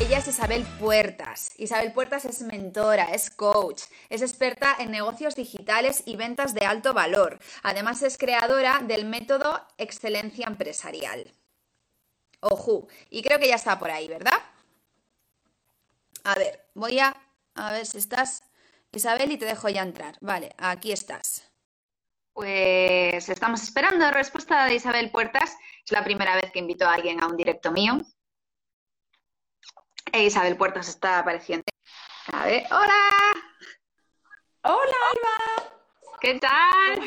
Ella 0.00 0.16
es 0.16 0.28
Isabel 0.28 0.64
Puertas. 0.78 1.52
Isabel 1.58 1.92
Puertas 1.92 2.24
es 2.24 2.40
mentora, 2.40 3.12
es 3.12 3.28
coach, 3.28 3.82
es 4.08 4.22
experta 4.22 4.74
en 4.78 4.90
negocios 4.90 5.36
digitales 5.36 6.02
y 6.06 6.16
ventas 6.16 6.54
de 6.54 6.64
alto 6.64 6.94
valor. 6.94 7.38
Además 7.62 8.02
es 8.02 8.16
creadora 8.16 8.80
del 8.82 9.04
método 9.04 9.60
Excelencia 9.76 10.46
Empresarial. 10.46 11.30
Ojo, 12.40 12.88
y 13.10 13.22
creo 13.22 13.38
que 13.38 13.48
ya 13.48 13.56
está 13.56 13.78
por 13.78 13.90
ahí, 13.90 14.08
¿verdad? 14.08 14.40
A 16.24 16.34
ver, 16.34 16.64
voy 16.74 16.98
a, 16.98 17.14
a 17.54 17.72
ver 17.72 17.84
si 17.84 17.98
estás, 17.98 18.42
Isabel, 18.92 19.30
y 19.30 19.36
te 19.36 19.44
dejo 19.44 19.68
ya 19.68 19.82
entrar. 19.82 20.16
Vale, 20.22 20.54
aquí 20.56 20.92
estás. 20.92 21.44
Pues 22.32 23.28
estamos 23.28 23.62
esperando 23.62 24.10
respuesta 24.10 24.64
de 24.64 24.76
Isabel 24.76 25.10
Puertas. 25.10 25.54
Es 25.84 25.92
la 25.92 26.02
primera 26.02 26.36
vez 26.36 26.50
que 26.52 26.58
invito 26.58 26.86
a 26.86 26.94
alguien 26.94 27.22
a 27.22 27.26
un 27.26 27.36
directo 27.36 27.70
mío. 27.70 28.00
E 30.12 30.24
Isabel 30.24 30.56
Puertas 30.56 30.88
está 30.88 31.20
apareciendo. 31.20 31.64
A 32.32 32.46
ver, 32.46 32.64
hola. 32.70 32.94
Hola, 34.62 34.96
Alba. 35.10 35.70
¿Qué 36.20 36.38
tal? 36.38 37.00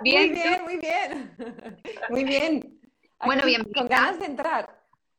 Bien, 0.00 0.32
muy 0.32 0.40
bien, 0.40 0.64
muy 0.64 0.76
bien. 0.76 1.36
Muy 2.08 2.24
bien. 2.24 2.80
bueno, 3.24 3.44
bien. 3.44 3.62
Con 3.72 3.86
ganas 3.86 4.18
de 4.18 4.26
entrar. 4.26 4.76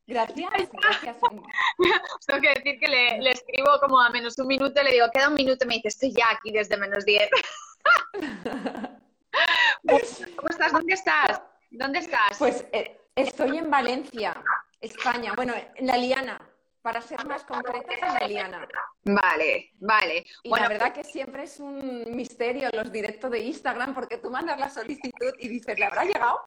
Gracias, 0.08 0.70
gracias. 0.72 1.18
Tengo 2.28 2.42
que 2.42 2.50
decir 2.50 2.78
que 2.80 2.88
le, 2.88 3.30
escribo 3.30 3.80
como 3.80 4.02
a 4.02 4.10
menos 4.10 4.38
un 4.40 4.48
minuto, 4.48 4.82
le 4.82 4.94
digo, 4.94 5.06
queda 5.14 5.30
un 5.30 5.36
minuto 5.36 5.66
y 5.66 5.68
me 5.68 5.76
dice, 5.76 5.90
estoy 5.90 6.12
ya 6.12 6.32
aquí 6.32 6.52
desde 6.52 6.78
menos 6.78 7.06
diez. 7.06 7.30
¿Cómo 10.36 10.50
estás? 10.50 10.74
¿Dónde 10.74 10.94
estás? 10.94 11.44
¿Dónde 11.70 12.00
estás? 12.00 12.40
Pues 12.40 12.66
eh, 12.72 13.00
estoy 13.16 13.60
en 13.60 13.70
Valencia, 13.70 14.44
España. 14.82 15.34
Bueno, 15.36 15.54
en 15.76 15.88
La 15.88 15.98
Liana. 15.98 16.40
Para 16.82 17.02
ser 17.02 17.26
más 17.26 17.44
concreta, 17.44 17.94
en 17.94 18.14
La 18.14 18.28
Liana. 18.28 18.68
Vale, 19.04 19.72
vale. 19.80 20.26
Y 20.44 20.50
la 20.50 20.70
verdad 20.70 20.94
que 20.94 21.04
siempre 21.04 21.44
es 21.44 21.60
un 21.60 22.16
misterio 22.16 22.70
los 22.72 22.92
directos 22.92 23.30
de 23.32 23.40
Instagram 23.40 23.94
porque 23.94 24.18
tú 24.18 24.32
mandas 24.32 24.58
la 24.60 24.70
solicitud 24.70 25.34
y 25.40 25.50
dices, 25.50 25.78
¿le 25.78 25.86
habrá 25.86 26.06
llegado? 26.06 26.40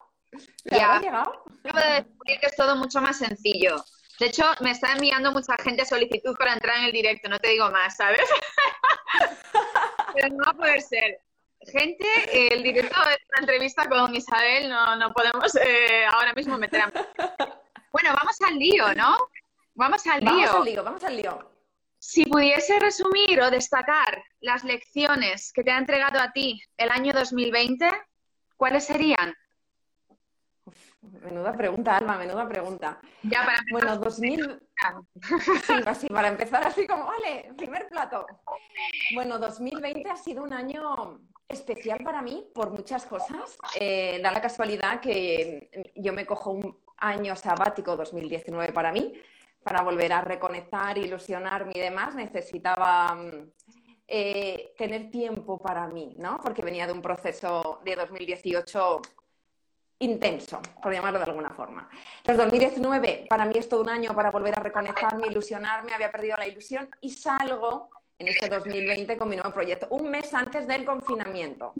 ya. 0.65 0.95
Acabo 0.97 1.79
de 1.79 1.93
descubrir 2.03 2.39
que 2.39 2.47
es 2.47 2.55
todo 2.55 2.75
mucho 2.75 2.99
más 2.99 3.19
sencillo. 3.19 3.75
De 4.19 4.27
hecho, 4.27 4.43
me 4.61 4.71
está 4.71 4.93
enviando 4.93 5.31
mucha 5.31 5.55
gente 5.63 5.85
solicitud 5.85 6.35
para 6.37 6.53
entrar 6.53 6.77
en 6.77 6.85
el 6.85 6.91
directo, 6.91 7.29
no 7.29 7.39
te 7.39 7.49
digo 7.49 7.69
más, 7.71 7.95
¿sabes? 7.95 8.21
Pero 10.13 10.29
no 10.29 10.43
va 10.45 10.51
a 10.51 10.53
poder 10.53 10.81
ser. 10.81 11.19
Gente, 11.61 12.05
el 12.53 12.61
directo 12.61 12.99
de 12.99 13.17
una 13.29 13.39
entrevista 13.39 13.87
con 13.87 14.13
Isabel 14.13 14.69
no, 14.69 14.95
no 14.97 15.13
podemos 15.13 15.55
eh, 15.55 16.05
ahora 16.11 16.33
mismo 16.33 16.57
meter 16.57 16.81
a... 16.81 16.91
Bueno, 17.93 18.09
vamos 18.15 18.35
al 18.41 18.57
lío, 18.57 18.95
¿no? 18.95 19.17
Vamos 19.75 20.07
al 20.07 20.19
lío. 20.19 20.31
Vamos 20.31 20.55
al 20.55 20.65
lío, 20.65 20.83
vamos 20.83 21.03
al 21.03 21.15
lío. 21.15 21.51
Si 21.99 22.25
pudiese 22.25 22.79
resumir 22.79 23.39
o 23.39 23.51
destacar 23.51 24.23
las 24.41 24.63
lecciones 24.63 25.53
que 25.53 25.63
te 25.63 25.69
ha 25.69 25.77
entregado 25.77 26.19
a 26.19 26.31
ti 26.31 26.59
el 26.75 26.89
año 26.89 27.13
2020, 27.13 27.87
¿cuáles 28.57 28.85
serían? 28.85 29.35
Menuda 31.01 31.53
pregunta, 31.55 31.95
Alma, 31.95 32.17
menuda 32.17 32.49
pregunta. 32.49 32.99
Ya 33.21 33.45
para 33.45 33.59
Bueno, 33.71 33.97
2000... 33.97 34.59
Sí, 35.65 35.73
así, 35.85 36.07
para 36.07 36.29
empezar 36.29 36.65
así 36.65 36.87
como, 36.87 37.05
vale, 37.05 37.53
primer 37.55 37.87
plato. 37.89 38.25
Bueno, 39.13 39.37
2020 39.37 40.09
ha 40.09 40.17
sido 40.17 40.43
un 40.43 40.51
año 40.51 41.21
especial 41.47 41.99
para 42.03 42.23
mí 42.23 42.49
por 42.55 42.71
muchas 42.71 43.05
cosas. 43.05 43.55
Eh, 43.79 44.19
da 44.23 44.31
la 44.31 44.41
casualidad 44.41 44.99
que 44.99 45.93
yo 45.95 46.11
me 46.11 46.25
cojo 46.25 46.51
un 46.51 46.82
año 47.03 47.35
sabático 47.35 47.95
2019 47.95 48.73
para 48.73 48.91
mí, 48.91 49.13
para 49.63 49.81
volver 49.81 50.13
a 50.13 50.21
reconectar, 50.21 50.97
ilusionarme 50.97 51.73
y 51.75 51.79
demás. 51.79 52.15
Necesitaba 52.15 53.17
eh, 54.07 54.73
tener 54.77 55.09
tiempo 55.09 55.61
para 55.61 55.87
mí, 55.87 56.15
¿no? 56.17 56.39
Porque 56.41 56.61
venía 56.61 56.87
de 56.87 56.93
un 56.93 57.01
proceso 57.01 57.81
de 57.83 57.95
2018 57.95 59.01
intenso, 59.99 60.61
por 60.81 60.93
llamarlo 60.93 61.19
de 61.19 61.25
alguna 61.25 61.49
forma. 61.51 61.89
Entonces, 62.17 62.37
2019 62.37 63.27
para 63.29 63.45
mí 63.45 63.53
es 63.57 63.69
todo 63.69 63.81
un 63.81 63.89
año 63.89 64.13
para 64.13 64.31
volver 64.31 64.57
a 64.57 64.61
reconectarme, 64.61 65.27
ilusionarme, 65.27 65.93
había 65.93 66.11
perdido 66.11 66.37
la 66.37 66.47
ilusión 66.47 66.89
y 67.01 67.09
salgo 67.11 67.89
en 68.19 68.27
este 68.27 68.49
2020 68.49 69.17
con 69.17 69.29
mi 69.29 69.35
nuevo 69.35 69.53
proyecto, 69.53 69.87
un 69.91 70.09
mes 70.09 70.33
antes 70.33 70.67
del 70.67 70.85
confinamiento. 70.85 71.73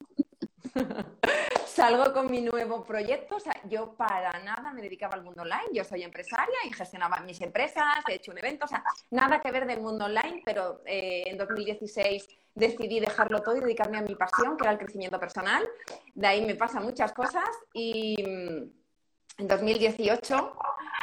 Salgo 1.66 2.12
con 2.12 2.30
mi 2.30 2.40
nuevo 2.40 2.84
proyecto, 2.84 3.36
o 3.36 3.40
sea, 3.40 3.54
yo 3.68 3.94
para 3.94 4.38
nada 4.40 4.72
me 4.72 4.82
dedicaba 4.82 5.14
al 5.14 5.22
mundo 5.22 5.42
online, 5.42 5.70
yo 5.72 5.84
soy 5.84 6.02
empresaria 6.02 6.54
y 6.64 6.72
gestionaba 6.72 7.20
mis 7.20 7.40
empresas, 7.40 7.84
he 8.08 8.14
hecho 8.14 8.30
un 8.30 8.38
evento, 8.38 8.64
o 8.64 8.68
sea, 8.68 8.84
nada 9.10 9.40
que 9.40 9.50
ver 9.50 9.66
del 9.66 9.80
mundo 9.80 10.04
online, 10.04 10.42
pero 10.44 10.82
eh, 10.86 11.24
en 11.26 11.36
2016 11.36 12.28
decidí 12.54 13.00
dejarlo 13.00 13.42
todo 13.42 13.56
y 13.56 13.60
dedicarme 13.60 13.98
a 13.98 14.02
mi 14.02 14.14
pasión, 14.14 14.56
que 14.56 14.64
era 14.64 14.72
el 14.72 14.78
crecimiento 14.78 15.18
personal. 15.18 15.68
De 16.14 16.26
ahí 16.26 16.44
me 16.44 16.54
pasan 16.54 16.84
muchas 16.84 17.12
cosas 17.12 17.48
y 17.72 18.22
mm, 18.22 19.42
en 19.42 19.48
2018 19.48 20.56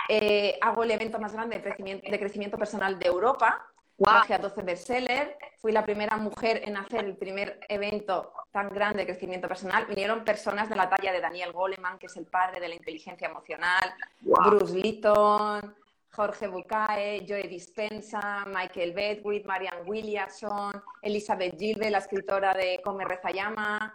eh, 0.07 0.57
hago 0.61 0.83
el 0.83 0.91
evento 0.91 1.19
más 1.19 1.33
grande 1.33 1.57
de 1.57 1.63
crecimiento, 1.63 2.09
de 2.09 2.19
crecimiento 2.19 2.57
personal 2.57 2.97
de 2.97 3.07
Europa, 3.07 3.70
Wow. 4.01 4.23
a 4.33 4.37
12 4.39 4.63
bestsellers. 4.63 5.29
Fui 5.59 5.71
la 5.71 5.85
primera 5.85 6.17
mujer 6.17 6.61
en 6.65 6.75
hacer 6.75 7.05
el 7.05 7.15
primer 7.15 7.59
evento 7.69 8.33
tan 8.51 8.69
grande 8.69 8.99
de 8.99 9.05
crecimiento 9.05 9.47
personal. 9.47 9.85
Vinieron 9.85 10.23
personas 10.23 10.67
de 10.69 10.75
la 10.75 10.89
talla 10.89 11.11
de 11.11 11.21
Daniel 11.21 11.51
Goleman, 11.51 11.99
que 11.99 12.07
es 12.07 12.17
el 12.17 12.25
padre 12.25 12.59
de 12.59 12.67
la 12.67 12.73
inteligencia 12.73 13.27
emocional, 13.27 13.93
Bruce 14.21 14.73
Litton, 14.73 15.75
Jorge 16.09 16.47
Bucae, 16.47 17.23
Joe 17.29 17.43
Dispensa, 17.43 18.43
Michael 18.47 18.93
Bedwick, 18.93 19.45
Marianne 19.45 19.83
Williamson, 19.85 20.81
Elizabeth 21.03 21.59
Gilbert, 21.59 21.91
la 21.91 21.99
escritora 21.99 22.55
de 22.55 22.81
Come 22.83 23.05
Reza 23.05 23.29
Llama, 23.29 23.93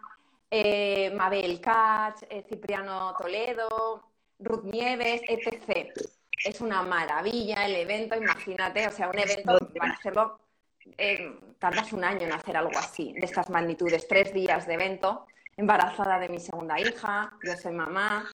eh, 0.49 1.11
Mabel 1.17 1.61
Katz, 1.61 2.25
eh, 2.31 2.45
Cipriano 2.49 3.13
Toledo, 3.19 4.05
Ruth 4.39 4.63
Nieves, 4.63 5.23
etc 5.27 6.16
es 6.45 6.61
una 6.61 6.83
maravilla 6.83 7.67
el 7.67 7.77
evento, 7.77 8.17
imagínate, 8.17 8.87
o 8.87 8.91
sea, 8.91 9.09
un 9.09 9.19
evento 9.19 9.59
para 9.77 9.93
hacerlo, 9.93 10.41
eh, 10.99 11.39
tardas 11.59 11.93
un 11.93 12.05
año 12.05 12.23
en 12.23 12.33
hacer 12.33 12.57
algo 12.57 12.79
así, 12.79 13.13
de 13.13 13.27
estas 13.27 13.51
magnitudes, 13.51 14.07
tres 14.07 14.33
días 14.33 14.67
de 14.67 14.75
evento, 14.75 15.27
embarazada 15.57 16.19
de 16.19 16.29
mi 16.29 16.39
segunda 16.39 16.79
hija, 16.81 17.33
yo 17.43 17.57
soy 17.57 17.73
mamá, 17.73 18.31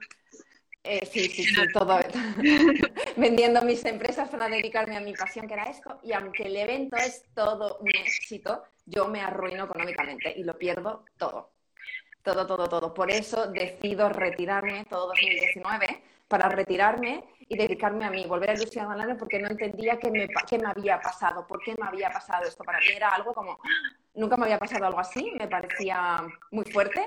eh, 0.85 1.07
sí, 1.07 1.29
sí, 1.29 1.45
sí, 1.45 1.55
todo, 1.73 1.97
vendiendo 3.17 3.63
mis 3.63 3.85
empresas 3.85 4.29
para 4.29 4.49
dedicarme 4.49 4.97
a 4.97 5.01
mi 5.01 5.13
pasión, 5.13 5.47
que 5.47 5.55
era 5.55 5.65
esto, 5.65 6.01
y 6.03 6.13
aunque 6.13 6.45
el 6.45 6.57
evento 6.57 6.97
es 6.97 7.25
todo 7.35 7.79
un 7.79 7.91
éxito, 7.91 8.65
yo 8.85 9.07
me 9.07 9.21
arruino 9.21 9.65
económicamente 9.65 10.35
y 10.37 10.43
lo 10.43 10.59
pierdo 10.59 11.05
todo. 11.17 11.53
Todo, 12.25 12.47
todo, 12.47 12.69
todo. 12.69 12.95
Por 12.95 13.11
eso 13.11 13.49
decido 13.49 14.09
retirarme 14.09 14.85
todo 14.85 15.09
2019 15.09 16.03
para 16.29 16.49
retirarme 16.49 17.25
y 17.53 17.57
dedicarme 17.57 18.07
a 18.07 18.11
mí, 18.11 18.25
volver 18.27 18.51
a 18.51 18.55
ilusionarme 18.55 19.15
porque 19.17 19.39
no 19.39 19.49
entendía 19.49 19.99
qué 19.99 20.11
me, 20.11 20.27
qué 20.49 20.59
me 20.59 20.69
había 20.69 20.99
pasado, 21.03 21.47
por 21.47 21.63
qué 21.63 21.75
me 21.79 21.87
había 21.87 22.11
pasado 22.11 22.49
esto. 22.49 22.65
Para 22.65 22.79
mí 22.79 22.87
era 22.97 23.11
algo 23.11 23.35
como, 23.35 23.59
nunca 24.15 24.39
me 24.39 24.45
había 24.45 24.59
pasado 24.59 24.87
algo 24.87 24.99
así, 24.99 25.31
me 25.39 25.47
parecía 25.49 26.27
muy 26.51 26.65
fuerte 26.65 27.05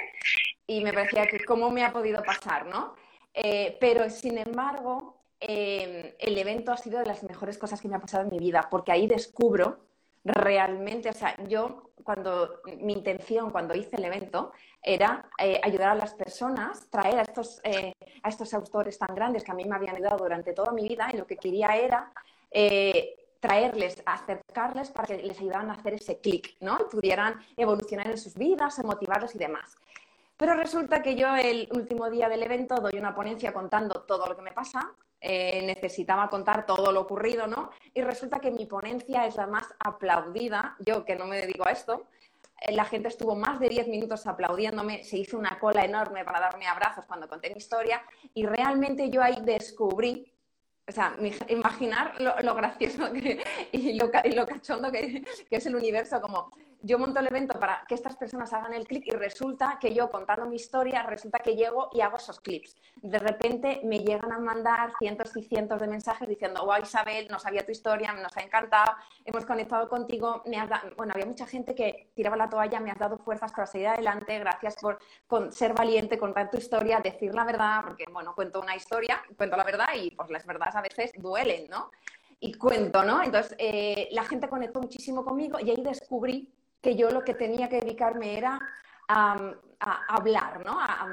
y 0.67 0.83
me 0.83 0.93
parecía 0.93 1.25
que 1.25 1.43
cómo 1.43 1.71
me 1.71 1.83
ha 1.83 1.91
podido 1.91 2.21
pasar, 2.21 2.67
¿no? 2.67 2.93
Eh, 3.33 3.75
pero 3.79 4.07
sin 4.11 4.37
embargo, 4.37 5.23
eh, 5.39 6.15
el 6.19 6.37
evento 6.37 6.71
ha 6.71 6.77
sido 6.77 6.99
de 6.99 7.07
las 7.07 7.23
mejores 7.23 7.57
cosas 7.57 7.81
que 7.81 7.87
me 7.87 7.95
ha 7.95 7.99
pasado 7.99 8.23
en 8.23 8.29
mi 8.29 8.37
vida, 8.37 8.67
porque 8.69 8.91
ahí 8.91 9.07
descubro 9.07 9.79
realmente, 10.23 11.09
o 11.09 11.13
sea, 11.13 11.35
yo 11.47 11.89
cuando 12.03 12.61
mi 12.81 12.93
intención 12.93 13.49
cuando 13.49 13.73
hice 13.73 13.95
el 13.95 14.05
evento 14.05 14.51
era 14.85 15.25
eh, 15.39 15.59
ayudar 15.63 15.89
a 15.89 15.95
las 15.95 16.13
personas, 16.13 16.87
traer 16.91 17.17
a 17.17 17.23
estos, 17.23 17.59
eh, 17.63 17.93
a 18.21 18.29
estos 18.29 18.53
autores 18.53 18.99
tan 18.99 19.15
grandes 19.15 19.43
que 19.43 19.51
a 19.51 19.55
mí 19.55 19.65
me 19.65 19.75
habían 19.75 19.95
ayudado 19.95 20.19
durante 20.19 20.53
toda 20.53 20.71
mi 20.71 20.87
vida 20.87 21.09
y 21.11 21.17
lo 21.17 21.25
que 21.25 21.37
quería 21.37 21.75
era 21.75 22.11
eh, 22.51 23.15
traerles, 23.39 24.01
acercarles 24.05 24.91
para 24.91 25.07
que 25.07 25.23
les 25.23 25.39
ayudaran 25.39 25.71
a 25.71 25.73
hacer 25.73 25.95
ese 25.95 26.19
clic, 26.19 26.55
¿no? 26.59 26.77
Pudieran 26.89 27.43
evolucionar 27.57 28.07
en 28.07 28.17
sus 28.17 28.35
vidas, 28.35 28.81
motivarlos 28.83 29.33
y 29.33 29.39
demás. 29.39 29.75
Pero 30.37 30.53
resulta 30.53 31.01
que 31.01 31.15
yo 31.15 31.35
el 31.35 31.67
último 31.71 32.09
día 32.09 32.29
del 32.29 32.43
evento 32.43 32.75
doy 32.75 32.99
una 32.99 33.15
ponencia 33.15 33.53
contando 33.53 34.03
todo 34.03 34.27
lo 34.27 34.35
que 34.35 34.41
me 34.43 34.51
pasa 34.51 34.93
necesitaba 35.21 36.29
contar 36.29 36.67
todo 36.67 36.91
lo 36.91 37.01
ocurrido, 37.01 37.47
¿no? 37.47 37.71
Y 37.95 38.03
resulta 38.03 38.39
que 38.39 38.51
mi 38.51 38.67
ponencia 38.67 39.25
es 39.25 39.35
la 39.37 39.47
más 39.47 39.73
aplaudida, 39.79 40.75
yo 40.85 41.03
que 41.03 41.15
no 41.15 41.25
me 41.25 41.37
dedico 41.37 41.67
a 41.67 41.71
esto, 41.71 42.05
la 42.69 42.85
gente 42.85 43.09
estuvo 43.09 43.35
más 43.35 43.59
de 43.59 43.69
10 43.69 43.87
minutos 43.87 44.25
aplaudiéndome, 44.27 45.03
se 45.03 45.17
hizo 45.17 45.37
una 45.37 45.59
cola 45.59 45.83
enorme 45.83 46.23
para 46.23 46.39
darme 46.39 46.67
abrazos 46.67 47.05
cuando 47.05 47.27
conté 47.27 47.49
mi 47.49 47.57
historia 47.57 48.01
y 48.33 48.45
realmente 48.45 49.09
yo 49.09 49.21
ahí 49.21 49.37
descubrí 49.43 50.31
o 50.87 50.91
sea, 50.91 51.15
imaginar 51.49 52.13
lo, 52.21 52.55
gracioso 52.55 53.09
y, 53.71 53.97
lo, 53.97 54.11
cachondo 54.45 54.91
que, 54.91 55.23
es 55.49 55.65
el 55.65 55.75
universo, 55.75 56.21
como 56.21 56.51
yo 56.85 56.99
monto 56.99 57.19
el 57.19 57.25
evento 57.25 57.59
para 57.59 57.83
que 57.87 57.95
estas 57.95 58.15
personas 58.15 58.53
hagan 58.53 58.75
el 58.75 58.85
clip 58.85 59.07
y 59.07 59.11
resulta 59.11 59.79
que 59.81 59.91
yo 59.91 60.11
contando 60.11 60.45
mi 60.45 60.57
historia, 60.57 61.01
resulta 61.01 61.39
que 61.39 61.55
llego 61.55 61.89
y 61.91 62.01
hago 62.01 62.17
esos 62.17 62.39
clips. 62.39 62.75
De 62.97 63.17
repente 63.17 63.81
me 63.83 64.01
llegan 64.01 64.31
a 64.31 64.37
mandar 64.37 64.93
cientos 64.99 65.35
y 65.35 65.41
cientos 65.41 65.81
de 65.81 65.87
mensajes 65.87 66.27
diciendo, 66.27 66.63
wow 66.63 66.79
Isabel, 66.83 67.27
no 67.31 67.39
sabía 67.39 67.65
tu 67.65 67.71
historia, 67.71 68.13
nos 68.13 68.37
ha 68.37 68.41
encantado, 68.41 68.91
hemos 69.25 69.45
conectado 69.45 69.89
contigo, 69.89 70.43
me 70.45 70.57
has 70.57 70.69
bueno, 70.95 71.13
había 71.15 71.25
mucha 71.25 71.47
gente 71.47 71.73
que 71.73 72.11
tiraba 72.13 72.37
la 72.37 72.49
toalla, 72.49 72.79
me 72.79 72.91
has 72.91 72.99
dado 72.99 73.17
fuerzas 73.17 73.51
para 73.51 73.65
seguir 73.65 73.87
adelante, 73.87 74.37
gracias 74.37 74.75
por 74.75 74.99
ser 75.51 75.73
valiente, 75.73 76.19
contar 76.19 76.51
tu 76.51 76.57
historia, 76.57 76.99
decir 76.99 77.33
la 77.33 77.45
verdad, 77.45 77.81
porque 77.83 78.05
bueno, 78.11 78.35
cuento 78.35 78.61
una 78.61 78.75
historia, 78.75 79.23
cuento 79.35 79.57
la 79.57 79.63
verdad 79.63 79.87
y 79.95 80.11
pues 80.11 80.29
las 80.29 80.45
verdades 80.45 80.75
a 80.75 80.81
veces 80.81 81.13
duelen, 81.17 81.67
¿no? 81.67 81.89
Y 82.39 82.53
cuento, 82.53 83.01
¿no? 83.03 83.23
Entonces, 83.23 83.55
eh, 83.57 84.09
la 84.11 84.23
gente 84.23 84.47
conectó 84.47 84.79
muchísimo 84.81 85.25
conmigo 85.25 85.57
y 85.59 85.71
ahí 85.71 85.81
descubrí 85.81 86.53
que 86.85 86.95
yo 86.95 87.09
lo 87.09 87.23
que 87.23 87.33
tenía 87.33 87.67
que 87.67 87.79
dedicarme 87.79 88.37
era 88.37 88.59
a, 89.07 89.51
hablar, 90.07 90.63
¿no? 90.63 90.79
A, 90.79 91.07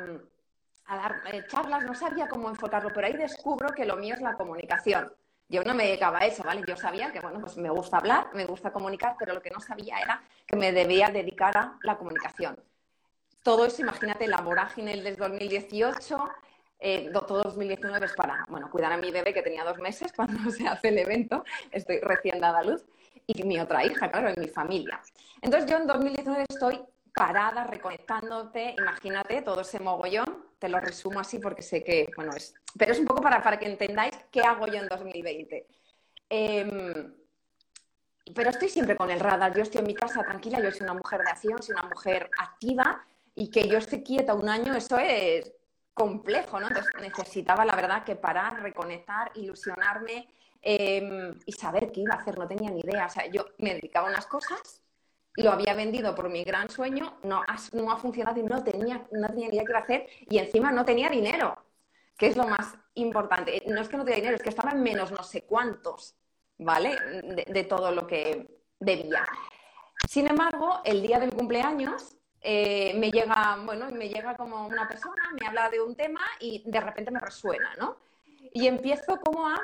dar 0.86 1.22
eh, 1.32 1.44
charlas, 1.48 1.82
no 1.84 1.94
sabía 1.94 2.28
cómo 2.28 2.50
enfocarlo, 2.50 2.90
pero 2.94 3.06
ahí 3.06 3.14
descubro 3.14 3.70
que 3.72 3.86
lo 3.86 3.96
mío 3.96 4.14
es 4.14 4.20
la 4.20 4.34
comunicación. 4.34 5.10
Yo 5.48 5.64
no 5.64 5.72
me 5.72 5.86
dedicaba 5.86 6.18
a 6.18 6.26
eso, 6.26 6.42
¿vale? 6.42 6.62
Yo 6.68 6.76
sabía 6.76 7.10
que, 7.10 7.20
bueno, 7.20 7.40
pues 7.40 7.56
me 7.56 7.70
gusta 7.70 7.96
hablar, 7.96 8.26
me 8.34 8.44
gusta 8.44 8.70
comunicar, 8.70 9.16
pero 9.18 9.32
lo 9.32 9.40
que 9.40 9.48
no 9.48 9.60
sabía 9.60 9.98
era 9.98 10.22
que 10.46 10.56
me 10.56 10.72
debía 10.72 11.08
dedicar 11.08 11.56
a 11.56 11.78
la 11.82 11.96
comunicación. 11.96 12.58
Todo 13.42 13.64
eso, 13.64 13.80
imagínate, 13.80 14.28
la 14.28 14.42
vorágine 14.42 15.00
del 15.00 15.16
2018, 15.16 16.30
eh, 16.80 17.10
todo 17.12 17.44
2019 17.44 18.04
es 18.04 18.12
para, 18.12 18.44
bueno, 18.48 18.70
cuidar 18.70 18.92
a 18.92 18.98
mi 18.98 19.10
bebé 19.10 19.32
que 19.32 19.40
tenía 19.40 19.64
dos 19.64 19.78
meses 19.78 20.12
cuando 20.16 20.50
se 20.50 20.68
hace 20.68 20.88
el 20.88 20.98
evento, 20.98 21.44
estoy 21.70 21.98
recién 22.00 22.40
dada 22.40 22.62
luz, 22.62 22.84
y 23.26 23.42
mi 23.44 23.58
otra 23.58 23.84
hija, 23.84 24.10
claro, 24.10 24.28
en 24.28 24.40
mi 24.40 24.48
familia. 24.48 25.00
Entonces 25.40 25.70
yo 25.70 25.76
en 25.76 25.86
2019 25.86 26.46
estoy 26.48 26.80
parada, 27.14 27.64
reconectándote, 27.64 28.74
imagínate 28.78 29.42
todo 29.42 29.60
ese 29.60 29.80
mogollón, 29.80 30.46
te 30.58 30.68
lo 30.68 30.80
resumo 30.80 31.20
así 31.20 31.38
porque 31.38 31.62
sé 31.62 31.82
que, 31.82 32.08
bueno, 32.16 32.32
es, 32.34 32.54
pero 32.78 32.92
es 32.92 32.98
un 32.98 33.06
poco 33.06 33.20
para, 33.20 33.42
para 33.42 33.58
que 33.58 33.66
entendáis 33.66 34.16
qué 34.30 34.40
hago 34.40 34.66
yo 34.66 34.74
en 34.74 34.88
2020. 34.88 35.66
Em, 36.30 37.14
pero 38.34 38.50
estoy 38.50 38.68
siempre 38.68 38.96
con 38.96 39.10
el 39.10 39.20
radar, 39.20 39.54
yo 39.54 39.62
estoy 39.62 39.80
en 39.80 39.86
mi 39.88 39.94
casa 39.94 40.22
tranquila, 40.22 40.60
yo 40.60 40.70
soy 40.70 40.84
una 40.84 40.94
mujer 40.94 41.20
de 41.22 41.30
acción, 41.30 41.62
soy 41.62 41.74
una 41.74 41.88
mujer 41.88 42.30
activa 42.38 43.04
y 43.34 43.50
que 43.50 43.68
yo 43.68 43.78
esté 43.78 44.02
quieta 44.02 44.34
un 44.34 44.48
año, 44.48 44.74
eso 44.74 44.98
es 44.98 45.52
complejo, 45.92 46.60
¿no? 46.60 46.68
Entonces 46.68 46.92
necesitaba, 47.00 47.64
la 47.64 47.76
verdad, 47.76 48.04
que 48.04 48.16
parar, 48.16 48.62
reconectar, 48.62 49.32
ilusionarme 49.34 50.28
em, 50.62 51.38
y 51.44 51.52
saber 51.52 51.92
qué 51.92 52.00
iba 52.00 52.14
a 52.14 52.18
hacer, 52.18 52.38
no 52.38 52.46
tenía 52.48 52.70
ni 52.70 52.80
idea. 52.80 53.06
O 53.06 53.10
sea, 53.10 53.26
yo 53.26 53.46
me 53.58 53.74
dedicaba 53.74 54.08
a 54.08 54.10
unas 54.10 54.26
cosas 54.26 54.82
lo 55.36 55.50
había 55.50 55.74
vendido 55.74 56.14
por 56.14 56.28
mi 56.28 56.44
gran 56.44 56.68
sueño, 56.68 57.18
no 57.22 57.42
no 57.72 57.90
ha 57.90 57.96
funcionado 57.96 58.38
y 58.38 58.42
no 58.42 58.62
tenía, 58.62 59.06
no 59.12 59.28
tenía 59.28 59.48
ni 59.48 59.54
idea 59.54 59.64
qué 59.64 59.70
iba 59.70 59.78
a 59.78 59.82
hacer 59.82 60.06
y 60.28 60.38
encima 60.38 60.70
no 60.72 60.84
tenía 60.84 61.08
dinero, 61.08 61.56
que 62.18 62.26
es 62.26 62.36
lo 62.36 62.46
más 62.46 62.74
importante. 62.94 63.62
No 63.66 63.80
es 63.80 63.88
que 63.88 63.96
no 63.96 64.04
tenía 64.04 64.16
dinero, 64.20 64.36
es 64.36 64.42
que 64.42 64.50
estaba 64.50 64.72
en 64.72 64.82
menos 64.82 65.10
no 65.10 65.22
sé 65.22 65.42
cuántos, 65.42 66.14
¿vale? 66.58 66.96
De, 67.46 67.64
todo 67.64 67.90
lo 67.92 68.06
que 68.06 68.62
debía. 68.78 69.24
Sin 70.06 70.26
embargo, 70.26 70.80
el 70.84 71.00
día 71.00 71.18
del 71.18 71.32
cumpleaños 71.32 72.16
eh, 72.40 72.92
me 72.98 73.10
llega, 73.10 73.58
bueno, 73.64 73.90
me 73.90 74.08
llega 74.08 74.36
como 74.36 74.66
una 74.66 74.86
persona, 74.86 75.30
me 75.40 75.46
habla 75.46 75.70
de 75.70 75.80
un 75.80 75.96
tema 75.96 76.20
y 76.40 76.62
de 76.66 76.80
repente 76.80 77.10
me 77.10 77.20
resuena, 77.20 77.74
¿no? 77.78 77.96
Y 78.52 78.66
empiezo 78.66 79.18
como 79.20 79.48
a 79.48 79.58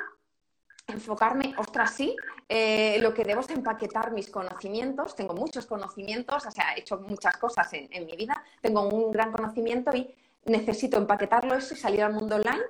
enfocarme, 0.89 1.53
ostras, 1.57 1.93
sí, 1.93 2.15
eh, 2.47 2.97
lo 2.99 3.13
que 3.13 3.23
debo 3.23 3.41
es 3.41 3.49
empaquetar 3.49 4.11
mis 4.11 4.29
conocimientos. 4.29 5.15
Tengo 5.15 5.33
muchos 5.33 5.65
conocimientos, 5.65 6.45
o 6.45 6.51
sea, 6.51 6.73
he 6.75 6.81
hecho 6.81 6.97
muchas 6.97 7.37
cosas 7.37 7.71
en, 7.73 8.05
mi 8.05 8.15
vida, 8.15 8.43
tengo 8.61 8.83
un 8.83 9.11
gran 9.11 9.31
conocimiento 9.31 9.95
y 9.95 10.13
necesito 10.45 10.97
empaquetarlo 10.97 11.55
eso 11.55 11.73
y 11.73 11.77
salir 11.77 12.03
al 12.03 12.13
mundo 12.13 12.35
online 12.35 12.63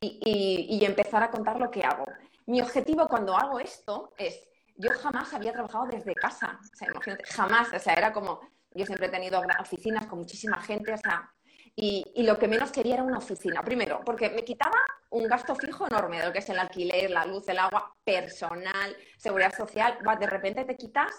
y, 0.00 0.84
empezar 0.84 1.22
a 1.22 1.30
contar 1.30 1.58
lo 1.60 1.70
que 1.70 1.82
hago. 1.82 2.04
Mi 2.46 2.60
objetivo 2.60 3.06
cuando 3.08 3.36
hago 3.36 3.60
esto 3.60 4.12
es, 4.16 4.48
yo 4.76 4.90
jamás 4.90 5.34
había 5.34 5.52
trabajado 5.52 5.86
desde 5.86 6.14
casa, 6.14 6.58
o 6.60 6.76
sea, 6.76 6.88
imagínate, 6.88 7.24
jamás, 7.24 7.72
o 7.74 7.78
sea, 7.78 7.94
era 7.94 8.12
como, 8.12 8.40
yo 8.72 8.86
siempre 8.86 9.08
he 9.08 9.10
tenido 9.10 9.42
oficinas 9.60 10.06
con 10.06 10.20
muchísima 10.20 10.60
gente, 10.62 10.92
o 10.92 10.98
sea, 10.98 11.30
y, 11.80 12.24
lo 12.24 12.36
que 12.36 12.48
menos 12.48 12.72
quería 12.72 12.94
era 12.94 13.04
una 13.04 13.18
oficina. 13.18 13.62
Primero, 13.62 14.00
porque 14.04 14.30
me 14.30 14.44
quitaba 14.44 14.76
un 15.10 15.28
gasto 15.28 15.54
fijo 15.54 15.86
enorme 15.86 16.18
de 16.18 16.26
lo 16.26 16.32
que 16.32 16.40
es 16.40 16.48
el 16.48 16.58
alquiler, 16.58 17.08
la 17.08 17.24
luz, 17.24 17.48
el 17.48 17.58
agua, 17.58 17.94
personal, 18.02 18.96
seguridad 19.16 19.54
social. 19.54 19.96
De 20.18 20.26
repente 20.26 20.64
te 20.64 20.76
quitas 20.76 21.12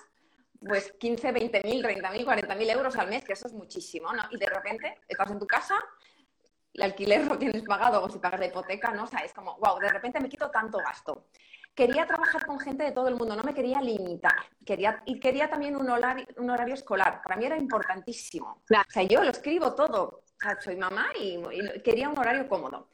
pues 0.60 0.92
15, 1.00 1.32
20 1.32 1.62
mil, 1.64 1.82
30 1.82 2.12
mil, 2.12 2.26
40 2.26 2.56
mil 2.56 2.70
euros 2.70 2.98
al 2.98 3.08
mes, 3.08 3.24
que 3.24 3.32
eso 3.32 3.48
es 3.48 3.54
muchísimo, 3.54 4.12
¿no? 4.12 4.24
Y 4.32 4.38
de 4.38 4.48
repente 4.48 4.98
estás 5.08 5.32
en 5.32 5.40
tu 5.40 5.48
casa, 5.48 5.76
el 6.74 6.82
alquiler 6.82 7.26
lo 7.26 7.38
tienes 7.38 7.64
pagado, 7.64 8.04
o 8.04 8.10
si 8.10 8.20
pagas 8.20 8.42
la 8.42 8.48
hipoteca, 8.48 8.92
¿no? 8.92 9.06
O 9.06 9.08
sea, 9.08 9.22
es 9.22 9.32
como, 9.32 9.58
wow, 9.60 9.80
de 9.80 9.88
repente 9.88 10.20
me 10.20 10.28
quito 10.28 10.52
tanto 10.52 10.80
gasto. 10.80 11.28
Quería 11.74 12.06
trabajar 12.06 12.46
con 12.46 12.60
gente 12.60 12.84
de 12.84 12.92
todo 12.92 13.08
el 13.08 13.16
mundo, 13.16 13.38
no 13.38 13.44
me 13.44 13.54
quería 13.54 13.80
limitar. 13.80 14.36
Quería, 14.66 15.02
y 15.06 15.22
quería 15.22 15.50
también 15.50 15.78
un 15.78 15.90
horario, 15.90 16.26
un 16.36 16.50
horario 16.50 16.74
escolar. 16.74 17.22
Para 17.24 17.38
mí 17.38 17.46
era 17.46 17.58
importantísimo. 17.58 18.62
O 18.70 18.92
sea, 18.92 19.04
yo 19.04 19.24
lo 19.24 19.32
escribo 19.32 19.74
todo 19.74 20.24
soy 20.60 20.76
mamá 20.76 21.08
y, 21.20 21.42
quería 21.82 22.10
un 22.10 22.18
horario 22.18 22.48
cómodo. 22.48 22.88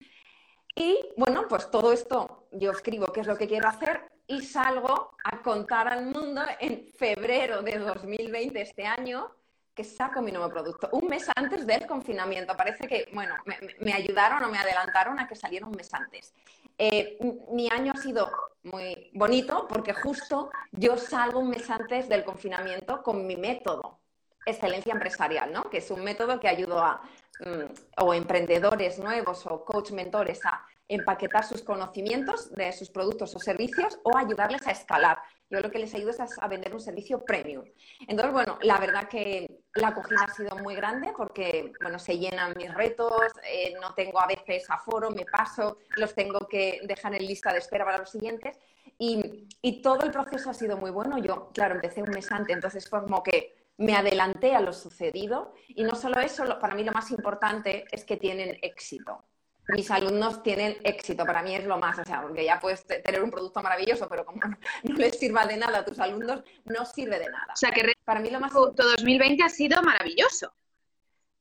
Y 0.75 0.99
bueno, 1.15 1.47
pues 1.47 1.71
todo 1.71 1.93
esto 1.93 2.47
yo 2.51 2.71
escribo 2.71 3.07
qué 3.07 3.21
es 3.21 3.27
lo 3.27 3.37
que 3.37 3.47
quiero 3.47 3.67
hacer 3.67 4.11
y 4.27 4.41
salgo 4.41 5.11
a 5.23 5.41
contar 5.41 5.87
al 5.87 6.07
mundo 6.07 6.41
en 6.59 6.87
febrero 6.97 7.61
de 7.61 7.77
2020, 7.77 8.61
este 8.61 8.85
año, 8.85 9.31
que 9.73 9.83
saco 9.83 10.21
mi 10.21 10.31
nuevo 10.31 10.49
producto. 10.49 10.89
Un 10.91 11.07
mes 11.07 11.29
antes 11.35 11.65
del 11.65 11.85
confinamiento. 11.85 12.55
Parece 12.57 12.87
que, 12.87 13.09
bueno, 13.13 13.35
me, 13.79 13.93
ayudaron 13.93 14.43
o 14.43 14.49
me 14.49 14.57
adelantaron 14.57 15.19
a 15.19 15.27
que 15.27 15.35
saliera 15.35 15.65
un 15.65 15.75
mes 15.75 15.93
antes. 15.93 16.33
Eh, 16.77 17.17
mi 17.51 17.69
año 17.69 17.93
ha 17.95 18.01
sido 18.01 18.29
muy 18.63 19.11
bonito 19.13 19.67
porque 19.67 19.93
justo 19.93 20.49
yo 20.71 20.97
salgo 20.97 21.39
un 21.39 21.49
mes 21.49 21.69
antes 21.69 22.09
del 22.09 22.25
confinamiento 22.25 23.01
con 23.03 23.25
mi 23.25 23.37
método 23.37 23.99
excelencia 24.45 24.93
empresarial, 24.93 25.51
¿no? 25.51 25.69
Que 25.69 25.77
es 25.77 25.91
un 25.91 26.03
método 26.03 26.39
que 26.39 26.47
ayuda 26.47 26.85
a 26.85 27.01
mm, 27.45 28.03
o 28.05 28.13
emprendedores 28.13 28.99
nuevos 28.99 29.45
o 29.47 29.65
coach 29.65 29.91
mentores 29.91 30.45
a 30.45 30.65
empaquetar 30.87 31.43
sus 31.43 31.63
conocimientos 31.63 32.51
de 32.51 32.71
sus 32.71 32.89
productos 32.89 33.35
o 33.35 33.39
servicios 33.39 33.99
o 34.03 34.15
ayudarles 34.17 34.67
a 34.67 34.71
escalar. 34.71 35.17
Yo 35.49 35.59
lo 35.59 35.71
que 35.71 35.79
les 35.79 35.93
ayudo 35.95 36.11
es 36.11 36.19
a, 36.19 36.47
vender 36.47 36.73
un 36.73 36.79
servicio 36.79 37.23
premium. 37.23 37.63
Entonces, 38.07 38.33
bueno, 38.33 38.57
la 38.61 38.77
verdad 38.77 39.07
que 39.07 39.63
la 39.73 39.89
acogida 39.89 40.25
ha 40.27 40.33
sido 40.33 40.55
muy 40.57 40.75
grande 40.75 41.11
porque, 41.15 41.71
bueno, 41.81 41.99
se 41.99 42.17
llenan 42.17 42.53
mis 42.55 42.73
retos, 42.73 43.31
eh, 43.51 43.73
no 43.81 43.93
tengo 43.93 44.19
a 44.19 44.27
veces 44.27 44.69
aforo, 44.69 45.09
me 45.11 45.25
paso, 45.25 45.77
los 45.95 46.13
tengo 46.13 46.47
que 46.47 46.81
dejar 46.83 47.15
en 47.15 47.25
lista 47.25 47.51
de 47.51 47.59
espera 47.59 47.85
para 47.85 47.99
los 47.99 48.09
siguientes 48.09 48.57
y, 48.97 49.47
y 49.61 49.81
todo 49.81 50.03
el 50.03 50.11
proceso 50.11 50.49
ha 50.49 50.53
sido 50.53 50.77
muy 50.77 50.91
bueno. 50.91 51.17
Yo, 51.17 51.49
claro, 51.53 51.75
empecé 51.75 52.01
un 52.01 52.11
mes 52.11 52.31
antes, 52.31 52.55
entonces 52.55 52.87
fue 52.87 53.01
como 53.01 53.23
que 53.23 53.64
me 53.77 53.95
adelanté 53.95 54.55
a 54.55 54.61
lo 54.61 54.73
sucedido 54.73 55.53
y 55.67 55.83
no 55.83 55.95
solo 55.95 56.19
eso, 56.19 56.59
para 56.59 56.75
mí 56.75 56.83
lo 56.83 56.91
más 56.91 57.11
importante 57.11 57.85
es 57.91 58.05
que 58.05 58.17
tienen 58.17 58.57
éxito. 58.61 59.25
Mis 59.67 59.89
alumnos 59.89 60.43
tienen 60.43 60.77
éxito, 60.83 61.25
para 61.25 61.41
mí 61.41 61.55
es 61.55 61.65
lo 61.65 61.77
más, 61.77 61.97
o 61.97 62.03
sea, 62.05 62.21
porque 62.21 62.45
ya 62.45 62.59
puedes 62.59 62.85
tener 62.85 63.23
un 63.23 63.31
producto 63.31 63.63
maravilloso, 63.63 64.07
pero 64.07 64.23
como 64.23 64.39
no, 64.83 64.95
les 64.95 65.17
sirva 65.17 65.45
de 65.45 65.57
nada 65.57 65.79
a 65.79 65.85
tus 65.85 65.99
alumnos, 65.99 66.43
no 66.65 66.85
sirve 66.85 67.17
de 67.17 67.29
nada. 67.29 67.53
O 67.53 67.57
sea, 67.57 67.71
que 67.71 67.93
para 68.03 68.19
mí 68.19 68.29
lo 68.29 68.39
más... 68.39 68.53
2020 68.53 69.43
ha 69.43 69.49
sido 69.49 69.81
maravilloso. 69.81 70.53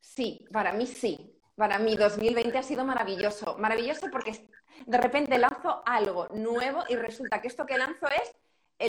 Sí, 0.01 0.47
para 0.53 0.73
mí 0.73 0.87
sí. 0.87 1.31
Para 1.57 1.79
mí 1.79 1.97
2020 1.97 2.59
ha 2.59 2.63
sido 2.63 2.85
maravilloso. 2.85 3.57
Maravilloso 3.59 4.09
porque 4.11 4.49
de 4.87 4.99
repente 4.99 5.39
lanzo 5.39 5.83
algo 5.87 6.29
nuevo 6.29 6.83
y 6.89 6.97
resulta 6.97 7.41
que 7.41 7.49
esto 7.49 7.67
que 7.67 7.79
lanzo 7.79 8.07
es 8.09 8.35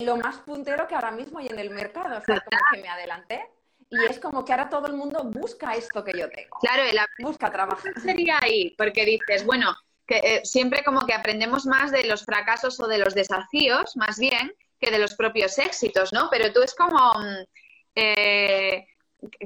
lo 0.03 0.17
más 0.17 0.37
puntero 0.37 0.87
que 0.87 0.95
ahora 0.95 1.11
mismo 1.11 1.39
hay 1.39 1.47
en 1.47 1.59
el 1.59 1.69
mercado. 1.69 2.17
O 2.17 2.21
sea, 2.21 2.41
como 2.41 2.61
que 2.71 2.81
me 2.81 2.89
adelanté 2.89 3.49
y 3.89 4.05
es 4.05 4.19
como 4.19 4.43
que 4.43 4.51
ahora 4.51 4.69
todo 4.69 4.87
el 4.87 4.93
mundo 4.93 5.23
busca 5.25 5.73
esto 5.73 6.03
que 6.03 6.17
yo 6.17 6.29
tengo. 6.29 6.57
Claro, 6.59 6.83
la... 6.91 7.07
busca 7.19 7.51
trabajar. 7.51 7.93
sería 8.01 8.39
ahí? 8.41 8.73
Porque 8.77 9.05
dices, 9.05 9.45
bueno, 9.45 9.75
que 10.07 10.17
eh, 10.17 10.41
siempre 10.43 10.83
como 10.83 11.05
que 11.05 11.13
aprendemos 11.13 11.65
más 11.65 11.91
de 11.91 12.05
los 12.05 12.25
fracasos 12.25 12.79
o 12.79 12.87
de 12.87 12.97
los 12.97 13.13
desafíos, 13.13 13.95
más 13.95 14.17
bien, 14.17 14.53
que 14.79 14.91
de 14.91 14.99
los 14.99 15.15
propios 15.15 15.57
éxitos, 15.57 16.13
¿no? 16.13 16.29
Pero 16.29 16.51
tú 16.51 16.61
es 16.61 16.73
como, 16.75 17.13
mm, 17.13 17.43
eh, 17.95 18.87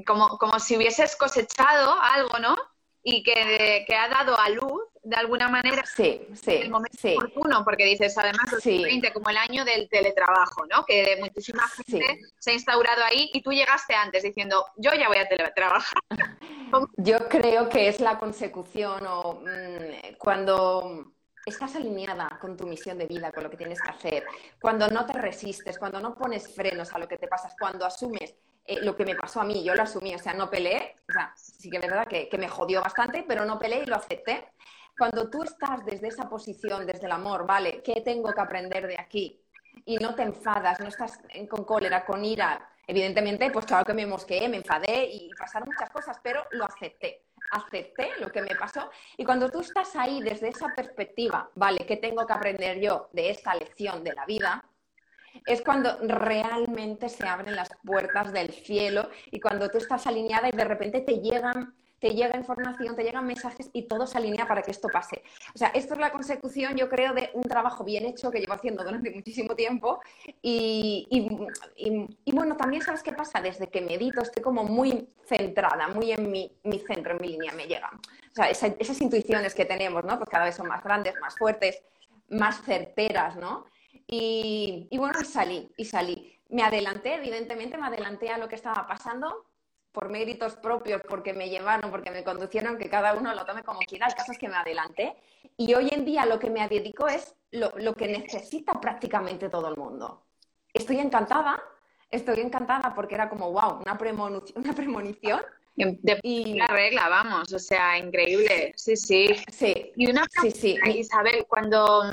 como, 0.06 0.38
como 0.38 0.58
si 0.58 0.76
hubieses 0.76 1.16
cosechado 1.16 2.00
algo, 2.00 2.38
¿no? 2.38 2.56
Y 3.02 3.22
que, 3.22 3.84
que 3.86 3.94
ha 3.94 4.08
dado 4.08 4.38
a 4.38 4.48
luz 4.50 4.89
de 5.10 5.16
alguna 5.16 5.48
manera 5.48 5.84
sí, 5.84 6.24
sí, 6.34 6.52
el 6.52 6.70
momento 6.70 6.96
oportuno, 7.16 7.64
porque 7.64 7.84
dices 7.84 8.16
además 8.16 8.48
2020 8.52 9.12
como 9.12 9.28
el 9.28 9.36
año 9.38 9.64
del 9.64 9.88
teletrabajo, 9.88 10.64
¿no? 10.66 10.84
Que 10.84 11.18
muchísima 11.20 11.66
gente 11.68 12.20
se 12.38 12.52
ha 12.52 12.54
instaurado 12.54 13.02
ahí 13.02 13.28
y 13.32 13.42
tú 13.42 13.50
llegaste 13.50 13.92
antes 13.92 14.22
diciendo, 14.22 14.64
yo 14.76 14.92
ya 14.94 15.08
voy 15.08 15.18
a 15.18 15.28
teletrabajar. 15.28 15.98
yo 16.96 17.28
creo 17.28 17.68
que 17.68 17.88
es 17.88 17.98
la 17.98 18.18
consecución 18.18 19.04
o 19.04 19.42
mm, 19.42 20.14
cuando 20.16 21.12
estás 21.44 21.74
alineada 21.74 22.38
con 22.40 22.56
tu 22.56 22.68
misión 22.68 22.96
de 22.96 23.06
vida, 23.06 23.32
con 23.32 23.42
lo 23.42 23.50
que 23.50 23.56
tienes 23.56 23.82
que 23.82 23.90
hacer, 23.90 24.24
cuando 24.60 24.86
no 24.88 25.06
te 25.06 25.14
resistes, 25.14 25.76
cuando 25.76 25.98
no 25.98 26.14
pones 26.14 26.54
frenos 26.54 26.92
a 26.92 26.98
lo 26.98 27.08
que 27.08 27.18
te 27.18 27.26
pasas, 27.26 27.56
cuando 27.58 27.84
asumes 27.84 28.36
eh, 28.64 28.78
lo 28.82 28.94
que 28.94 29.04
me 29.04 29.16
pasó 29.16 29.40
a 29.40 29.44
mí, 29.44 29.64
yo 29.64 29.74
lo 29.74 29.82
asumí, 29.82 30.14
o 30.14 30.18
sea, 30.18 30.34
no 30.34 30.48
peleé, 30.48 30.94
o 31.08 31.12
sea, 31.12 31.32
sí 31.34 31.68
que 31.68 31.78
es 31.78 31.82
verdad 31.82 32.06
que, 32.06 32.28
que 32.28 32.38
me 32.38 32.48
jodió 32.48 32.80
bastante, 32.80 33.24
pero 33.26 33.44
no 33.44 33.58
peleé 33.58 33.82
y 33.82 33.86
lo 33.86 33.96
acepté. 33.96 34.46
Cuando 35.00 35.30
tú 35.30 35.42
estás 35.42 35.82
desde 35.86 36.08
esa 36.08 36.28
posición, 36.28 36.86
desde 36.86 37.06
el 37.06 37.12
amor, 37.12 37.46
¿vale? 37.46 37.80
¿Qué 37.82 38.02
tengo 38.02 38.30
que 38.34 38.40
aprender 38.42 38.86
de 38.86 38.98
aquí? 39.00 39.42
Y 39.86 39.96
no 39.96 40.14
te 40.14 40.24
enfadas, 40.24 40.78
no 40.78 40.88
estás 40.88 41.18
con 41.48 41.64
cólera, 41.64 42.04
con 42.04 42.22
ira. 42.22 42.68
Evidentemente, 42.86 43.50
pues 43.50 43.64
claro 43.64 43.86
que 43.86 43.94
me 43.94 44.04
mosqueé, 44.04 44.46
me 44.46 44.58
enfadé 44.58 45.08
y 45.10 45.30
pasaron 45.38 45.70
muchas 45.70 45.88
cosas, 45.88 46.18
pero 46.22 46.44
lo 46.50 46.66
acepté 46.66 47.22
acepté 47.52 48.10
lo 48.20 48.30
que 48.30 48.42
me 48.42 48.54
pasó. 48.54 48.90
Y 49.16 49.24
cuando 49.24 49.48
tú 49.48 49.60
estás 49.60 49.96
ahí 49.96 50.20
desde 50.20 50.48
esa 50.48 50.68
perspectiva, 50.76 51.48
¿vale? 51.54 51.86
¿Qué 51.86 51.96
tengo 51.96 52.26
que 52.26 52.34
aprender 52.34 52.78
yo 52.78 53.08
de 53.14 53.30
esta 53.30 53.54
lección 53.54 54.04
de 54.04 54.12
la 54.12 54.26
vida? 54.26 54.62
Es 55.46 55.62
cuando 55.62 55.96
realmente 56.02 57.08
se 57.08 57.26
abren 57.26 57.56
las 57.56 57.70
puertas 57.82 58.34
del 58.34 58.52
cielo 58.52 59.08
y 59.30 59.40
cuando 59.40 59.70
tú 59.70 59.78
estás 59.78 60.06
alineada 60.06 60.50
y 60.50 60.52
de 60.52 60.64
repente 60.64 61.00
te 61.00 61.20
llegan 61.20 61.74
te 62.00 62.14
llega 62.14 62.36
información, 62.36 62.96
te 62.96 63.04
llegan 63.04 63.26
mensajes 63.26 63.68
y 63.74 63.82
todo 63.82 64.06
se 64.06 64.16
alinea 64.16 64.48
para 64.48 64.62
que 64.62 64.70
esto 64.70 64.88
pase. 64.88 65.22
O 65.54 65.58
sea, 65.58 65.68
esto 65.68 65.94
es 65.94 66.00
la 66.00 66.10
consecución, 66.10 66.74
yo 66.74 66.88
creo, 66.88 67.12
de 67.12 67.30
un 67.34 67.42
trabajo 67.42 67.84
bien 67.84 68.06
hecho 68.06 68.30
que 68.30 68.40
llevo 68.40 68.54
haciendo 68.54 68.82
durante 68.82 69.10
muchísimo 69.14 69.54
tiempo. 69.54 70.00
Y, 70.42 71.06
bueno, 72.32 72.56
también 72.56 72.82
sabes 72.82 73.02
qué 73.02 73.12
pasa, 73.12 73.40
desde 73.40 73.68
que 73.68 73.82
medito 73.82 74.22
estoy 74.22 74.42
como 74.42 74.64
muy 74.64 75.10
centrada, 75.26 75.88
muy 75.88 76.12
en 76.12 76.30
mi, 76.30 76.58
mi 76.64 76.78
centro, 76.78 77.12
en 77.12 77.20
mi 77.20 77.28
línea, 77.28 77.52
me 77.52 77.66
llegan. 77.66 77.94
O 77.94 78.34
sea, 78.34 78.48
esas 78.48 79.00
intuiciones 79.00 79.54
que 79.54 79.66
tenemos, 79.66 80.02
¿no? 80.04 80.16
Pues 80.16 80.30
cada 80.30 80.46
vez 80.46 80.54
son 80.54 80.68
más 80.68 80.82
grandes, 80.82 81.14
más 81.20 81.36
fuertes, 81.36 81.82
más 82.30 82.62
certeras, 82.62 83.36
¿no? 83.36 83.66
Y, 84.06 84.88
y 84.90 84.98
bueno, 84.98 85.22
salí, 85.22 85.70
y 85.76 85.84
salí. 85.84 86.40
Me 86.48 86.62
adelanté, 86.62 87.14
evidentemente, 87.14 87.76
me 87.76 87.86
adelanté 87.86 88.30
a 88.30 88.38
lo 88.38 88.48
que 88.48 88.56
estaba 88.56 88.86
pasando, 88.86 89.49
por 89.92 90.08
méritos 90.08 90.56
propios, 90.56 91.02
porque 91.08 91.32
me 91.32 91.48
llevaron, 91.48 91.90
porque 91.90 92.10
me 92.10 92.22
conducieron, 92.22 92.78
que 92.78 92.88
cada 92.88 93.14
uno 93.14 93.34
lo 93.34 93.44
tome 93.44 93.62
como 93.62 93.80
quiera. 93.80 94.06
El 94.06 94.14
caso 94.14 94.32
es 94.32 94.38
que 94.38 94.48
me 94.48 94.56
adelanté. 94.56 95.16
Y 95.56 95.74
hoy 95.74 95.88
en 95.90 96.04
día 96.04 96.26
lo 96.26 96.38
que 96.38 96.50
me 96.50 96.66
dedico 96.68 97.08
es 97.08 97.34
lo, 97.50 97.94
que 97.94 98.08
necesita 98.08 98.80
prácticamente 98.80 99.48
todo 99.48 99.68
el 99.68 99.76
mundo. 99.76 100.22
Estoy 100.72 100.98
encantada, 100.98 101.60
estoy 102.10 102.40
encantada 102.40 102.94
porque 102.94 103.16
era 103.16 103.28
como, 103.28 103.50
wow, 103.50 103.80
una 103.80 103.98
premonición. 103.98 104.62
Una 104.62 104.72
premonición 104.74 105.40
de 105.74 106.20
y... 106.22 106.54
la 106.54 106.66
regla, 106.66 107.08
vamos, 107.08 107.52
o 107.52 107.58
sea, 107.58 107.98
increíble. 107.98 108.72
Sí, 108.76 108.96
sí. 108.96 109.34
Sí. 109.50 109.92
Y 109.96 110.10
una 110.10 110.24
sí, 110.40 110.50
sí. 110.50 110.78
Isabel, 110.84 111.46
cuando, 111.48 112.04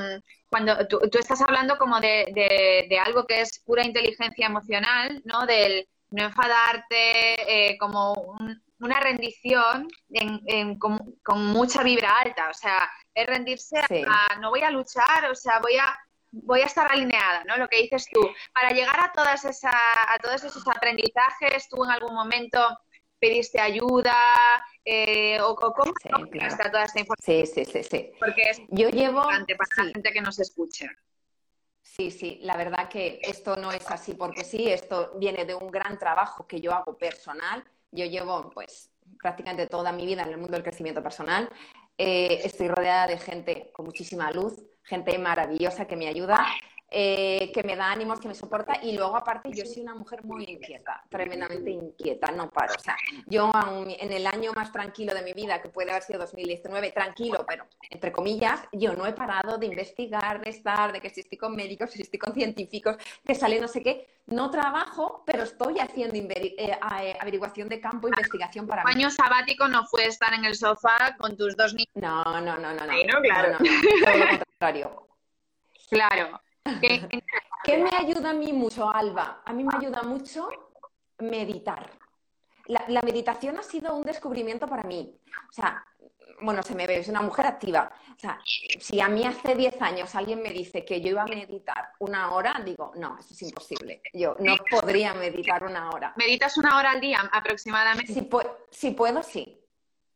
cuando 0.49 0.87
tú, 0.87 0.99
estás 1.19 1.41
hablando 1.41 1.77
como 1.77 1.99
de, 1.99 2.85
de, 2.89 2.99
algo 2.99 3.25
que 3.25 3.41
es 3.41 3.59
pura 3.59 3.85
inteligencia 3.85 4.47
emocional, 4.47 5.21
¿no? 5.25 5.45
Del, 5.45 5.87
no 6.11 6.23
enfadarte, 6.23 7.69
eh, 7.69 7.77
como 7.77 8.37
una 8.79 8.99
rendición 8.99 9.87
con, 10.79 11.45
mucha 11.47 11.83
vibra 11.83 12.19
alta, 12.19 12.49
o 12.49 12.53
sea, 12.53 12.89
es 13.13 13.25
rendirse 13.25 13.79
a 13.79 14.39
no 14.39 14.49
voy 14.49 14.61
a 14.61 14.69
luchar, 14.69 15.29
o 15.31 15.35
sea, 15.35 15.59
voy 15.59 15.77
a 15.77 15.97
voy 16.31 16.61
a 16.61 16.65
estar 16.65 16.91
alineada, 16.91 17.43
¿no? 17.45 17.57
Lo 17.57 17.67
que 17.67 17.81
dices 17.81 18.07
tú. 18.11 18.19
Para 18.53 18.69
llegar 18.71 18.99
a 18.99 19.11
todas 19.11 19.43
esa, 19.45 19.71
a 19.71 20.19
todos 20.19 20.43
esos 20.43 20.67
aprendizajes, 20.67 21.67
tú 21.69 21.83
en 21.83 21.91
algún 21.91 22.13
momento 22.13 22.59
pediste 23.19 23.59
ayuda 23.59 24.15
eh, 24.85 25.39
o, 25.41 25.55
cómo 25.55 25.93
sí, 26.01 26.09
toda 26.09 26.83
esta 26.83 26.99
información. 26.99 27.45
Sí, 27.45 27.45
sí, 27.45 27.65
sí, 27.65 27.83
sí. 27.83 28.11
Porque 28.19 28.41
es 28.49 28.61
yo 28.69 28.89
llevo 28.89 29.23
para 29.23 29.45
la 29.77 29.93
gente 29.93 30.11
que 30.11 30.21
nos 30.21 30.39
escuche. 30.39 30.87
Sí, 31.99 32.11
sí, 32.11 32.39
la 32.43 32.55
verdad 32.55 32.89
que 32.89 33.19
esto 33.23 33.55
no 33.55 33.71
es 33.71 33.89
así 33.89 34.13
porque 34.13 34.43
sí, 34.43 34.69
esto 34.69 35.13
viene 35.17 35.45
de 35.45 35.55
un 35.55 35.71
gran 35.71 35.97
trabajo 35.97 36.45
que 36.45 36.61
yo 36.61 36.71
hago 36.71 36.95
personal. 36.95 37.63
Yo 37.91 38.05
llevo 38.05 38.51
pues 38.51 38.91
prácticamente 39.19 39.65
toda 39.65 39.91
mi 39.91 40.05
vida 40.05 40.21
en 40.21 40.29
el 40.29 40.37
mundo 40.37 40.53
del 40.53 40.61
crecimiento 40.61 41.01
personal. 41.01 41.49
Eh, 41.97 42.41
estoy 42.43 42.67
rodeada 42.67 43.07
de 43.07 43.17
gente 43.17 43.71
con 43.73 43.85
muchísima 43.85 44.31
luz, 44.31 44.61
gente 44.83 45.17
maravillosa 45.17 45.87
que 45.87 45.95
me 45.95 46.07
ayuda 46.07 46.45
eh, 46.89 47.51
que 47.53 47.63
me 47.63 47.75
da 47.75 47.91
ánimos, 47.91 48.19
que 48.19 48.29
me 48.29 48.33
soporta 48.33 48.79
y 48.81 48.95
luego 48.95 49.17
aparte 49.17 49.51
yo 49.51 49.65
soy 49.65 49.81
una 49.81 49.93
mujer 49.93 50.23
muy 50.23 50.45
inquieta, 50.45 51.03
tremendamente 51.09 51.69
inquieta, 51.69 52.31
no 52.31 52.49
paro. 52.49 52.73
O 52.77 52.79
sea, 52.79 52.95
yo 53.25 53.51
en 53.99 54.11
el 54.11 54.25
año 54.25 54.53
más 54.53 54.71
tranquilo 54.71 55.13
de 55.13 55.21
mi 55.21 55.33
vida, 55.33 55.61
que 55.61 55.67
puede 55.67 55.91
haber 55.91 56.03
sido 56.03 56.19
2019, 56.19 56.91
tranquilo, 56.91 57.45
pero 57.45 57.65
entre 57.89 58.13
comillas, 58.13 58.61
yo 58.71 58.93
no 58.93 59.05
he 59.05 59.11
parado 59.11 59.57
de 59.57 59.65
investigar, 59.65 60.41
de 60.41 60.49
estar, 60.49 60.93
de 60.93 61.01
que 61.01 61.09
si 61.09 61.21
estoy 61.21 61.37
con 61.37 61.55
médicos, 61.55 61.91
si 61.91 62.01
estoy 62.01 62.19
con 62.19 62.33
científicos, 62.33 62.95
que 63.25 63.35
sale 63.35 63.59
no 63.59 63.67
sé 63.67 63.83
qué. 63.83 64.07
No 64.27 64.49
trabajo, 64.49 65.23
pero 65.25 65.43
estoy 65.43 65.79
haciendo 65.79 66.15
eh, 66.15 66.55
eh, 66.57 67.17
averiguación 67.19 67.69
de 67.69 67.79
campo, 67.79 68.07
investigación 68.09 68.67
para 68.67 68.83
mí. 68.83 68.91
año 68.91 69.09
sabático 69.09 69.67
no 69.69 69.85
fue 69.85 70.05
estar 70.05 70.33
en 70.33 70.43
el 70.43 70.55
sofá 70.55 71.15
con 71.17 71.37
tus 71.37 71.55
dos 71.55 71.73
niños. 71.73 71.91
No, 71.95 72.23
no, 72.23 72.57
no, 72.57 72.73
no. 72.73 72.85
no, 72.85 72.85
no 72.85 73.21
claro. 73.21 73.57
todo 73.57 74.17
lo 74.17 74.39
contrario. 74.39 75.03
Claro. 75.89 76.41
¿Qué, 77.63 77.77
me 77.77 77.89
ayuda 77.97 78.31
a 78.31 78.33
mí 78.33 78.53
mucho, 78.53 78.89
Alba? 78.89 79.41
A 79.45 79.53
mí 79.53 79.63
me 79.63 79.75
ayuda 79.75 80.03
mucho 80.03 80.49
meditar. 81.19 81.89
La, 82.67 83.01
meditación 83.01 83.57
ha 83.57 83.63
sido 83.63 83.95
un 83.95 84.03
descubrimiento 84.03 84.67
para 84.67 84.83
mí. 84.83 85.13
O 85.49 85.53
sea, 85.53 85.85
bueno, 86.41 86.61
se 86.61 86.75
me 86.75 86.85
ve, 86.85 86.99
es 86.99 87.07
una 87.07 87.21
mujer 87.21 87.45
activa. 87.45 87.91
O 88.15 88.19
sea, 88.19 88.39
si 88.79 88.99
a 88.99 89.07
mí 89.07 89.25
hace 89.25 89.55
10 89.55 89.81
años 89.81 90.13
alguien 90.15 90.41
me 90.41 90.49
dice 90.49 90.83
que 90.83 91.01
yo 91.01 91.09
iba 91.09 91.23
a 91.23 91.27
meditar 91.27 91.93
una 91.99 92.33
hora, 92.33 92.61
digo, 92.63 92.91
no, 92.95 93.17
eso 93.19 93.33
es 93.33 93.41
imposible. 93.41 94.01
Yo 94.13 94.35
no 94.39 94.55
podría 94.69 95.13
meditar 95.13 95.63
una 95.63 95.89
hora. 95.89 96.13
¿Meditas 96.17 96.57
una 96.57 96.77
hora 96.77 96.91
al 96.91 97.01
día 97.01 97.21
aproximadamente? 97.31 98.13
Si, 98.13 98.27
si 98.71 98.91
puedo, 98.91 99.23
sí. 99.23 99.61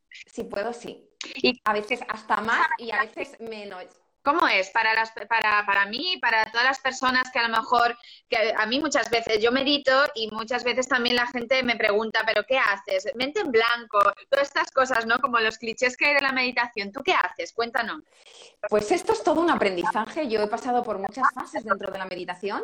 Si 0.10 0.44
puedo, 0.44 0.74
sí. 0.74 1.10
Y 1.36 1.60
a 1.64 1.74
veces 1.74 2.02
hasta 2.08 2.42
más 2.42 2.68
y 2.78 2.92
a 2.92 3.02
veces 3.02 3.40
menos. 3.40 3.86
¿Cómo 4.24 4.48
es 4.48 4.70
para, 4.70 4.94
las, 4.94 5.12
para, 5.12 5.66
para 5.66 5.86
mí, 5.88 6.18
para 6.22 6.46
todas 6.52 6.66
las 6.66 6.80
personas 6.80 7.32
que 7.32 7.40
a 7.40 7.48
lo 7.48 7.58
mejor, 7.58 7.98
que 8.30 8.54
a 8.56 8.66
mí 8.68 8.80
muchas 8.80 9.10
veces 9.10 9.42
yo 9.42 9.52
medito 9.52 9.92
y 10.14 10.30
muchas 10.32 10.64
veces 10.64 10.88
también 10.88 11.16
la 11.16 11.26
gente 11.26 11.64
me 11.64 11.76
pregunta, 11.76 12.20
pero 12.26 12.44
¿qué 12.48 12.60
haces? 12.60 13.10
Mente 13.16 13.40
en 13.40 13.52
blanco, 13.52 14.00
todas 14.30 14.48
estas 14.48 14.70
cosas, 14.72 15.08
¿no? 15.08 15.18
Como 15.20 15.40
los 15.40 15.58
clichés 15.58 15.98
que 15.98 16.06
hay 16.06 16.14
de 16.14 16.22
la 16.22 16.32
meditación. 16.32 16.92
¿Tú 16.92 17.02
qué 17.04 17.14
haces? 17.14 17.52
Cuéntanos. 17.52 18.04
Pues 18.70 18.92
esto 18.92 19.14
es 19.14 19.24
todo 19.24 19.42
un 19.42 19.50
aprendizaje. 19.50 20.28
Yo 20.28 20.42
he 20.42 20.48
pasado 20.48 20.84
por 20.84 21.00
muchas 21.00 21.28
fases 21.34 21.64
dentro 21.64 21.92
de 21.92 21.98
la 21.98 22.06
meditación. 22.06 22.62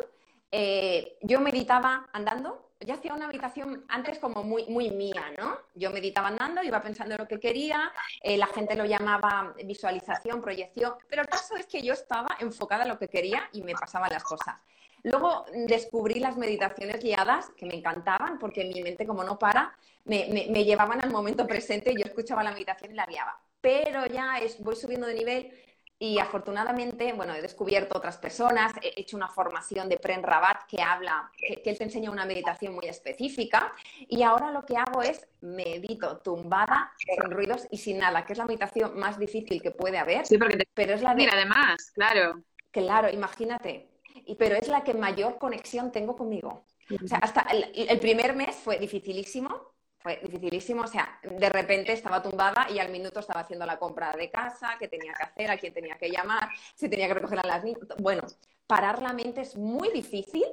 Eh, 0.52 1.18
yo 1.22 1.40
meditaba 1.40 2.08
andando, 2.12 2.67
yo 2.80 2.94
hacía 2.94 3.12
una 3.12 3.26
meditación 3.26 3.84
antes 3.88 4.18
como 4.18 4.44
muy, 4.44 4.66
muy 4.66 4.90
mía, 4.90 5.32
¿no? 5.36 5.58
Yo 5.74 5.90
meditaba 5.90 6.28
andando, 6.28 6.62
iba 6.62 6.80
pensando 6.80 7.14
en 7.14 7.20
lo 7.20 7.26
que 7.26 7.40
quería, 7.40 7.92
eh, 8.22 8.36
la 8.36 8.46
gente 8.46 8.76
lo 8.76 8.84
llamaba 8.84 9.54
visualización, 9.64 10.40
proyección, 10.40 10.94
pero 11.08 11.22
el 11.22 11.28
caso 11.28 11.56
es 11.56 11.66
que 11.66 11.82
yo 11.82 11.92
estaba 11.92 12.36
enfocada 12.38 12.84
en 12.84 12.90
lo 12.90 12.98
que 12.98 13.08
quería 13.08 13.48
y 13.52 13.62
me 13.62 13.74
pasaban 13.74 14.10
las 14.12 14.22
cosas. 14.22 14.62
Luego 15.02 15.46
descubrí 15.66 16.20
las 16.20 16.36
meditaciones 16.36 17.02
guiadas 17.02 17.50
que 17.56 17.66
me 17.66 17.74
encantaban 17.74 18.38
porque 18.38 18.64
mi 18.64 18.82
mente, 18.82 19.06
como 19.06 19.24
no 19.24 19.38
para, 19.38 19.76
me, 20.04 20.48
me 20.50 20.64
llevaban 20.64 21.02
al 21.02 21.10
momento 21.10 21.46
presente 21.46 21.92
y 21.92 21.96
yo 21.96 22.04
escuchaba 22.04 22.42
la 22.42 22.52
meditación 22.52 22.92
y 22.92 22.94
la 22.94 23.06
guiaba. 23.06 23.40
Pero 23.60 24.06
ya 24.06 24.38
es, 24.38 24.60
voy 24.62 24.76
subiendo 24.76 25.06
de 25.06 25.14
nivel 25.14 25.52
y 26.00 26.18
afortunadamente, 26.20 27.12
bueno, 27.12 27.34
he 27.34 27.42
descubierto 27.42 27.98
otras 27.98 28.18
personas, 28.18 28.72
he 28.82 29.00
hecho 29.00 29.16
una 29.16 29.28
formación 29.28 29.88
de 29.88 29.98
Pren 29.98 30.22
Rabat 30.22 30.64
que 30.68 30.80
habla, 30.80 31.30
que, 31.36 31.60
él 31.64 31.76
te 31.76 31.84
enseña 31.84 32.10
una 32.10 32.24
meditación 32.24 32.74
muy 32.74 32.86
específica 32.86 33.72
y 34.06 34.22
ahora 34.22 34.52
lo 34.52 34.64
que 34.64 34.76
hago 34.76 35.02
es 35.02 35.26
medito 35.40 36.18
tumbada, 36.18 36.92
sin 36.98 37.30
ruidos 37.30 37.66
y 37.70 37.78
sin 37.78 37.98
nada, 37.98 38.24
que 38.24 38.34
es 38.34 38.38
la 38.38 38.46
meditación 38.46 38.96
más 38.98 39.18
difícil 39.18 39.60
que 39.60 39.72
puede 39.72 39.98
haber. 39.98 40.24
Sí, 40.24 40.38
porque 40.38 40.64
pero 40.72 40.94
es 40.94 41.02
la 41.02 41.14
de... 41.16 41.26
además, 41.26 41.90
claro. 41.92 42.44
Claro, 42.70 43.10
imagínate. 43.10 43.88
Y, 44.24 44.36
pero 44.36 44.54
es 44.54 44.68
la 44.68 44.84
que 44.84 44.94
mayor 44.94 45.38
conexión 45.38 45.90
tengo 45.90 46.16
conmigo. 46.16 46.64
O 47.02 47.08
sea, 47.08 47.18
hasta 47.18 47.46
el 47.50 47.98
primer 47.98 48.36
mes 48.36 48.54
fue 48.56 48.78
dificilísimo, 48.78 49.72
fue 50.08 50.20
dificilísimo, 50.22 50.82
o 50.82 50.86
sea, 50.86 51.20
de 51.22 51.50
repente 51.50 51.92
estaba 51.92 52.22
tumbada 52.22 52.66
y 52.70 52.78
al 52.78 52.90
minuto 52.90 53.20
estaba 53.20 53.40
haciendo 53.40 53.66
la 53.66 53.78
compra 53.78 54.12
de 54.12 54.30
casa, 54.30 54.76
qué 54.78 54.88
tenía 54.88 55.12
que 55.12 55.22
hacer, 55.22 55.50
a 55.50 55.58
quién 55.58 55.74
tenía 55.74 55.98
que 55.98 56.08
llamar, 56.08 56.48
si 56.74 56.88
tenía 56.88 57.08
que 57.08 57.14
recoger 57.14 57.40
a 57.40 57.46
las 57.46 57.62
niñas. 57.62 57.82
Bueno, 57.98 58.22
parar 58.66 59.02
la 59.02 59.12
mente 59.12 59.42
es 59.42 59.56
muy 59.56 59.90
difícil. 59.90 60.46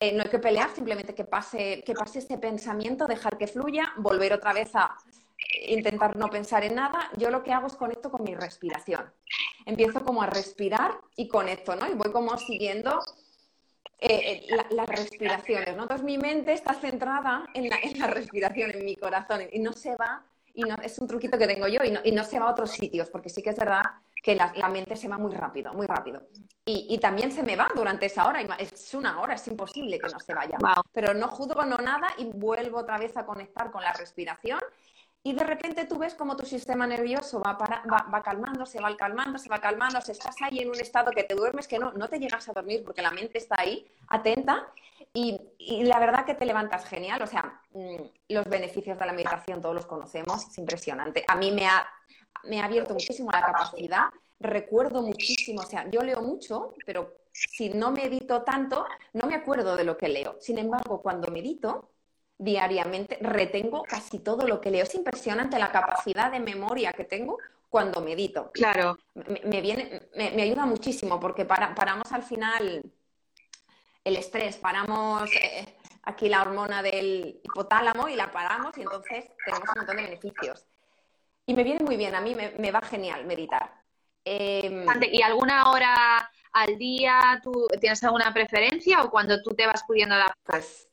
Eh, 0.00 0.12
no 0.12 0.22
hay 0.22 0.30
que 0.30 0.38
pelear, 0.38 0.70
simplemente 0.74 1.14
que 1.14 1.24
pase, 1.24 1.82
que 1.84 1.92
pase 1.92 2.18
este 2.18 2.38
pensamiento, 2.38 3.06
dejar 3.06 3.36
que 3.36 3.46
fluya, 3.46 3.92
volver 3.96 4.32
otra 4.32 4.54
vez 4.54 4.74
a 4.74 4.96
intentar 5.68 6.16
no 6.16 6.28
pensar 6.28 6.64
en 6.64 6.74
nada, 6.74 7.10
yo 7.18 7.28
lo 7.30 7.42
que 7.42 7.52
hago 7.52 7.66
es 7.66 7.74
conecto 7.74 8.10
con 8.10 8.22
mi 8.22 8.34
respiración. 8.34 9.12
Empiezo 9.66 10.02
como 10.02 10.22
a 10.22 10.26
respirar 10.26 10.98
y 11.14 11.28
conecto, 11.28 11.76
¿no? 11.76 11.86
Y 11.88 11.94
voy 11.94 12.10
como 12.10 12.36
siguiendo 12.38 13.02
eh, 14.06 14.46
eh, 14.50 14.56
las 14.70 14.86
respiraciones, 14.86 15.74
¿no? 15.76 15.84
Entonces 15.84 16.04
mi 16.04 16.18
mente 16.18 16.52
está 16.52 16.74
centrada 16.74 17.46
en 17.54 17.70
la, 17.70 17.78
en 17.82 17.98
la, 17.98 18.06
respiración, 18.06 18.70
en 18.72 18.84
mi 18.84 18.96
corazón, 18.96 19.40
y 19.50 19.58
no 19.60 19.72
se 19.72 19.96
va, 19.96 20.22
y 20.52 20.60
no, 20.60 20.76
es 20.82 20.98
un 20.98 21.08
truquito 21.08 21.38
que 21.38 21.46
tengo 21.46 21.66
yo, 21.68 21.82
y 21.82 21.90
no, 21.90 22.00
y 22.04 22.12
no 22.12 22.22
se 22.22 22.38
va 22.38 22.48
a 22.48 22.50
otros 22.50 22.72
sitios, 22.72 23.08
porque 23.08 23.30
sí 23.30 23.42
que 23.42 23.48
es 23.48 23.56
verdad 23.56 23.82
que 24.22 24.34
la, 24.34 24.52
la 24.56 24.68
mente 24.68 24.94
se 24.94 25.08
va 25.08 25.16
muy 25.16 25.34
rápido, 25.34 25.72
muy 25.72 25.86
rápido. 25.86 26.20
Y, 26.66 26.86
y, 26.90 26.98
también 26.98 27.32
se 27.32 27.42
me 27.42 27.56
va 27.56 27.68
durante 27.74 28.04
esa 28.06 28.26
hora, 28.26 28.42
es 28.58 28.92
una 28.92 29.20
hora, 29.22 29.34
es 29.34 29.48
imposible 29.48 29.98
que 29.98 30.08
no 30.10 30.20
se 30.20 30.34
vaya. 30.34 30.58
Wow. 30.60 30.82
Pero 30.92 31.14
no 31.14 31.28
juzgo 31.28 31.64
no 31.64 31.78
nada 31.78 32.08
y 32.18 32.26
vuelvo 32.26 32.80
otra 32.80 32.98
vez 32.98 33.16
a 33.16 33.24
conectar 33.24 33.70
con 33.70 33.82
la 33.82 33.92
respiración 33.94 34.60
y 35.26 35.32
de 35.32 35.42
repente 35.42 35.86
tú 35.86 35.96
ves 35.96 36.14
como 36.14 36.36
tu 36.36 36.44
sistema 36.44 36.86
nervioso 36.86 37.40
va, 37.40 37.56
para, 37.56 37.82
va, 37.86 38.22
calmando, 38.22 38.66
se 38.66 38.78
va 38.78 38.94
calmando, 38.94 39.38
se 39.38 39.48
va 39.48 39.58
calmando, 39.58 39.98
estás 39.98 40.36
ahí 40.42 40.58
en 40.58 40.68
un 40.68 40.78
estado 40.78 41.10
que 41.12 41.24
te 41.24 41.34
duermes, 41.34 41.66
que 41.66 41.78
no, 41.78 41.92
no 41.92 42.08
te 42.08 42.18
llegas 42.18 42.46
a 42.50 42.52
dormir 42.52 42.84
porque 42.84 43.00
la 43.00 43.10
mente 43.10 43.38
está 43.38 43.56
ahí, 43.58 43.90
atenta, 44.08 44.68
y, 45.14 45.40
y 45.56 45.84
la 45.84 45.98
verdad 45.98 46.26
que 46.26 46.34
te 46.34 46.44
levantas 46.44 46.84
genial. 46.84 47.22
O 47.22 47.26
sea, 47.26 47.58
mmm, 47.72 48.02
los 48.28 48.44
beneficios 48.44 48.98
de 48.98 49.06
la 49.06 49.14
meditación 49.14 49.62
todos 49.62 49.74
los 49.74 49.86
conocemos, 49.86 50.46
es 50.46 50.58
impresionante. 50.58 51.24
A 51.26 51.36
mí 51.36 51.50
me 51.52 51.66
ha, 51.66 51.88
me 52.44 52.60
ha 52.60 52.66
abierto 52.66 52.92
muchísimo 52.92 53.30
la 53.32 53.40
capacidad, 53.40 54.10
recuerdo 54.38 55.00
muchísimo, 55.00 55.62
o 55.62 55.66
sea, 55.66 55.88
yo 55.88 56.02
leo 56.02 56.20
mucho, 56.20 56.74
pero 56.84 57.14
si 57.32 57.70
no 57.70 57.92
medito 57.92 58.42
tanto, 58.42 58.86
no 59.14 59.26
me 59.26 59.36
acuerdo 59.36 59.74
de 59.74 59.84
lo 59.84 59.96
que 59.96 60.10
leo. 60.10 60.36
Sin 60.38 60.58
embargo, 60.58 61.00
cuando 61.00 61.32
medito, 61.32 61.93
diariamente, 62.38 63.18
retengo 63.20 63.82
casi 63.82 64.18
todo 64.18 64.46
lo 64.46 64.60
que 64.60 64.70
leo. 64.70 64.84
Es 64.84 64.94
impresionante 64.94 65.58
la 65.58 65.72
capacidad 65.72 66.30
de 66.30 66.40
memoria 66.40 66.92
que 66.92 67.04
tengo 67.04 67.38
cuando 67.68 68.00
medito. 68.00 68.50
Claro. 68.52 68.98
Me, 69.14 69.40
me 69.44 69.60
viene, 69.60 70.08
me, 70.14 70.30
me, 70.30 70.42
ayuda 70.42 70.66
muchísimo 70.66 71.18
porque 71.18 71.44
para, 71.44 71.74
paramos 71.74 72.12
al 72.12 72.22
final 72.22 72.82
el 74.04 74.16
estrés, 74.16 74.56
paramos 74.58 75.30
eh, 75.34 75.76
aquí 76.02 76.28
la 76.28 76.42
hormona 76.42 76.82
del 76.82 77.40
hipotálamo 77.42 78.08
y 78.08 78.16
la 78.16 78.30
paramos 78.30 78.76
y 78.76 78.82
entonces 78.82 79.24
tenemos 79.44 79.68
un 79.70 79.78
montón 79.78 79.96
de 79.96 80.02
beneficios. 80.02 80.66
Y 81.46 81.54
me 81.54 81.64
viene 81.64 81.84
muy 81.84 81.96
bien, 81.96 82.14
a 82.14 82.20
mí 82.20 82.34
me, 82.34 82.50
me 82.58 82.70
va 82.70 82.80
genial 82.80 83.24
meditar. 83.26 83.82
Eh, 84.24 84.86
¿Y 85.10 85.22
alguna 85.22 85.70
hora 85.70 86.30
al 86.52 86.78
día 86.78 87.40
tú 87.42 87.66
tienes 87.80 88.02
alguna 88.04 88.32
preferencia 88.32 89.02
o 89.02 89.10
cuando 89.10 89.42
tú 89.42 89.50
te 89.54 89.66
vas 89.66 89.82
pudiendo 89.84 90.16
la... 90.16 90.34
Pues, 90.44 90.88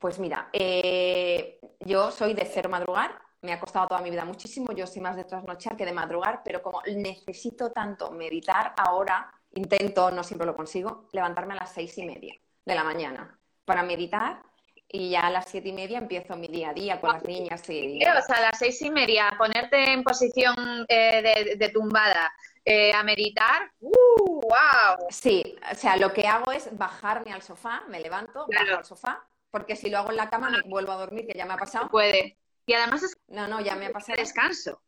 pues 0.00 0.18
mira, 0.18 0.48
eh, 0.52 1.60
yo 1.80 2.10
soy 2.10 2.32
de 2.34 2.46
cero 2.46 2.70
madrugar, 2.70 3.20
me 3.42 3.52
ha 3.52 3.60
costado 3.60 3.86
toda 3.86 4.00
mi 4.00 4.10
vida 4.10 4.24
muchísimo, 4.24 4.72
yo 4.72 4.86
soy 4.86 5.02
más 5.02 5.14
de 5.14 5.24
trasnochar 5.24 5.76
que 5.76 5.84
de 5.84 5.92
madrugar, 5.92 6.40
pero 6.44 6.62
como 6.62 6.82
necesito 6.86 7.70
tanto 7.70 8.10
meditar 8.10 8.74
ahora, 8.78 9.30
intento, 9.52 10.10
no 10.10 10.24
siempre 10.24 10.46
lo 10.46 10.56
consigo, 10.56 11.06
levantarme 11.12 11.52
a 11.54 11.58
las 11.58 11.72
seis 11.72 11.96
y 11.98 12.04
media 12.04 12.34
de 12.64 12.74
la 12.74 12.82
mañana 12.82 13.38
para 13.64 13.82
meditar 13.82 14.42
y 14.88 15.10
ya 15.10 15.20
a 15.20 15.30
las 15.30 15.48
siete 15.48 15.68
y 15.68 15.72
media 15.72 15.98
empiezo 15.98 16.34
mi 16.36 16.48
día 16.48 16.70
a 16.70 16.74
día 16.74 17.00
con 17.00 17.12
las 17.12 17.22
niñas. 17.24 17.68
Y... 17.68 17.98
O 18.04 18.22
sea, 18.22 18.36
a 18.36 18.40
las 18.40 18.58
seis 18.58 18.80
y 18.82 18.90
media, 18.90 19.32
ponerte 19.38 19.92
en 19.92 20.02
posición 20.02 20.86
eh, 20.88 21.22
de, 21.22 21.56
de, 21.56 21.68
tumbada 21.68 22.32
eh, 22.64 22.92
a 22.92 23.02
meditar, 23.04 23.70
¡uh! 23.80 24.40
¡Wow! 24.40 25.06
Sí, 25.10 25.56
o 25.70 25.74
sea, 25.74 25.96
lo 25.96 26.12
que 26.12 26.26
hago 26.26 26.52
es 26.52 26.76
bajarme 26.76 27.32
al 27.32 27.42
sofá, 27.42 27.82
me 27.88 28.00
levanto, 28.00 28.46
Claro. 28.46 28.66
bajo 28.66 28.78
al 28.78 28.84
sofá, 28.84 29.24
porque 29.50 29.76
si 29.76 29.90
lo 29.90 29.98
hago 29.98 30.10
en 30.10 30.16
la 30.16 30.30
cama 30.30 30.50
me 30.50 30.62
vuelvo 30.68 30.92
a 30.92 30.96
dormir, 30.96 31.26
que 31.26 31.36
ya 31.36 31.46
me 31.46 31.54
ha 31.54 31.58
pasado. 31.58 31.88
Puede. 31.88 32.36
Y 32.66 32.72
además 32.74 33.02
es 33.02 33.16
No, 33.28 33.48
no, 33.48 33.60
ya 33.60 33.74
me 33.76 33.86
ha 33.86 33.92
pasado. 33.92 34.16
descanso. 34.18 34.80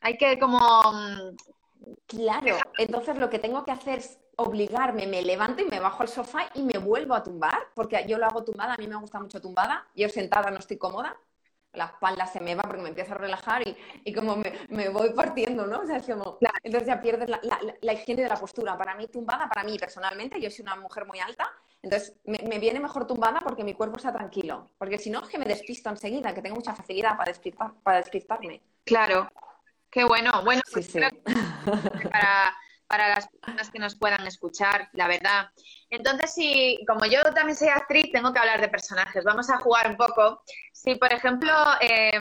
Hay 0.00 0.16
que 0.16 0.38
como... 0.38 0.58
mm, 0.92 1.36
Claro, 2.06 2.58
entonces 2.78 3.16
lo 3.16 3.28
que 3.28 3.40
tengo 3.40 3.64
que 3.64 3.72
hacer 3.72 3.98
es 3.98 4.18
obligarme, 4.36 5.06
me 5.08 5.20
levanto 5.22 5.62
y 5.62 5.66
me 5.66 5.80
bajo 5.80 6.02
al 6.02 6.08
sofá 6.08 6.48
y 6.54 6.62
me 6.62 6.78
vuelvo 6.78 7.14
a 7.14 7.22
tumbar, 7.24 7.58
porque 7.74 8.04
yo 8.06 8.18
lo 8.18 8.26
hago 8.26 8.44
tumbada, 8.44 8.74
a 8.74 8.76
mí 8.76 8.86
me 8.86 8.94
gusta 8.96 9.18
mucho 9.18 9.40
tumbada, 9.40 9.86
yo 9.96 10.08
sentada 10.08 10.50
no 10.52 10.58
estoy 10.58 10.78
cómoda, 10.78 11.16
la 11.72 11.86
espalda 11.86 12.26
se 12.26 12.38
me 12.40 12.54
va 12.54 12.62
porque 12.62 12.82
me 12.82 12.90
empiezo 12.90 13.14
a 13.14 13.18
relajar 13.18 13.66
y, 13.66 13.76
y 14.04 14.12
como 14.12 14.36
me, 14.36 14.52
me, 14.68 14.90
voy 14.90 15.10
partiendo, 15.12 15.66
¿no? 15.66 15.80
O 15.80 15.86
sea, 15.86 15.96
es 15.96 16.06
como, 16.06 16.38
Claro. 16.38 16.54
entonces 16.62 16.86
ya 16.86 17.00
pierdes 17.00 17.28
la, 17.28 17.40
la, 17.42 17.58
la, 17.80 17.92
higiene 17.94 18.22
de 18.22 18.28
la 18.28 18.36
postura. 18.36 18.76
Para 18.78 18.94
mí 18.94 19.08
tumbada, 19.08 19.48
para 19.48 19.64
mí 19.66 19.76
personalmente, 19.78 20.40
yo 20.40 20.50
soy 20.50 20.62
una 20.62 20.76
mujer 20.76 21.04
muy 21.06 21.18
alta, 21.18 21.50
entonces 21.82 22.16
me, 22.24 22.38
me 22.48 22.58
viene 22.58 22.78
mejor 22.78 23.06
tumbada 23.06 23.40
porque 23.40 23.64
mi 23.64 23.74
cuerpo 23.74 23.96
está 23.96 24.12
tranquilo, 24.12 24.70
porque 24.78 24.98
si 24.98 25.10
no 25.10 25.20
es 25.20 25.28
que 25.28 25.38
me 25.38 25.44
despisto 25.44 25.90
enseguida, 25.90 26.32
que 26.32 26.40
tengo 26.40 26.56
mucha 26.56 26.74
facilidad 26.74 27.16
para, 27.16 27.32
despistar, 27.32 27.72
para 27.82 27.98
despistarme. 27.98 28.62
Claro. 28.84 29.28
Qué 29.90 30.04
bueno. 30.04 30.30
Bueno, 30.44 30.62
pues 30.72 30.86
sí. 30.86 31.00
para, 32.10 32.56
para 32.86 33.08
las 33.08 33.28
personas 33.28 33.70
que 33.70 33.78
nos 33.78 33.96
puedan 33.96 34.26
escuchar, 34.26 34.88
la 34.92 35.08
verdad. 35.08 35.50
Entonces, 35.90 36.32
si, 36.32 36.78
como 36.86 37.04
yo 37.04 37.22
también 37.34 37.56
soy 37.56 37.68
actriz, 37.68 38.10
tengo 38.12 38.32
que 38.32 38.38
hablar 38.38 38.60
de 38.60 38.68
personajes. 38.68 39.24
Vamos 39.24 39.50
a 39.50 39.58
jugar 39.58 39.90
un 39.90 39.96
poco. 39.96 40.42
Si, 40.72 40.94
por 40.94 41.12
ejemplo, 41.12 41.52
eh, 41.80 42.12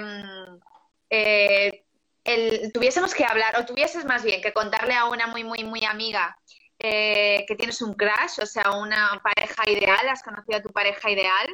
eh, 1.09 1.85
el, 2.23 2.71
tuviésemos 2.73 3.13
que 3.13 3.25
hablar, 3.25 3.57
o 3.59 3.65
tuvieses 3.65 4.05
más 4.05 4.23
bien 4.23 4.41
que 4.41 4.53
contarle 4.53 4.95
a 4.95 5.05
una 5.05 5.27
muy, 5.27 5.43
muy, 5.43 5.63
muy 5.63 5.85
amiga 5.85 6.37
eh, 6.83 7.45
que 7.47 7.55
tienes 7.55 7.81
un 7.81 7.93
crush, 7.93 8.39
o 8.41 8.45
sea, 8.45 8.71
una 8.71 9.21
pareja 9.23 9.69
ideal, 9.69 10.09
has 10.09 10.23
conocido 10.23 10.57
a 10.57 10.61
tu 10.63 10.69
pareja 10.69 11.11
ideal, 11.11 11.47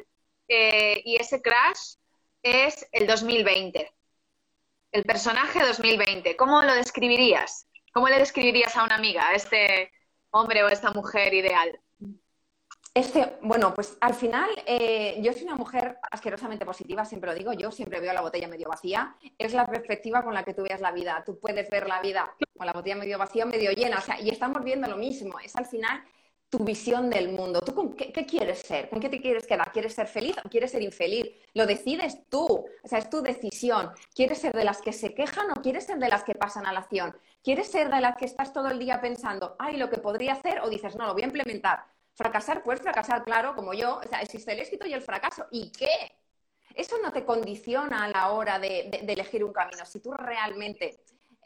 eh, 0.47 1.01
y 1.03 1.17
ese 1.17 1.41
crush 1.41 1.95
es 2.41 2.87
el 2.91 3.07
2020. 3.07 3.91
El 4.91 5.03
personaje 5.03 5.59
2020, 5.65 6.37
¿cómo 6.37 6.61
lo 6.63 6.73
describirías? 6.73 7.67
¿Cómo 7.93 8.07
le 8.07 8.19
describirías 8.19 8.75
a 8.77 8.83
una 8.83 8.95
amiga, 8.95 9.27
a 9.27 9.35
este 9.35 9.91
hombre 10.31 10.63
o 10.63 10.69
esta 10.69 10.91
mujer 10.91 11.33
ideal? 11.33 11.77
Este, 12.97 13.37
bueno, 13.43 13.75
pues 13.75 13.95
al 14.01 14.15
final 14.15 14.49
eh, 14.65 15.19
yo 15.21 15.31
soy 15.31 15.43
una 15.43 15.53
mujer 15.53 15.99
asquerosamente 16.09 16.65
positiva, 16.65 17.05
siempre 17.05 17.29
lo 17.29 17.37
digo, 17.37 17.53
yo 17.53 17.69
siempre 17.69 17.99
veo 17.99 18.11
la 18.11 18.21
botella 18.21 18.47
medio 18.47 18.69
vacía, 18.69 19.15
es 19.37 19.53
la 19.53 19.67
perspectiva 19.67 20.23
con 20.23 20.33
la 20.33 20.41
que 20.41 20.55
tú 20.55 20.63
veas 20.63 20.81
la 20.81 20.91
vida, 20.91 21.21
tú 21.23 21.37
puedes 21.37 21.69
ver 21.69 21.87
la 21.87 22.01
vida 22.01 22.33
con 22.57 22.65
la 22.65 22.73
botella 22.73 22.95
medio 22.95 23.19
vacía 23.19 23.43
o 23.45 23.47
medio 23.47 23.69
llena, 23.69 23.99
o 23.99 24.01
sea, 24.01 24.19
y 24.19 24.31
estamos 24.31 24.63
viendo 24.63 24.87
lo 24.87 24.97
mismo, 24.97 25.39
es 25.39 25.55
al 25.55 25.67
final 25.67 26.03
tu 26.49 26.57
visión 26.57 27.11
del 27.11 27.29
mundo, 27.29 27.61
tú 27.61 27.75
con 27.75 27.93
qué, 27.93 28.11
qué, 28.11 28.25
quieres 28.25 28.61
ser, 28.61 28.89
con 28.89 28.99
qué 28.99 29.09
te 29.09 29.21
quieres 29.21 29.45
quedar, 29.45 29.71
quieres 29.71 29.93
ser 29.93 30.07
feliz 30.07 30.35
o 30.43 30.49
quieres 30.49 30.71
ser 30.71 30.81
infeliz, 30.81 31.27
lo 31.53 31.67
decides 31.67 32.27
tú, 32.29 32.47
o 32.47 32.87
sea, 32.87 32.97
es 32.97 33.11
tu 33.11 33.21
decisión, 33.21 33.91
quieres 34.15 34.39
ser 34.39 34.53
de 34.53 34.63
las 34.63 34.81
que 34.81 34.91
se 34.91 35.13
quejan 35.13 35.51
o 35.51 35.61
quieres 35.61 35.85
ser 35.85 35.99
de 35.99 36.09
las 36.09 36.23
que 36.23 36.33
pasan 36.33 36.65
a 36.65 36.73
la 36.73 36.79
acción, 36.79 37.15
quieres 37.43 37.67
ser 37.67 37.91
de 37.91 38.01
las 38.01 38.17
que 38.17 38.25
estás 38.25 38.53
todo 38.53 38.69
el 38.69 38.79
día 38.79 38.99
pensando, 39.01 39.55
ay, 39.59 39.77
lo 39.77 39.87
que 39.87 39.99
podría 39.99 40.33
hacer 40.33 40.61
o 40.61 40.69
dices, 40.71 40.95
no, 40.95 41.05
lo 41.05 41.13
voy 41.13 41.21
a 41.21 41.27
implementar. 41.27 41.95
Fracasar, 42.17 42.63
puedes 42.63 42.81
fracasar, 42.81 43.23
claro, 43.23 43.55
como 43.55 43.73
yo. 43.73 43.97
O 44.03 44.07
sea, 44.07 44.21
existe 44.21 44.51
el 44.51 44.59
éxito 44.59 44.85
y 44.87 44.93
el 44.93 45.01
fracaso. 45.01 45.45
¿Y 45.51 45.71
qué? 45.71 46.11
Eso 46.75 46.97
no 47.01 47.11
te 47.13 47.25
condiciona 47.25 48.05
a 48.05 48.09
la 48.09 48.31
hora 48.31 48.59
de, 48.59 48.89
de, 48.91 49.05
de 49.05 49.13
elegir 49.13 49.43
un 49.43 49.53
camino. 49.53 49.85
Si 49.85 49.99
tú 50.01 50.11
realmente 50.13 50.99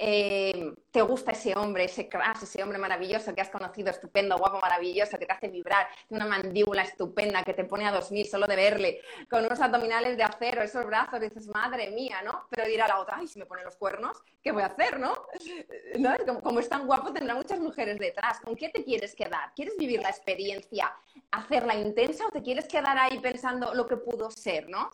eh, 0.03 0.73
te 0.89 1.03
gusta 1.03 1.31
ese 1.31 1.53
hombre, 1.55 1.83
ese 1.83 2.09
crush, 2.09 2.41
ese 2.41 2.63
hombre 2.63 2.79
maravilloso 2.79 3.35
que 3.35 3.41
has 3.41 3.51
conocido, 3.51 3.91
estupendo, 3.91 4.35
guapo, 4.35 4.59
maravilloso, 4.59 5.19
que 5.19 5.27
te 5.27 5.33
hace 5.33 5.47
vibrar, 5.49 5.87
una 6.09 6.25
mandíbula 6.25 6.81
estupenda 6.81 7.43
que 7.43 7.53
te 7.53 7.65
pone 7.65 7.87
a 7.87 7.91
2000 7.91 8.25
solo 8.25 8.47
de 8.47 8.55
verle, 8.55 9.01
con 9.29 9.45
unos 9.45 9.61
abdominales 9.61 10.17
de 10.17 10.23
acero, 10.23 10.63
esos 10.63 10.87
brazos, 10.87 11.21
dices, 11.21 11.45
madre 11.49 11.91
mía, 11.91 12.23
¿no? 12.23 12.47
Pero 12.49 12.67
dirá 12.67 12.87
la 12.87 12.99
otra, 12.99 13.17
ay, 13.19 13.27
si 13.27 13.37
me 13.37 13.45
pone 13.45 13.63
los 13.63 13.75
cuernos, 13.75 14.17
¿qué 14.41 14.51
voy 14.51 14.63
a 14.63 14.67
hacer, 14.67 14.99
no? 14.99 15.13
¿No? 15.99 16.15
Como, 16.25 16.41
como 16.41 16.59
es 16.59 16.67
tan 16.67 16.87
guapo, 16.87 17.13
tendrá 17.13 17.35
muchas 17.35 17.59
mujeres 17.59 17.99
detrás. 17.99 18.39
¿Con 18.39 18.55
qué 18.55 18.69
te 18.69 18.83
quieres 18.83 19.13
quedar? 19.13 19.53
¿Quieres 19.55 19.77
vivir 19.77 20.01
la 20.01 20.09
experiencia, 20.09 20.91
hacerla 21.29 21.75
intensa 21.75 22.25
o 22.25 22.31
te 22.31 22.41
quieres 22.41 22.67
quedar 22.67 22.97
ahí 22.97 23.19
pensando 23.19 23.75
lo 23.75 23.85
que 23.85 23.97
pudo 23.97 24.31
ser, 24.31 24.67
no? 24.67 24.89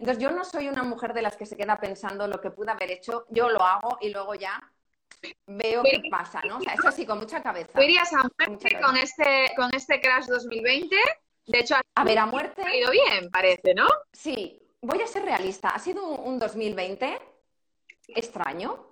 Entonces, 0.00 0.22
yo 0.22 0.30
no 0.30 0.46
soy 0.46 0.66
una 0.66 0.82
mujer 0.82 1.12
de 1.12 1.20
las 1.20 1.36
que 1.36 1.44
se 1.44 1.58
queda 1.58 1.78
pensando 1.78 2.26
lo 2.26 2.40
que 2.40 2.50
pude 2.50 2.70
haber 2.70 2.90
hecho, 2.90 3.26
yo 3.28 3.50
lo 3.50 3.62
hago 3.62 3.98
y 4.00 4.08
luego 4.08 4.34
ya 4.34 4.58
veo 5.46 5.82
qué 5.82 6.00
pasa, 6.10 6.40
¿no? 6.48 6.56
O 6.56 6.60
sea, 6.62 6.72
es 6.72 6.84
así, 6.86 7.04
con 7.04 7.18
mucha 7.18 7.42
cabeza. 7.42 7.72
¿Tú 7.74 7.82
irías 7.82 8.10
a 8.14 8.22
muerte 8.38 8.80
con 8.80 8.96
este, 8.96 9.52
con 9.54 9.74
este 9.74 10.00
Crash 10.00 10.24
2020? 10.24 10.96
De 11.48 11.58
hecho, 11.58 11.74
a 11.94 12.04
ver, 12.04 12.18
a 12.18 12.24
muerte. 12.24 12.62
Ha 12.62 12.74
ido 12.74 12.90
bien, 12.90 13.30
parece, 13.30 13.74
¿no? 13.74 13.86
Sí, 14.10 14.62
voy 14.80 15.02
a 15.02 15.06
ser 15.06 15.22
realista. 15.22 15.68
Ha 15.68 15.78
sido 15.78 16.06
un 16.06 16.38
2020 16.38 17.20
extraño. 18.08 18.86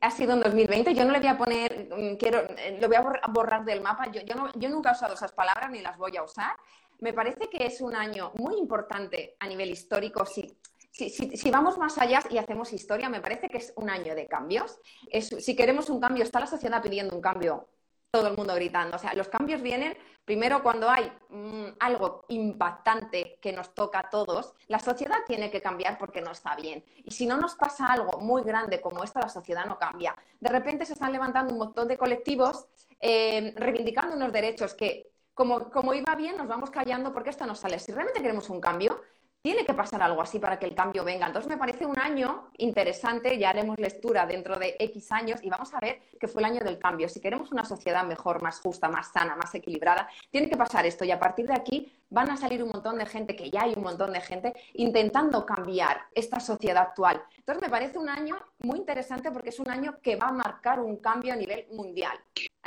Ha 0.00 0.10
sido 0.10 0.34
un 0.34 0.40
2020. 0.40 0.94
Yo 0.94 1.04
no 1.04 1.12
le 1.12 1.20
voy 1.20 1.28
a 1.28 1.38
poner, 1.38 1.88
quiero, 2.18 2.42
lo 2.80 2.88
voy 2.88 2.96
a 2.96 3.28
borrar 3.28 3.64
del 3.64 3.82
mapa. 3.82 4.10
Yo, 4.10 4.22
yo, 4.22 4.34
no, 4.34 4.50
yo 4.54 4.68
nunca 4.68 4.90
he 4.90 4.92
usado 4.94 5.14
esas 5.14 5.30
palabras 5.30 5.70
ni 5.70 5.80
las 5.80 5.96
voy 5.96 6.16
a 6.16 6.24
usar. 6.24 6.56
Me 7.00 7.12
parece 7.12 7.48
que 7.48 7.66
es 7.66 7.80
un 7.80 7.94
año 7.94 8.32
muy 8.34 8.56
importante 8.56 9.36
a 9.38 9.46
nivel 9.46 9.70
histórico. 9.70 10.26
Si, 10.26 10.56
si, 10.90 11.50
vamos 11.50 11.78
más 11.78 11.96
allá 11.98 12.22
y 12.28 12.38
hacemos 12.38 12.72
historia, 12.72 13.08
me 13.08 13.20
parece 13.20 13.48
que 13.48 13.58
es 13.58 13.72
un 13.76 13.88
año 13.88 14.14
de 14.14 14.26
cambios. 14.26 14.80
Si 15.20 15.54
queremos 15.54 15.90
un 15.90 16.00
cambio, 16.00 16.24
está 16.24 16.40
la 16.40 16.46
sociedad 16.46 16.82
pidiendo 16.82 17.14
un 17.14 17.22
cambio 17.22 17.68
todo 18.10 18.28
el 18.28 18.36
mundo 18.36 18.54
gritando. 18.54 18.96
O 18.96 18.98
sea, 18.98 19.14
los 19.14 19.28
cambios 19.28 19.62
vienen 19.62 19.96
primero 20.24 20.62
cuando 20.62 20.88
hay 20.88 21.12
mm, 21.28 21.76
algo 21.78 22.24
impactante 22.28 23.38
que 23.40 23.52
nos 23.52 23.74
toca 23.74 24.00
a 24.00 24.10
todos. 24.10 24.54
La 24.66 24.78
sociedad 24.78 25.18
tiene 25.26 25.50
que 25.50 25.60
cambiar 25.60 25.98
porque 25.98 26.20
no 26.20 26.32
está 26.32 26.56
bien. 26.56 26.84
Y 27.04 27.10
si 27.10 27.26
no 27.26 27.36
nos 27.36 27.54
pasa 27.54 27.86
algo 27.86 28.18
muy 28.20 28.42
grande 28.42 28.80
como 28.80 29.04
esto, 29.04 29.20
la 29.20 29.28
sociedad 29.28 29.66
no 29.66 29.78
cambia. 29.78 30.16
De 30.40 30.48
repente 30.48 30.86
se 30.86 30.94
están 30.94 31.12
levantando 31.12 31.52
un 31.52 31.58
montón 31.58 31.86
de 31.86 31.98
colectivos 31.98 32.66
eh, 33.00 33.54
reivindicando 33.56 34.16
unos 34.16 34.32
derechos 34.32 34.74
que, 34.74 35.12
como, 35.38 35.94
iba 35.94 36.16
bien, 36.16 36.36
nos 36.36 36.48
vamos 36.48 36.68
callando 36.68 37.12
porque 37.12 37.30
esto 37.30 37.46
no 37.46 37.54
sale. 37.54 37.78
Si 37.78 37.92
realmente 37.92 38.20
queremos 38.20 38.50
un 38.50 38.60
cambio, 38.60 39.02
tiene 39.40 39.64
que 39.64 39.72
pasar 39.72 40.02
algo 40.02 40.20
así 40.20 40.40
para 40.40 40.58
que 40.58 40.66
el 40.66 40.74
cambio 40.74 41.04
venga. 41.04 41.28
Entonces 41.28 41.48
me 41.48 41.56
parece 41.56 41.86
un 41.86 41.96
año 41.96 42.48
interesante, 42.56 43.38
ya 43.38 43.50
haremos 43.50 43.78
lectura 43.78 44.26
dentro 44.26 44.56
de 44.56 44.74
X 44.80 45.12
años 45.12 45.40
y 45.44 45.48
vamos 45.48 45.72
a 45.74 45.78
ver 45.78 46.00
que 46.18 46.26
fue 46.26 46.42
el 46.42 46.46
año 46.46 46.64
del 46.64 46.76
cambio. 46.80 47.08
Si 47.08 47.20
queremos 47.20 47.52
una 47.52 47.64
sociedad 47.64 48.04
mejor, 48.04 48.42
más 48.42 48.58
justa, 48.58 48.88
más 48.88 49.12
sana, 49.12 49.36
más 49.36 49.54
equilibrada, 49.54 50.08
tiene 50.28 50.50
que 50.50 50.56
pasar 50.56 50.84
esto 50.86 51.04
y 51.04 51.12
a 51.12 51.20
partir 51.20 51.46
de 51.46 51.54
aquí 51.54 51.92
van 52.10 52.32
a 52.32 52.36
salir 52.36 52.60
un 52.64 52.70
montón 52.70 52.98
de 52.98 53.06
gente, 53.06 53.36
que 53.36 53.48
ya 53.48 53.62
hay 53.62 53.74
un 53.76 53.84
montón 53.84 54.12
de 54.12 54.20
gente, 54.20 54.52
intentando 54.74 55.46
cambiar 55.46 56.00
esta 56.16 56.40
sociedad 56.40 56.82
actual. 56.82 57.22
Entonces 57.36 57.62
me 57.62 57.70
parece 57.70 57.96
un 57.96 58.08
año 58.08 58.36
muy 58.58 58.80
interesante 58.80 59.30
porque 59.30 59.50
es 59.50 59.60
un 59.60 59.70
año 59.70 60.00
que 60.02 60.16
va 60.16 60.28
a 60.28 60.32
marcar 60.32 60.80
un 60.80 60.96
cambio 60.96 61.32
a 61.32 61.36
nivel 61.36 61.68
mundial 61.70 62.18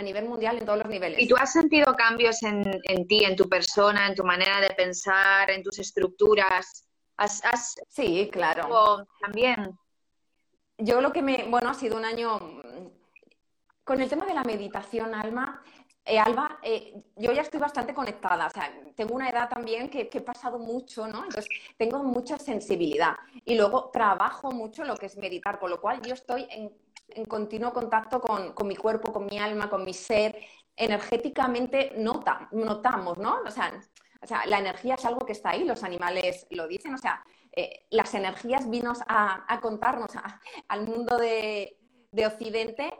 a 0.01 0.03
nivel 0.03 0.25
mundial 0.25 0.57
en 0.57 0.65
todos 0.65 0.79
los 0.79 0.87
niveles. 0.87 1.19
¿Y 1.19 1.27
tú 1.27 1.35
has 1.37 1.53
sentido 1.53 1.95
cambios 1.95 2.43
en, 2.43 3.07
ti, 3.07 3.23
en 3.23 3.35
tu 3.35 3.47
persona, 3.47 4.07
en 4.07 4.15
tu 4.15 4.23
manera 4.23 4.59
de 4.59 4.71
pensar, 4.71 5.49
en 5.49 5.63
tus 5.63 5.79
estructuras? 5.79 6.87
¿Has, 7.17 7.75
sí, 7.87 8.29
claro. 8.31 9.07
También. 9.21 9.77
Yo 10.77 10.99
lo 10.99 11.13
que 11.13 11.21
me, 11.21 11.45
bueno, 11.47 11.69
ha 11.69 11.73
sido 11.75 11.97
un 11.97 12.05
año 12.05 12.39
con 13.83 14.01
el 14.01 14.09
tema 14.09 14.25
de 14.25 14.33
la 14.33 14.43
meditación, 14.43 15.13
Alma. 15.13 15.63
Eh, 16.03 16.17
Alba, 16.17 16.57
eh, 16.63 16.95
yo 17.15 17.31
ya 17.31 17.43
estoy 17.43 17.59
bastante 17.59 17.93
conectada, 17.93 18.47
o 18.47 18.49
sea, 18.49 18.73
tengo 18.95 19.13
una 19.13 19.29
edad 19.29 19.47
también 19.47 19.87
que, 19.87 20.09
que, 20.09 20.17
he 20.17 20.21
pasado 20.21 20.57
mucho, 20.57 21.07
¿no? 21.07 21.25
Entonces, 21.25 21.47
tengo 21.77 22.03
mucha 22.03 22.39
sensibilidad 22.39 23.13
y 23.45 23.53
luego 23.53 23.91
trabajo 23.93 24.51
mucho 24.51 24.83
lo 24.83 24.97
que 24.97 25.05
es 25.05 25.17
meditar, 25.17 25.59
con 25.59 25.69
lo 25.69 25.79
cual 25.79 26.01
yo 26.01 26.15
estoy 26.15 26.47
en 26.49 26.71
en 27.15 27.25
continuo 27.25 27.73
contacto 27.73 28.21
con, 28.21 28.67
mi 28.67 28.75
cuerpo, 28.75 29.11
con 29.11 29.25
mi 29.25 29.39
alma, 29.39 29.69
con 29.69 29.83
mi 29.83 29.93
ser. 29.93 30.37
Energéticamente 30.75 31.93
nota, 31.97 32.47
notamos, 32.51 33.17
¿no? 33.17 33.39
O 33.45 33.51
sea, 33.51 33.79
o 34.21 34.27
sea, 34.27 34.45
la 34.45 34.59
energía 34.59 34.95
es 34.95 35.05
algo 35.05 35.25
que 35.25 35.33
está 35.33 35.51
ahí, 35.51 35.63
los 35.63 35.83
animales 35.83 36.47
lo 36.51 36.67
dicen, 36.67 36.93
o 36.93 36.97
sea, 36.97 37.23
eh, 37.51 37.85
las 37.89 38.13
energías 38.13 38.69
vinos 38.69 38.99
a, 39.07 39.59
contarnos 39.61 40.11
al 40.67 40.87
mundo 40.87 41.17
de, 41.17 41.77
de 42.11 42.27
Occidente 42.27 42.93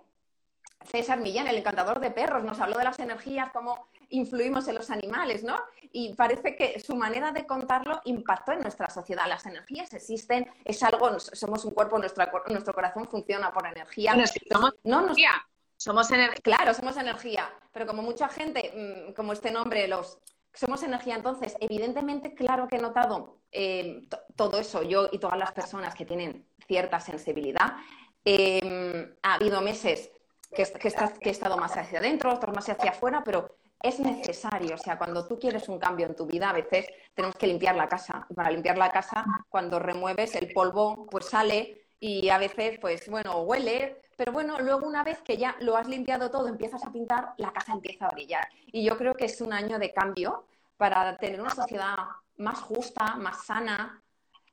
César 0.86 1.19
Millán, 1.19 1.47
el 1.47 1.58
encantador 1.58 2.00
de 2.00 2.12
perros, 2.12 2.43
nos 2.43 2.60
habló 2.60 2.78
de 2.78 2.84
las 2.84 3.00
energías, 3.00 3.52
cómo 3.52 3.88
influimos 4.12 4.67
en 4.67 4.76
los 4.76 4.89
animales, 4.89 5.43
¿no? 5.43 5.60
Y 5.91 6.13
parece 6.13 6.56
que 6.56 6.80
su 6.80 6.95
manera 6.95 7.32
de 7.32 7.45
contarlo 7.45 8.02
impactó 8.06 8.54
en 8.54 8.62
nuestra 8.62 8.89
sociedad. 8.89 9.28
Las 9.28 9.45
energías 9.45 9.93
existen, 9.93 10.50
es 10.63 10.82
algo, 10.84 11.19
somos 11.19 11.65
un 11.65 11.71
cuerpo, 11.71 12.00
nuestro 12.00 12.74
corazón 12.74 13.08
funciona 13.08 13.52
por 13.52 13.65
energía. 13.67 14.13
somos 14.50 14.74
no, 14.84 15.04
energía. 15.04 15.32
Somos 15.76 16.12
energía. 16.12 16.41
Claro, 16.43 16.74
somos 16.74 16.95
energía. 16.97 17.50
Pero 17.74 17.88
como 17.88 18.02
mucha 18.02 18.30
gente, 18.30 19.10
mm, 19.10 19.13
como 19.13 19.34
este 19.34 19.52
nombre, 19.52 19.88
los 19.88 20.19
somos 20.54 20.84
energía, 20.84 21.15
entonces, 21.15 21.56
evidentemente, 21.60 22.34
claro 22.34 22.67
que 22.67 22.76
he 22.76 22.82
notado 22.82 23.38
eh, 23.52 24.08
todo 24.36 24.60
eso, 24.60 24.84
yo 24.84 25.10
y 25.12 25.17
todas 25.17 25.38
las 25.38 25.54
personas 25.54 25.95
que 25.95 26.06
tienen 26.06 26.45
cierta 26.67 27.00
sensibilidad. 27.00 27.78
Em, 28.24 29.15
ha 29.24 29.36
habido 29.36 29.62
meses 29.62 30.12
que, 30.54 30.63
he 30.63 31.30
estado 31.30 31.58
más 31.58 31.76
hacia 31.78 32.00
adentro, 32.00 32.34
otros 32.34 32.54
más 32.54 32.69
hacia 32.69 32.91
afuera, 32.91 33.24
pero 33.24 33.56
es 33.84 34.00
necesario. 34.00 34.76
O 34.76 34.78
sea, 34.78 34.98
cuando 34.98 35.28
tú 35.28 35.39
quieres 35.39 35.67
un 35.70 35.80
cambio 35.80 36.08
en 36.08 36.15
tu 36.15 36.26
vida, 36.26 36.50
a 36.50 36.54
veces 36.54 36.88
tenemos 37.13 37.36
que 37.36 37.48
limpiar 37.48 37.76
la 37.76 37.88
casa. 37.88 38.26
Y 38.30 38.34
para 38.34 38.52
limpiar 38.52 38.78
la 38.78 38.91
casa, 38.91 39.26
cuando 39.50 39.80
remueves 39.80 40.36
el 40.36 40.52
polvo, 40.54 41.08
pues 41.10 41.26
sale 41.26 41.88
y 42.00 42.30
a 42.30 42.38
veces, 42.38 42.80
pues 42.80 43.08
bueno, 43.10 43.41
huele. 43.41 44.02
Pero 44.17 44.32
bueno, 44.32 44.60
luego 44.60 44.88
una 44.88 45.04
vez 45.04 45.22
que 45.22 45.38
ya 45.38 45.56
lo 45.62 45.78
has 45.78 45.88
limpiado 45.88 46.30
todo, 46.30 46.48
empiezas 46.48 46.84
a 46.84 46.91
pintar, 46.91 47.34
la 47.38 47.52
casa 47.52 47.74
empieza 47.74 48.08
a 48.08 48.12
brillar. 48.12 48.48
Y 48.67 48.84
yo 48.84 48.98
creo 48.98 49.13
que 49.15 49.26
es 49.26 49.41
un 49.41 49.54
año 49.54 49.80
de 49.80 49.94
cambio 49.94 50.46
para 50.78 51.17
tener 51.17 51.41
una 51.41 51.50
sociedad 51.50 51.96
más 52.38 52.60
justa, 52.60 53.15
más 53.15 53.46
sana 53.46 54.02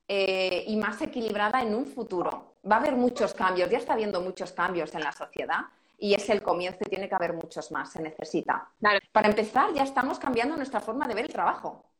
eh, 0.07 0.65
y 0.67 0.77
más 0.77 1.01
equilibrada 1.03 1.63
en 1.63 1.75
un 1.75 1.87
futuro. 1.87 2.57
Va 2.71 2.77
a 2.77 2.79
haber 2.81 2.97
muchos 2.97 3.35
cambios, 3.35 3.71
ya 3.71 3.79
está 3.79 3.95
habiendo 3.95 4.21
muchos 4.21 4.53
cambios 4.53 4.95
en 4.95 5.03
la 5.03 5.13
sociedad 5.13 5.67
y 5.99 6.15
es 6.15 6.29
el 6.31 6.43
comienzo 6.43 6.79
y 6.87 6.89
tiene 6.89 7.09
que 7.09 7.15
haber 7.15 7.33
muchos 7.33 7.71
más, 7.73 7.93
se 7.93 8.01
necesita. 8.01 8.71
Para 9.13 9.29
empezar, 9.29 9.75
ya 9.75 9.83
estamos 9.83 10.19
cambiando 10.19 10.57
nuestra 10.57 10.81
forma 10.81 11.07
de 11.09 11.15
ver 11.15 11.25
el 11.25 11.33
trabajo. 11.33 11.91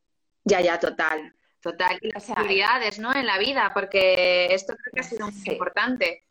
Ya, 0.45 0.61
ya, 0.61 0.79
total, 0.79 1.35
total. 1.61 1.99
Y 2.01 2.11
las 2.11 2.25
prioridades, 2.25 2.97
¿no? 2.97 3.13
En 3.13 3.25
la 3.25 3.37
vida, 3.37 3.71
porque 3.73 4.53
esto 4.53 4.73
creo 4.75 4.93
que 4.93 4.99
ha 5.01 5.03
sido 5.03 5.29
muy 5.29 5.43
importante. 5.45 6.23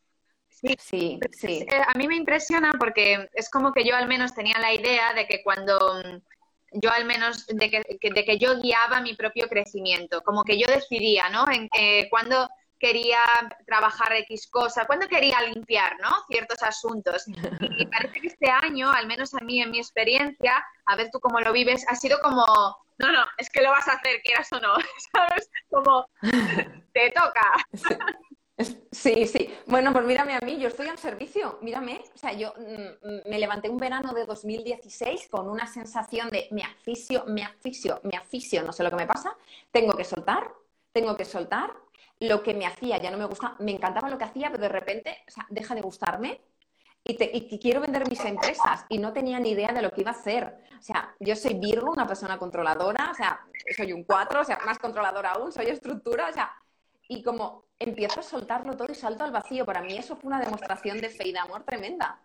Sí, 0.48 0.74
sí, 0.78 1.20
sí. 1.30 1.66
Eh, 1.70 1.82
a 1.86 1.96
mí 1.96 2.08
me 2.08 2.16
impresiona 2.16 2.72
porque 2.78 3.28
es 3.34 3.50
como 3.50 3.72
que 3.72 3.84
yo 3.84 3.94
al 3.94 4.08
menos 4.08 4.34
tenía 4.34 4.58
la 4.58 4.72
idea 4.72 5.12
de 5.12 5.26
que 5.26 5.42
cuando 5.44 6.02
yo 6.72 6.90
al 6.90 7.04
menos 7.04 7.46
de 7.46 7.70
que, 7.70 7.82
de 8.10 8.24
que 8.24 8.38
yo 8.38 8.60
guiaba 8.60 9.00
mi 9.00 9.14
propio 9.14 9.48
crecimiento, 9.48 10.22
como 10.22 10.42
que 10.42 10.58
yo 10.58 10.66
decidía, 10.66 11.28
¿no? 11.28 11.44
En, 11.50 11.68
eh, 11.78 12.08
cuando 12.10 12.48
quería 12.78 13.20
trabajar 13.66 14.12
X 14.12 14.48
cosa, 14.48 14.86
cuando 14.86 15.08
quería 15.08 15.42
limpiar, 15.42 15.96
¿no? 16.00 16.10
Ciertos 16.28 16.62
asuntos. 16.62 17.24
Y, 17.26 17.86
parece 17.86 18.20
que 18.20 18.28
este 18.28 18.50
año, 18.50 18.90
al 18.90 19.06
menos 19.06 19.34
a 19.34 19.44
mí, 19.44 19.60
en 19.60 19.70
mi 19.70 19.78
experiencia, 19.78 20.64
a 20.86 20.96
ver 20.96 21.10
tú 21.10 21.20
cómo 21.20 21.40
lo 21.40 21.52
vives, 21.52 21.84
ha 21.88 21.94
sido 21.94 22.18
como, 22.20 22.44
no, 22.98 23.12
no, 23.12 23.24
es 23.36 23.50
que 23.50 23.62
lo 23.62 23.70
vas 23.70 23.88
a 23.88 23.92
hacer, 23.92 24.20
quieras 24.22 24.52
o 24.52 24.60
no, 24.60 24.74
¿sabes? 25.12 25.50
Como, 25.70 26.06
te 26.92 27.10
toca. 27.12 27.52
Sí, 28.90 29.26
sí. 29.28 29.54
Bueno, 29.66 29.92
pues 29.92 30.04
mírame 30.04 30.34
a 30.34 30.40
mí, 30.40 30.58
yo 30.58 30.66
estoy 30.66 30.88
al 30.88 30.98
servicio, 30.98 31.58
mírame. 31.62 32.02
O 32.12 32.18
sea, 32.18 32.32
yo 32.32 32.52
mm, 32.56 33.28
me 33.28 33.38
levanté 33.38 33.68
un 33.68 33.78
verano 33.78 34.12
de 34.12 34.26
2016 34.26 35.28
con 35.30 35.48
una 35.48 35.66
sensación 35.68 36.28
de 36.30 36.48
me 36.50 36.62
aficio, 36.64 37.24
me 37.28 37.44
aficio, 37.44 38.00
me 38.02 38.16
aficio, 38.16 38.64
no 38.64 38.72
sé 38.72 38.82
lo 38.82 38.90
que 38.90 38.96
me 38.96 39.06
pasa, 39.06 39.36
tengo 39.70 39.96
que 39.96 40.02
soltar, 40.02 40.52
tengo 40.92 41.16
que 41.16 41.24
soltar, 41.24 41.72
lo 42.20 42.42
que 42.42 42.54
me 42.54 42.66
hacía 42.66 42.98
ya 42.98 43.10
no 43.10 43.18
me 43.18 43.26
gustaba, 43.26 43.56
me 43.60 43.72
encantaba 43.72 44.10
lo 44.10 44.18
que 44.18 44.24
hacía, 44.24 44.50
pero 44.50 44.62
de 44.62 44.68
repente, 44.68 45.18
o 45.26 45.30
sea, 45.30 45.46
deja 45.50 45.74
de 45.74 45.80
gustarme 45.80 46.40
y, 47.04 47.58
quiero 47.58 47.80
vender 47.80 48.08
mis 48.08 48.22
empresas 48.24 48.84
y 48.88 48.98
no 48.98 49.12
tenía 49.12 49.40
ni 49.40 49.50
idea 49.50 49.72
de 49.72 49.82
lo 49.82 49.90
que 49.90 50.02
iba 50.02 50.10
a 50.10 50.14
hacer. 50.14 50.58
O 50.78 50.82
sea, 50.82 51.14
yo 51.18 51.34
soy 51.36 51.54
Virgo, 51.54 51.90
una 51.90 52.06
persona 52.06 52.38
controladora, 52.38 53.10
o 53.10 53.14
sea, 53.14 53.40
soy 53.74 53.92
un 53.92 54.04
4, 54.04 54.40
o 54.40 54.44
sea, 54.44 54.58
más 54.66 54.78
controladora 54.78 55.32
aún, 55.32 55.50
soy 55.52 55.66
estructura, 55.66 56.28
o 56.28 56.32
sea, 56.32 56.52
y 57.08 57.22
como 57.22 57.64
empiezo 57.78 58.20
a 58.20 58.22
soltarlo 58.22 58.76
todo 58.76 58.92
y 58.92 58.94
salto 58.94 59.24
al 59.24 59.32
vacío, 59.32 59.64
para 59.64 59.80
mí 59.80 59.96
eso 59.96 60.16
fue 60.16 60.28
una 60.28 60.40
demostración 60.40 61.00
de 61.00 61.08
fe 61.08 61.28
y 61.28 61.32
de 61.32 61.38
amor 61.38 61.64
tremenda. 61.64 62.20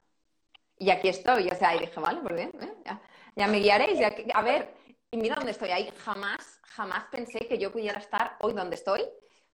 Y 0.77 0.89
aquí 0.89 1.07
estoy, 1.07 1.47
o 1.49 1.55
sea, 1.55 1.75
y 1.75 1.79
dije, 1.79 1.99
vale, 1.99 2.19
pues 2.21 2.35
bien, 2.35 2.51
¿eh? 2.61 2.99
ya, 3.35 3.47
me 3.47 3.59
guiaréis, 3.59 3.99
a 4.33 4.41
ver, 4.41 4.73
y 5.11 5.17
mira 5.17 5.35
dónde 5.35 5.51
estoy 5.51 5.69
ahí, 5.69 5.89
jamás, 6.03 6.59
jamás 6.63 7.05
pensé 7.11 7.47
que 7.47 7.57
yo 7.57 7.71
pudiera 7.71 7.99
estar 7.99 8.35
hoy 8.41 8.53
donde 8.53 8.75
estoy, 8.75 9.03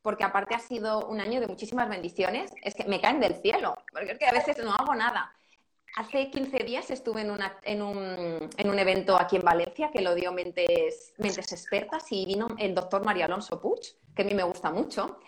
porque 0.01 0.23
aparte 0.23 0.55
ha 0.55 0.59
sido 0.59 1.07
un 1.07 1.19
año 1.19 1.39
de 1.39 1.47
muchísimas 1.47 1.89
bendiciones, 1.89 2.51
es 2.63 2.75
que 2.75 2.85
me 2.85 3.01
caen 3.01 3.19
del 3.19 3.35
cielo, 3.35 3.75
porque 3.91 4.13
es 4.13 4.19
que 4.19 4.27
a 4.27 4.31
veces 4.31 4.57
no 4.63 4.73
hago 4.73 4.95
nada. 4.95 5.33
Hace 5.95 6.29
15 6.29 6.59
días 6.59 6.91
estuve 6.91 7.21
en, 7.21 7.37
en, 7.63 7.81
un, 7.81 8.49
en, 8.57 8.69
un, 8.69 8.79
evento 8.79 9.19
aquí 9.19 9.37
en 9.37 9.41
Valencia 9.41 9.89
que 9.91 10.01
lo 10.01 10.13
dio 10.15 10.31
Mentes, 10.31 11.13
Mentes 11.17 11.51
Expertas 11.51 12.05
y 12.11 12.25
vino 12.25 12.47
el 12.57 12.75
doctor 12.75 13.03
María 13.03 13.25
Alonso 13.25 13.59
Puig, 13.59 13.95
que 14.15 14.21
a 14.21 14.25
mí 14.25 14.33
me 14.33 14.43
gusta 14.43 14.71
mucho. 14.71 15.19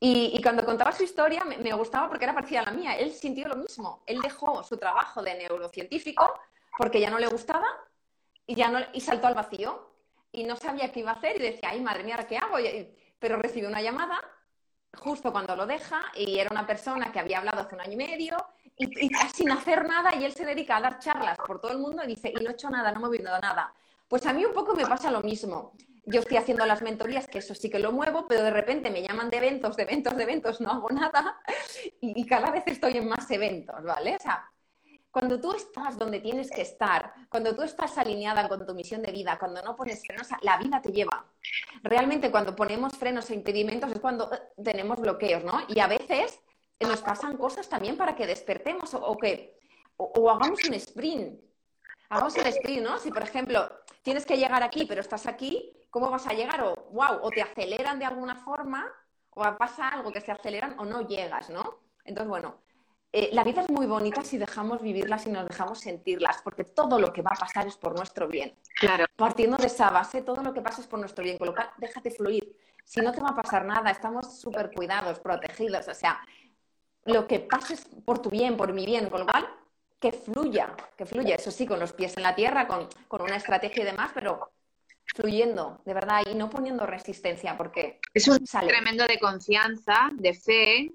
Y, 0.00 0.32
y 0.34 0.42
cuando 0.42 0.64
contaba 0.64 0.92
su 0.92 1.04
historia 1.04 1.44
me, 1.44 1.58
me, 1.58 1.72
gustaba 1.72 2.08
porque 2.08 2.24
era 2.24 2.34
parecida 2.34 2.60
a 2.60 2.64
la 2.64 2.70
mía. 2.72 2.96
Él 2.96 3.12
sintió 3.12 3.46
lo 3.46 3.56
mismo. 3.56 4.02
Él 4.06 4.20
dejó 4.20 4.62
su 4.62 4.76
trabajo 4.78 5.22
de 5.22 5.34
neurocientífico 5.34 6.32
porque 6.76 7.00
ya 7.00 7.10
no 7.10 7.18
le 7.18 7.28
gustaba 7.28 7.66
y, 8.46 8.54
ya 8.54 8.68
no, 8.68 8.80
y 8.92 9.00
saltó 9.00 9.26
al 9.26 9.34
vacío. 9.34 9.90
Y 10.32 10.44
no 10.44 10.56
sabía 10.56 10.92
qué 10.92 11.00
iba 11.00 11.12
a 11.12 11.14
hacer 11.14 11.36
y 11.36 11.40
decía, 11.40 11.70
ay, 11.70 11.80
madre 11.80 12.04
mía, 12.04 12.26
¿qué 12.28 12.36
hago? 12.36 12.58
Y, 12.58 12.94
pero 13.18 13.36
recibe 13.36 13.66
una 13.66 13.82
llamada 13.82 14.20
justo 14.96 15.32
cuando 15.32 15.54
lo 15.56 15.66
deja 15.66 16.00
y 16.14 16.38
era 16.38 16.50
una 16.50 16.66
persona 16.66 17.12
que 17.12 17.20
había 17.20 17.38
hablado 17.38 17.60
hace 17.60 17.74
un 17.74 17.80
año 17.80 17.92
y 17.92 17.96
medio 17.96 18.36
y, 18.76 18.86
sin 19.34 19.50
hacer 19.50 19.86
nada 19.86 20.14
y 20.14 20.24
él 20.24 20.32
se 20.32 20.44
dedica 20.44 20.76
a 20.76 20.80
dar 20.80 20.98
charlas 20.98 21.38
por 21.46 21.60
todo 21.60 21.72
el 21.72 21.78
mundo 21.78 22.02
y 22.04 22.08
dice, 22.08 22.32
y 22.34 22.42
no 22.42 22.50
he 22.50 22.52
hecho 22.52 22.70
nada, 22.70 22.92
no 22.92 23.00
me 23.00 23.06
he 23.06 23.08
movido 23.08 23.38
nada. 23.38 23.72
Pues 24.08 24.26
a 24.26 24.32
mí 24.32 24.44
un 24.44 24.52
poco 24.52 24.74
me 24.74 24.86
pasa 24.86 25.10
lo 25.10 25.22
mismo. 25.22 25.72
Yo 26.04 26.20
estoy 26.20 26.36
haciendo 26.36 26.64
las 26.66 26.82
mentorías, 26.82 27.26
que 27.26 27.38
eso 27.38 27.54
sí 27.54 27.68
que 27.68 27.80
lo 27.80 27.90
muevo, 27.90 28.26
pero 28.28 28.44
de 28.44 28.50
repente 28.50 28.90
me 28.90 29.02
llaman 29.02 29.28
de 29.28 29.38
eventos, 29.38 29.76
de 29.76 29.82
eventos, 29.82 30.16
de 30.16 30.22
eventos, 30.22 30.60
no 30.60 30.70
hago 30.70 30.88
nada 30.90 31.40
y, 32.00 32.20
y 32.20 32.26
cada 32.26 32.50
vez 32.50 32.62
estoy 32.66 32.98
en 32.98 33.08
más 33.08 33.28
eventos, 33.30 33.82
¿vale? 33.82 34.16
O 34.16 34.20
sea, 34.20 34.48
cuando 35.16 35.40
tú 35.40 35.54
estás 35.54 35.96
donde 35.96 36.20
tienes 36.20 36.50
que 36.50 36.60
estar, 36.60 37.10
cuando 37.30 37.56
tú 37.56 37.62
estás 37.62 37.96
alineada 37.96 38.46
con 38.50 38.66
tu 38.66 38.74
misión 38.74 39.00
de 39.00 39.10
vida, 39.10 39.38
cuando 39.38 39.62
no 39.62 39.74
pones 39.74 40.02
frenos, 40.06 40.28
la 40.42 40.58
vida 40.58 40.82
te 40.82 40.92
lleva. 40.92 41.24
Realmente 41.82 42.30
cuando 42.30 42.54
ponemos 42.54 42.92
frenos 42.98 43.30
e 43.30 43.34
impedimentos 43.34 43.90
es 43.90 43.98
cuando 43.98 44.30
eh, 44.30 44.38
tenemos 44.62 45.00
bloqueos, 45.00 45.42
¿no? 45.42 45.62
Y 45.68 45.80
a 45.80 45.86
veces 45.86 46.38
nos 46.78 47.00
pasan 47.00 47.38
cosas 47.38 47.66
también 47.66 47.96
para 47.96 48.14
que 48.14 48.26
despertemos 48.26 48.92
o, 48.92 49.16
que 49.16 49.58
o, 49.96 50.30
hagamos 50.30 50.62
un 50.68 50.74
sprint. 50.74 51.40
hagamos 52.10 52.36
el 52.36 52.48
sprint, 52.48 52.82
¿no? 52.82 52.98
Si, 52.98 53.10
por 53.10 53.22
ejemplo, 53.22 53.70
tienes 54.02 54.26
que 54.26 54.36
llegar 54.36 54.62
aquí, 54.62 54.84
pero 54.84 55.00
estás 55.00 55.26
aquí, 55.26 55.72
¿cómo 55.88 56.10
vas 56.10 56.26
a 56.26 56.34
llegar? 56.34 56.60
O, 56.62 56.90
wow, 56.92 57.20
o 57.22 57.30
te 57.30 57.40
aceleran 57.40 57.98
de 57.98 58.04
alguna 58.04 58.36
forma, 58.36 58.92
o 59.30 59.42
pasa 59.56 59.88
algo 59.88 60.12
que 60.12 60.20
se 60.20 60.32
aceleran 60.32 60.78
o 60.78 60.84
no 60.84 61.08
llegas, 61.08 61.48
¿no? 61.48 61.86
Entonces, 62.04 62.28
bueno, 62.28 62.65
eh, 63.18 63.30
la 63.32 63.44
vida 63.44 63.62
es 63.62 63.70
muy 63.70 63.86
bonita 63.86 64.22
si 64.22 64.36
dejamos 64.36 64.82
vivirlas 64.82 65.24
y 65.24 65.30
nos 65.30 65.48
dejamos 65.48 65.80
sentirlas, 65.80 66.42
porque 66.44 66.64
todo 66.64 66.98
lo 66.98 67.14
que 67.14 67.22
va 67.22 67.30
a 67.34 67.38
pasar 67.38 67.66
es 67.66 67.74
por 67.78 67.96
nuestro 67.96 68.28
bien. 68.28 68.54
Claro. 68.78 69.06
Partiendo 69.16 69.56
de 69.56 69.68
esa 69.68 69.88
base, 69.88 70.20
todo 70.20 70.42
lo 70.42 70.52
que 70.52 70.60
pasa 70.60 70.82
es 70.82 70.86
por 70.86 71.00
nuestro 71.00 71.24
bien, 71.24 71.38
con 71.38 71.46
lo 71.46 71.54
cual 71.54 71.70
déjate 71.78 72.10
fluir. 72.10 72.54
Si 72.84 73.00
no 73.00 73.12
te 73.12 73.22
va 73.22 73.30
a 73.30 73.34
pasar 73.34 73.64
nada, 73.64 73.90
estamos 73.90 74.38
súper 74.38 74.70
cuidados, 74.70 75.18
protegidos, 75.20 75.88
o 75.88 75.94
sea, 75.94 76.20
lo 77.06 77.26
que 77.26 77.40
pase 77.40 77.72
es 77.72 77.88
por 78.04 78.18
tu 78.18 78.28
bien, 78.28 78.54
por 78.54 78.74
mi 78.74 78.84
bien, 78.84 79.08
con 79.08 79.20
lo 79.20 79.26
cual 79.26 79.48
que 79.98 80.12
fluya, 80.12 80.76
que 80.94 81.06
fluya, 81.06 81.36
eso 81.36 81.50
sí, 81.50 81.66
con 81.66 81.80
los 81.80 81.94
pies 81.94 82.18
en 82.18 82.22
la 82.22 82.34
tierra, 82.34 82.68
con, 82.68 82.86
con 83.08 83.22
una 83.22 83.36
estrategia 83.36 83.82
y 83.82 83.86
demás, 83.86 84.10
pero 84.12 84.52
fluyendo, 85.14 85.80
de 85.86 85.94
verdad, 85.94 86.20
y 86.30 86.34
no 86.34 86.50
poniendo 86.50 86.84
resistencia, 86.84 87.56
porque 87.56 87.98
es 88.12 88.28
un 88.28 88.44
tremendo 88.44 89.06
de 89.06 89.18
confianza, 89.18 90.10
de 90.12 90.34
fe, 90.34 90.92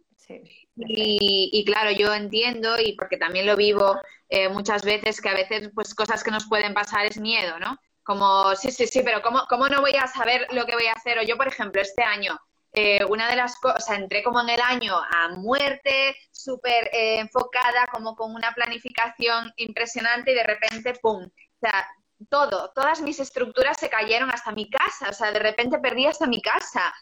y, 0.76 1.64
claro, 1.66 1.92
yo 1.92 2.14
entiendo, 2.14 2.80
y 2.80 2.94
porque 2.94 3.18
también 3.18 3.46
lo 3.46 3.56
vivo 3.56 4.00
eh, 4.30 4.50
muchas 4.50 4.84
veces, 4.84 5.22
que 5.22 5.30
a 5.30 5.34
veces 5.34 5.70
pues 5.74 5.94
cosas 5.94 6.24
que 6.24 6.32
nos 6.32 6.48
pueden 6.48 6.74
pasar 6.74 7.06
es 7.06 7.20
miedo, 7.20 7.60
¿no? 7.60 7.78
Como, 8.04 8.56
sí, 8.56 8.72
sí, 8.72 8.88
sí, 8.88 9.02
pero 9.04 9.22
¿cómo, 9.22 9.46
cómo 9.50 9.70
no 9.70 9.82
voy 9.82 9.96
a 9.96 10.08
saber 10.08 10.48
lo 10.52 10.66
que 10.66 10.74
voy 10.74 10.88
a 10.88 10.94
hacer? 10.94 11.20
O 11.20 11.24
yo, 11.24 11.38
por 11.38 11.48
ejemplo, 11.48 11.82
este 11.82 12.04
año, 12.04 12.40
eh, 12.74 13.04
una 13.06 13.30
de 13.30 13.36
las 13.36 13.60
cosas, 13.60 13.90
entré 13.90 14.24
como 14.24 14.42
en 14.42 14.50
el 14.50 14.62
año 14.62 14.96
a 14.98 15.30
muerte, 15.36 16.16
súper 16.32 16.90
eh, 16.94 17.20
enfocada, 17.20 17.88
como 17.92 18.16
con 18.16 18.34
una 18.34 18.54
planificación 18.54 19.52
impresionante 19.58 20.32
y 20.32 20.36
de 20.36 20.44
repente, 20.44 20.94
¡pum! 21.02 21.24
O 21.26 21.60
sea, 21.60 21.88
todo, 22.30 22.72
todas 22.74 23.02
mis 23.02 23.20
estructuras 23.20 23.78
se 23.78 23.90
cayeron 23.90 24.32
hasta 24.32 24.52
mi 24.52 24.70
casa, 24.70 25.10
o 25.10 25.14
sea, 25.14 25.32
de 25.32 25.40
repente 25.40 25.80
perdí 25.80 26.06
hasta 26.06 26.28
mi 26.28 26.42
casa, 26.42 26.94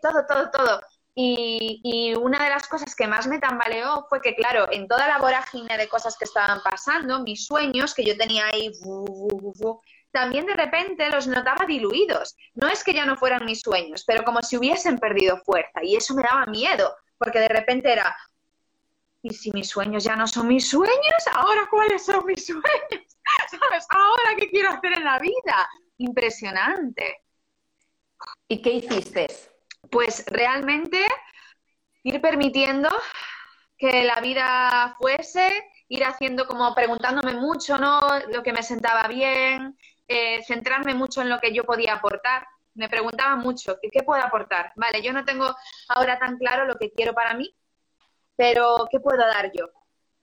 todo, 0.00 0.24
todo, 0.26 0.50
todo. 0.50 0.80
Y, 1.20 2.14
una 2.14 2.44
de 2.44 2.50
las 2.50 2.68
cosas 2.68 2.94
que 2.94 3.08
más 3.08 3.26
me 3.26 3.40
tambaleó 3.40 4.06
fue 4.08 4.20
que, 4.20 4.36
claro, 4.36 4.68
en 4.70 4.86
toda 4.86 5.08
la 5.08 5.18
vorágine 5.18 5.76
de 5.76 5.88
cosas 5.88 6.16
que 6.16 6.24
estaban 6.24 6.60
pasando, 6.62 7.24
mis 7.24 7.44
sueños 7.44 7.92
que 7.92 8.04
yo 8.04 8.16
tenía 8.16 8.46
ahí, 8.46 8.70
también 10.12 10.46
de 10.46 10.54
repente 10.54 11.10
los 11.10 11.26
notaba 11.26 11.66
diluidos. 11.66 12.36
No 12.54 12.68
es 12.68 12.84
que 12.84 12.94
ya 12.94 13.04
no 13.04 13.16
fueran 13.16 13.44
mis 13.46 13.62
sueños, 13.62 14.04
pero 14.06 14.22
como 14.22 14.42
si 14.42 14.58
hubiesen 14.58 14.96
perdido 14.98 15.38
fuerza. 15.38 15.82
Y 15.82 15.96
eso 15.96 16.14
me 16.14 16.22
daba 16.22 16.46
miedo, 16.46 16.94
porque 17.18 17.40
de 17.40 17.48
repente 17.48 17.90
era, 17.92 18.16
¿y 19.20 19.30
si 19.30 19.50
mis 19.50 19.68
sueños 19.68 20.04
ya 20.04 20.14
no 20.14 20.28
son 20.28 20.46
mis 20.46 20.68
sueños? 20.68 21.24
¿Ahora 21.32 21.66
cuáles 21.68 22.06
son 22.06 22.24
mis 22.26 22.46
sueños? 22.46 22.62
¿Sabes? 23.50 23.86
¿Ahora 23.88 24.36
qué 24.38 24.48
quiero 24.50 24.70
hacer 24.70 24.92
en 24.92 25.04
la 25.04 25.18
vida? 25.18 25.68
Impresionante. 25.96 27.24
¿Y 28.46 28.62
qué 28.62 28.70
hiciste? 28.70 29.26
Pues 29.90 30.24
realmente 30.26 31.06
ir 32.02 32.20
permitiendo 32.20 32.88
que 33.76 34.04
la 34.04 34.20
vida 34.20 34.96
fuese, 34.98 35.48
ir 35.88 36.04
haciendo 36.04 36.46
como 36.46 36.74
preguntándome 36.74 37.34
mucho, 37.34 37.78
¿no? 37.78 38.00
Lo 38.30 38.42
que 38.42 38.52
me 38.52 38.62
sentaba 38.62 39.06
bien, 39.08 39.78
eh, 40.08 40.42
centrarme 40.44 40.94
mucho 40.94 41.22
en 41.22 41.28
lo 41.28 41.38
que 41.38 41.54
yo 41.54 41.64
podía 41.64 41.94
aportar. 41.94 42.46
Me 42.74 42.88
preguntaba 42.88 43.36
mucho, 43.36 43.78
¿qué, 43.80 44.02
puedo 44.02 44.22
aportar? 44.22 44.72
Vale, 44.76 45.02
yo 45.02 45.12
no 45.12 45.24
tengo 45.24 45.54
ahora 45.88 46.18
tan 46.18 46.38
claro 46.38 46.64
lo 46.66 46.76
que 46.76 46.90
quiero 46.90 47.14
para 47.14 47.34
mí, 47.34 47.54
pero 48.36 48.86
¿qué 48.90 49.00
puedo 49.00 49.18
dar 49.18 49.50
yo? 49.52 49.70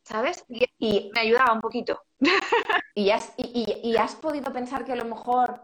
¿Sabes? 0.03 0.45
Y, 0.47 1.11
me 1.13 1.21
ayudaba 1.21 1.53
un 1.53 1.61
poquito. 1.61 2.03
¿Y 2.95 3.09
has, 3.09 3.33
y, 3.37 3.95
has 3.97 4.15
podido 4.15 4.53
pensar 4.53 4.85
que 4.85 4.93
a 4.93 4.95
lo 4.95 5.05
mejor 5.05 5.61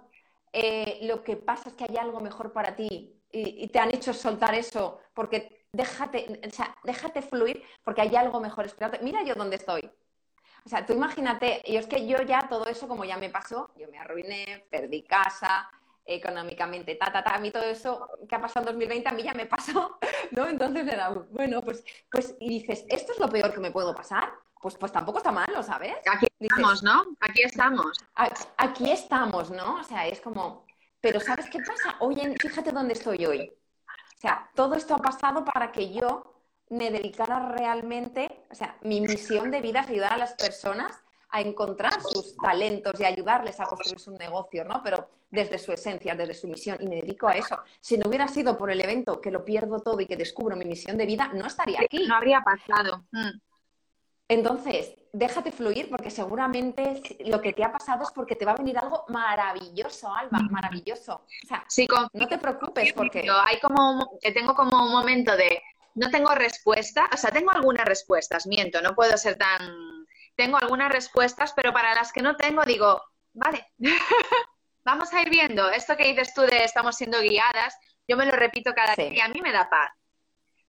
eh, 0.54 1.00
lo 1.04 1.24
que 1.24 1.38
pasa 1.38 1.70
es 1.70 1.76
que 1.76 1.86
hay 1.86 1.98
algo 1.98 2.20
mejor 2.20 2.52
para 2.52 2.76
ti 2.76 3.21
y, 3.32 3.68
te 3.68 3.80
han 3.80 3.94
hecho 3.94 4.14
soltar 4.14 4.54
eso, 4.56 5.00
porque 5.14 5.66
déjate, 5.72 6.42
o 6.46 6.50
sea, 6.52 6.76
déjate 6.84 7.22
fluir, 7.22 7.64
porque 7.84 8.02
hay 8.02 8.16
algo 8.16 8.40
mejor 8.40 8.66
esperando. 8.66 8.98
Mira 9.02 9.24
yo 9.24 9.36
dónde 9.36 9.56
estoy. 9.56 9.90
O 10.66 10.70
sea, 10.70 10.86
tú 10.86 10.94
imagínate, 10.94 11.62
y 11.66 11.78
es 11.78 11.88
que 11.88 12.06
yo 12.06 12.22
ya 12.22 12.48
todo 12.48 12.68
eso, 12.68 12.88
como 12.88 13.04
ya 13.04 13.18
me 13.18 13.30
pasó, 13.30 13.72
yo 13.76 13.88
me 13.90 13.98
arruiné, 13.98 14.66
perdí 14.70 15.04
casa, 15.04 15.70
económicamente, 16.06 16.96
ta, 16.96 17.12
ta, 17.12 17.24
ta, 17.24 17.36
a 17.36 17.40
mí 17.40 17.52
todo 17.52 17.64
eso 17.64 18.10
que 18.28 18.36
ha 18.36 18.42
pasado 18.42 18.62
en 18.62 18.74
2020 18.74 19.10
a 19.10 19.12
mí 19.12 19.24
ya 19.24 19.34
me 19.34 19.46
pasó, 19.46 19.98
¿no? 20.32 20.48
Entonces 20.48 20.88
era, 20.88 21.10
bueno, 21.10 21.62
pues, 21.62 21.84
pues, 22.12 22.36
y 22.40 22.50
dices, 22.50 22.86
¿esto 22.90 23.14
es 23.14 23.20
lo 23.20 23.30
peor 23.30 23.54
que 23.54 23.60
me 23.60 23.72
puedo 23.72 23.96
pasar? 23.96 24.32
Pues, 24.62 24.76
pues 24.76 24.92
tampoco 24.92 25.18
está 25.18 25.32
mal, 25.32 25.50
¿lo 25.52 25.64
sabes? 25.64 25.96
Aquí 26.12 26.28
estamos, 26.40 26.84
¿no? 26.84 27.06
Aquí 27.20 27.42
estamos. 27.42 27.98
Aquí 28.58 28.92
estamos, 28.92 29.50
¿no? 29.50 29.78
O 29.78 29.84
sea, 29.84 30.08
es 30.08 30.22
como, 30.22 30.66
pero 31.02 31.20
¿sabes 31.20 31.50
qué 31.50 31.60
pasa? 31.60 31.98
Hoy, 32.00 32.16
fíjate 32.40 32.72
dónde 32.72 32.94
estoy 32.94 33.26
hoy. 33.26 33.52
O 33.90 34.22
sea, 34.22 34.50
todo 34.56 34.76
esto 34.76 34.94
ha 34.94 35.00
pasado 35.00 35.44
para 35.44 35.72
que 35.72 35.92
yo 35.92 36.32
me 36.70 36.92
dedicara 36.92 37.52
realmente, 37.54 38.46
o 38.50 38.56
sea, 38.56 38.78
mi 38.82 39.02
misión 39.02 39.52
de 39.52 39.62
vida 39.62 39.82
es 39.82 39.90
ayudar 39.90 40.14
a 40.14 40.18
las 40.18 40.34
personas 40.34 41.04
a 41.30 41.42
encontrar 41.42 42.02
sus 42.02 42.36
talentos 42.38 43.00
y 43.00 43.06
ayudarles 43.06 43.60
a 43.60 43.66
construir 43.66 44.00
su 44.00 44.12
negocio, 44.12 44.64
¿no? 44.64 44.82
Pero 44.84 45.10
desde 45.30 45.58
su 45.58 45.72
esencia, 45.72 46.14
desde 46.14 46.34
su 46.34 46.48
misión, 46.48 46.78
y 46.80 46.88
me 46.88 46.98
dedico 46.98 47.28
a 47.28 47.34
eso. 47.34 47.58
Si 47.80 47.98
no 47.98 48.08
hubiera 48.08 48.28
sido 48.28 48.58
por 48.58 48.70
el 48.70 48.82
evento 48.82 49.20
que 49.22 49.32
lo 49.32 49.44
pierdo 49.44 49.80
todo 49.80 50.00
y 50.02 50.06
que 50.06 50.18
descubro 50.18 50.56
mi 50.56 50.66
misión 50.66 50.98
de 50.98 51.06
vida, 51.06 51.32
no 51.34 51.48
estaría 51.48 51.80
aquí. 51.82 52.06
No 52.06 52.16
habría 52.16 52.42
pasado. 52.42 53.06
Mm. 53.12 53.40
Entonces, 54.32 54.96
déjate 55.12 55.52
fluir 55.52 55.90
porque 55.90 56.10
seguramente 56.10 57.02
lo 57.26 57.42
que 57.42 57.52
te 57.52 57.66
ha 57.66 57.72
pasado 57.74 58.04
es 58.04 58.12
porque 58.12 58.38
te 58.38 58.46
va 58.46 58.54
a 58.54 58.56
venir 58.56 58.78
algo 58.78 59.04
maravilloso, 59.10 60.08
Alba, 60.16 60.40
maravilloso. 60.50 61.26
O 61.44 61.48
sea, 61.50 61.66
no 62.14 62.28
te 62.30 62.38
preocupes 62.38 62.94
porque... 62.94 63.28
Hay 63.46 63.60
como, 63.60 64.10
tengo 64.34 64.56
como 64.56 64.86
un 64.86 64.92
momento 64.94 65.36
de, 65.36 65.62
no 65.96 66.10
tengo 66.10 66.34
respuesta, 66.34 67.10
o 67.14 67.18
sea, 67.18 67.30
tengo 67.30 67.52
algunas 67.52 67.86
respuestas, 67.86 68.48
miento, 68.48 68.82
no 68.82 68.96
puedo 68.96 69.18
ser 69.18 69.36
tan... 69.36 70.08
Tengo 70.38 70.58
algunas 70.58 70.90
respuestas, 70.90 71.52
pero 71.52 71.74
para 71.74 71.94
las 71.94 72.14
que 72.14 72.22
no 72.22 72.38
tengo 72.38 72.64
digo, 72.64 73.02
vale, 73.34 73.68
vamos 74.86 75.12
a 75.12 75.22
ir 75.24 75.30
viendo. 75.30 75.70
Esto 75.72 75.98
que 75.98 76.06
dices 76.06 76.34
tú 76.34 76.44
de 76.44 76.64
estamos 76.64 76.96
siendo 76.96 77.20
guiadas, 77.20 77.76
yo 78.08 78.16
me 78.16 78.26
lo 78.26 78.32
repito 78.32 78.72
cada 78.74 78.96
día 78.96 79.14
y 79.14 79.20
a 79.20 79.28
mí 79.28 79.42
me 79.42 79.52
da 79.52 79.70
paz. 79.70 79.92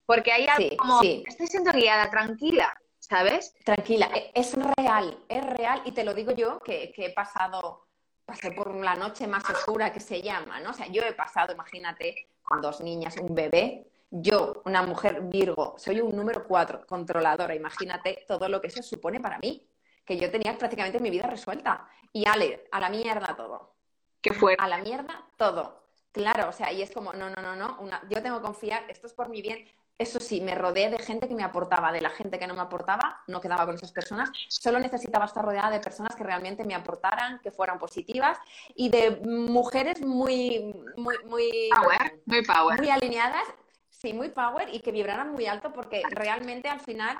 Porque 0.05 0.33
hay 0.33 0.47
algo 0.47 0.75
como, 0.75 1.01
estoy 1.01 1.47
siendo 1.47 1.71
guiada, 1.71 2.09
tranquila 2.09 2.77
¿sabes? 3.13 3.53
Tranquila, 3.63 4.09
e, 4.15 4.31
es 4.33 4.55
real, 4.55 5.15
es 5.29 5.45
real 5.45 5.83
y 5.85 5.91
te 5.91 6.03
lo 6.03 6.15
digo 6.15 6.31
yo 6.31 6.57
que, 6.61 6.91
he 6.97 7.13
pasado, 7.13 7.85
pasé 8.25 8.49
por 8.49 8.73
la 8.73 8.95
noche 8.95 9.27
más 9.27 9.47
oscura 9.47 9.93
que 9.93 9.99
se 9.99 10.19
llama, 10.23 10.59
¿no? 10.61 10.71
O 10.71 10.73
sea, 10.73 10.87
yo 10.87 11.03
he 11.03 11.13
pasado, 11.13 11.53
imagínate, 11.53 12.27
con 12.41 12.59
dos 12.59 12.81
niñas, 12.81 13.15
un 13.17 13.35
bebé, 13.35 13.85
yo, 14.09 14.63
una 14.65 14.81
mujer 14.81 15.21
Virgo, 15.21 15.75
soy 15.77 16.01
un 16.01 16.15
número 16.15 16.47
cuatro, 16.47 16.87
controladora, 16.87 17.53
imagínate 17.53 18.25
todo 18.27 18.49
lo 18.49 18.59
que 18.59 18.69
eso 18.69 18.81
supone 18.81 19.19
para 19.19 19.37
mí, 19.37 19.63
que 20.03 20.17
yo 20.17 20.31
tenía 20.31 20.57
prácticamente 20.57 20.99
mi 20.99 21.11
vida 21.11 21.27
resuelta. 21.27 21.87
Y 22.11 22.27
Ale, 22.27 22.67
a 22.71 22.79
la 22.79 22.89
mierda 22.89 23.35
todo. 23.35 23.75
¿Qué 24.21 24.33
fue? 24.33 24.55
A 24.57 24.67
la 24.67 24.79
mierda 24.79 25.23
todo. 25.37 25.83
Claro, 26.11 26.49
o 26.49 26.51
sea, 26.51 26.71
y 26.71 26.81
es 26.81 26.89
como, 26.89 27.13
no, 27.13 27.29
no, 27.29 27.41
no, 27.43 27.55
no, 27.55 27.79
yo 28.09 28.23
tengo 28.23 28.37
que 28.37 28.43
confiar, 28.43 28.85
esto 28.89 29.05
es 29.05 29.13
por 29.13 29.29
mi 29.29 29.43
bien, 29.43 29.67
eso 29.97 30.19
sí, 30.19 30.41
me 30.41 30.55
rodeé 30.55 30.89
de 30.89 30.97
gente 30.99 31.27
que 31.27 31.35
me 31.35 31.43
aportaba, 31.43 31.91
de 31.91 32.01
la 32.01 32.09
gente 32.09 32.39
que 32.39 32.47
no 32.47 32.55
me 32.55 32.61
aportaba, 32.61 33.21
no 33.27 33.39
quedaba 33.39 33.65
con 33.65 33.75
esas 33.75 33.91
personas. 33.91 34.31
Solo 34.49 34.79
necesitaba 34.79 35.25
estar 35.25 35.45
rodeada 35.45 35.69
de 35.69 35.79
personas 35.79 36.15
que 36.15 36.23
realmente 36.23 36.63
me 36.63 36.73
aportaran, 36.73 37.39
que 37.39 37.51
fueran 37.51 37.77
positivas 37.77 38.37
y 38.75 38.89
de 38.89 39.21
mujeres 39.23 40.01
muy, 40.01 40.73
muy, 40.97 41.15
muy, 41.25 41.69
power, 41.69 42.21
muy, 42.25 42.43
power. 42.43 42.79
muy 42.79 42.89
alineadas, 42.89 43.43
sí, 43.89 44.13
muy 44.13 44.29
power 44.29 44.67
y 44.73 44.79
que 44.79 44.91
vibraran 44.91 45.31
muy 45.31 45.45
alto 45.45 45.71
porque 45.71 46.01
realmente 46.09 46.69
al 46.69 46.79
final 46.79 47.17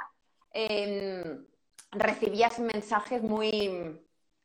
em, 0.52 1.46
recibías 1.92 2.60
mensajes 2.60 3.22
muy 3.22 4.00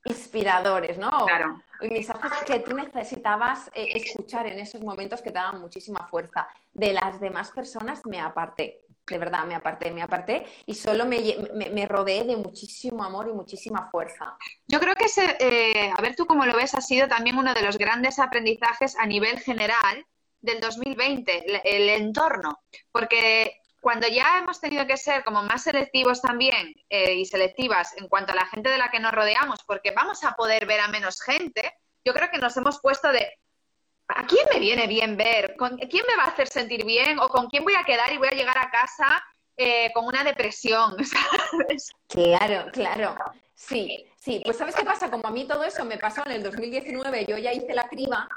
inspiradores, 0.05 0.99
¿no? 0.99 1.11
Claro. 1.27 1.61
Mensajes 1.81 2.33
que 2.45 2.61
tú 2.61 2.75
necesitabas 2.75 3.69
eh, 3.75 3.89
escuchar 3.95 4.47
en 4.47 4.59
esos 4.59 4.83
momentos 4.83 5.23
que 5.23 5.31
te 5.31 5.39
daban 5.39 5.61
muchísima 5.61 6.07
fuerza. 6.09 6.49
De 6.79 6.93
las 6.93 7.21
demás 7.21 7.51
personas 7.51 8.01
me 8.05 8.21
aparté, 8.21 8.83
de 9.05 9.19
verdad, 9.19 9.45
me 9.45 9.57
aparté, 9.57 9.91
me 9.91 10.01
aparté 10.01 10.47
y 10.65 10.75
solo 10.75 11.07
me, 11.07 11.87
rodeé 11.87 12.23
de 12.23 12.37
muchísimo 12.37 13.03
amor 13.03 13.29
y 13.29 13.35
muchísima 13.35 13.91
fuerza. 13.91 14.37
Yo 14.69 14.79
creo 14.79 14.95
que, 14.95 15.07
ese, 15.07 15.37
eh, 15.41 15.93
a 15.97 16.01
ver 16.01 16.15
tú 16.15 16.25
cómo 16.25 16.47
lo 16.47 16.55
ves, 16.55 16.75
ha 16.75 16.81
sido 16.81 17.09
también 17.09 17.37
uno 17.37 17.53
de 17.53 17.63
los 17.63 17.79
grandes 17.79 18.21
aprendizajes 18.21 18.97
a 18.97 19.07
nivel 19.07 19.41
general 19.41 20.07
del 20.41 20.61
2020, 20.61 21.51
el, 21.51 21.61
el 21.65 21.89
entorno, 21.89 22.61
porque 22.93 23.59
cuando 23.81 24.07
ya 24.07 24.39
hemos 24.39 24.61
tenido 24.61 24.87
que 24.87 24.97
ser 24.97 25.25
como 25.25 25.43
más 25.43 25.65
selectivos 25.65 26.21
también 26.21 26.75
eh, 26.89 27.15
y 27.15 27.25
selectivas 27.25 27.97
en 27.97 28.09
cuanto 28.09 28.33
a 28.33 28.37
la 28.37 28.47
gente 28.47 28.71
de 28.71 28.79
la 28.79 28.91
que 28.91 29.01
nos 29.01 29.13
rodeamos, 29.13 29.65
porque 29.65 29.91
vamos 29.91 30.23
a 30.23 30.33
poder 30.33 30.67
ver 30.67 30.81
a 30.81 30.89
menos 30.89 31.21
gente, 31.23 31.75
yo 32.05 32.13
creo 32.13 32.31
que 32.31 32.39
nos 32.39 32.57
hemos 32.57 32.81
puesto 32.81 33.11
de, 33.11 33.33
¿a 34.09 34.27
quién 34.27 34.47
me 34.53 34.59
viene 34.59 34.87
bien 34.87 35.17
ver? 35.17 35.57
¿Con 35.57 35.77
quién 35.77 36.05
me 36.07 36.17
va 36.17 36.25
a 36.25 36.29
hacer 36.29 36.49
sentir 36.49 36.85
bien? 36.85 37.19
¿O 37.19 37.29
con 37.29 37.49
quién 37.49 37.65
voy 37.65 37.75
a 37.75 37.85
quedar 37.85 38.13
y 38.13 38.19
voy 38.19 38.29
a 38.29 38.37
llegar 38.37 38.59
a 38.59 38.71
casa 38.71 39.23
eh, 39.57 39.93
con 39.93 40.07
una 40.07 40.25
depresión, 40.25 40.97
¿sabes? 41.05 41.93
Claro, 42.09 42.71
claro. 42.73 43.17
Sí, 43.55 44.07
sí. 44.17 44.41
Pues 44.45 44.57
¿sabes 44.57 44.75
qué 44.75 44.85
pasa? 44.85 45.11
Como 45.11 45.27
a 45.27 45.31
mí 45.31 45.47
todo 45.47 45.65
eso 45.65 45.85
me 45.85 45.99
pasó 45.99 46.23
en 46.27 46.33
el 46.33 46.43
2019, 46.43 47.27
yo 47.27 47.37
ya 47.39 47.53
hice 47.53 47.75
la 47.75 47.89
criba, 47.89 48.29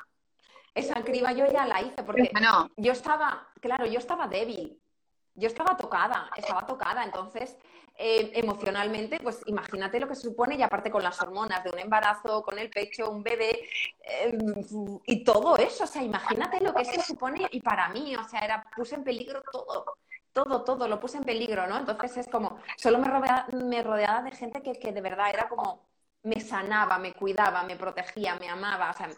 esa 0.73 1.03
criba 1.03 1.31
yo 1.31 1.51
ya 1.51 1.65
la 1.65 1.81
hice 1.81 2.01
porque 2.03 2.31
yo 2.77 2.91
estaba, 2.91 3.49
claro, 3.59 3.85
yo 3.85 3.99
estaba 3.99 4.27
débil, 4.27 4.81
yo 5.35 5.47
estaba 5.47 5.77
tocada, 5.77 6.29
estaba 6.35 6.65
tocada, 6.65 7.03
entonces 7.03 7.57
eh, 7.97 8.31
emocionalmente, 8.33 9.19
pues 9.21 9.41
imagínate 9.45 9.99
lo 9.99 10.07
que 10.07 10.15
supone 10.15 10.55
y 10.55 10.61
aparte 10.63 10.89
con 10.89 11.03
las 11.03 11.21
hormonas 11.21 11.63
de 11.63 11.69
un 11.71 11.79
embarazo, 11.79 12.41
con 12.43 12.57
el 12.57 12.69
pecho, 12.69 13.11
un 13.11 13.21
bebé 13.21 13.67
eh, 14.03 14.37
y 15.05 15.23
todo 15.23 15.57
eso, 15.57 15.83
o 15.83 15.87
sea, 15.87 16.01
imagínate 16.01 16.59
lo 16.61 16.73
que 16.73 16.85
se 16.85 17.01
supone 17.01 17.47
y 17.51 17.61
para 17.61 17.89
mí, 17.89 18.15
o 18.15 18.27
sea, 18.27 18.39
era, 18.39 18.63
puse 18.75 18.95
en 18.95 19.03
peligro 19.03 19.41
todo, 19.51 19.85
todo, 20.33 20.63
todo, 20.63 20.87
lo 20.87 20.99
puse 20.99 21.17
en 21.17 21.23
peligro, 21.23 21.67
¿no? 21.67 21.77
Entonces 21.77 22.17
es 22.17 22.27
como, 22.27 22.59
solo 22.77 22.97
me 22.97 23.07
rodeaba, 23.07 23.47
me 23.51 23.83
rodeaba 23.83 24.21
de 24.23 24.31
gente 24.31 24.61
que, 24.63 24.73
que 24.79 24.91
de 24.91 25.01
verdad 25.01 25.29
era 25.29 25.47
como, 25.49 25.87
me 26.23 26.39
sanaba, 26.39 26.97
me 26.97 27.13
cuidaba, 27.13 27.63
me 27.63 27.75
protegía, 27.75 28.35
me 28.35 28.49
amaba, 28.49 28.91
o 28.91 28.93
sea, 28.93 29.09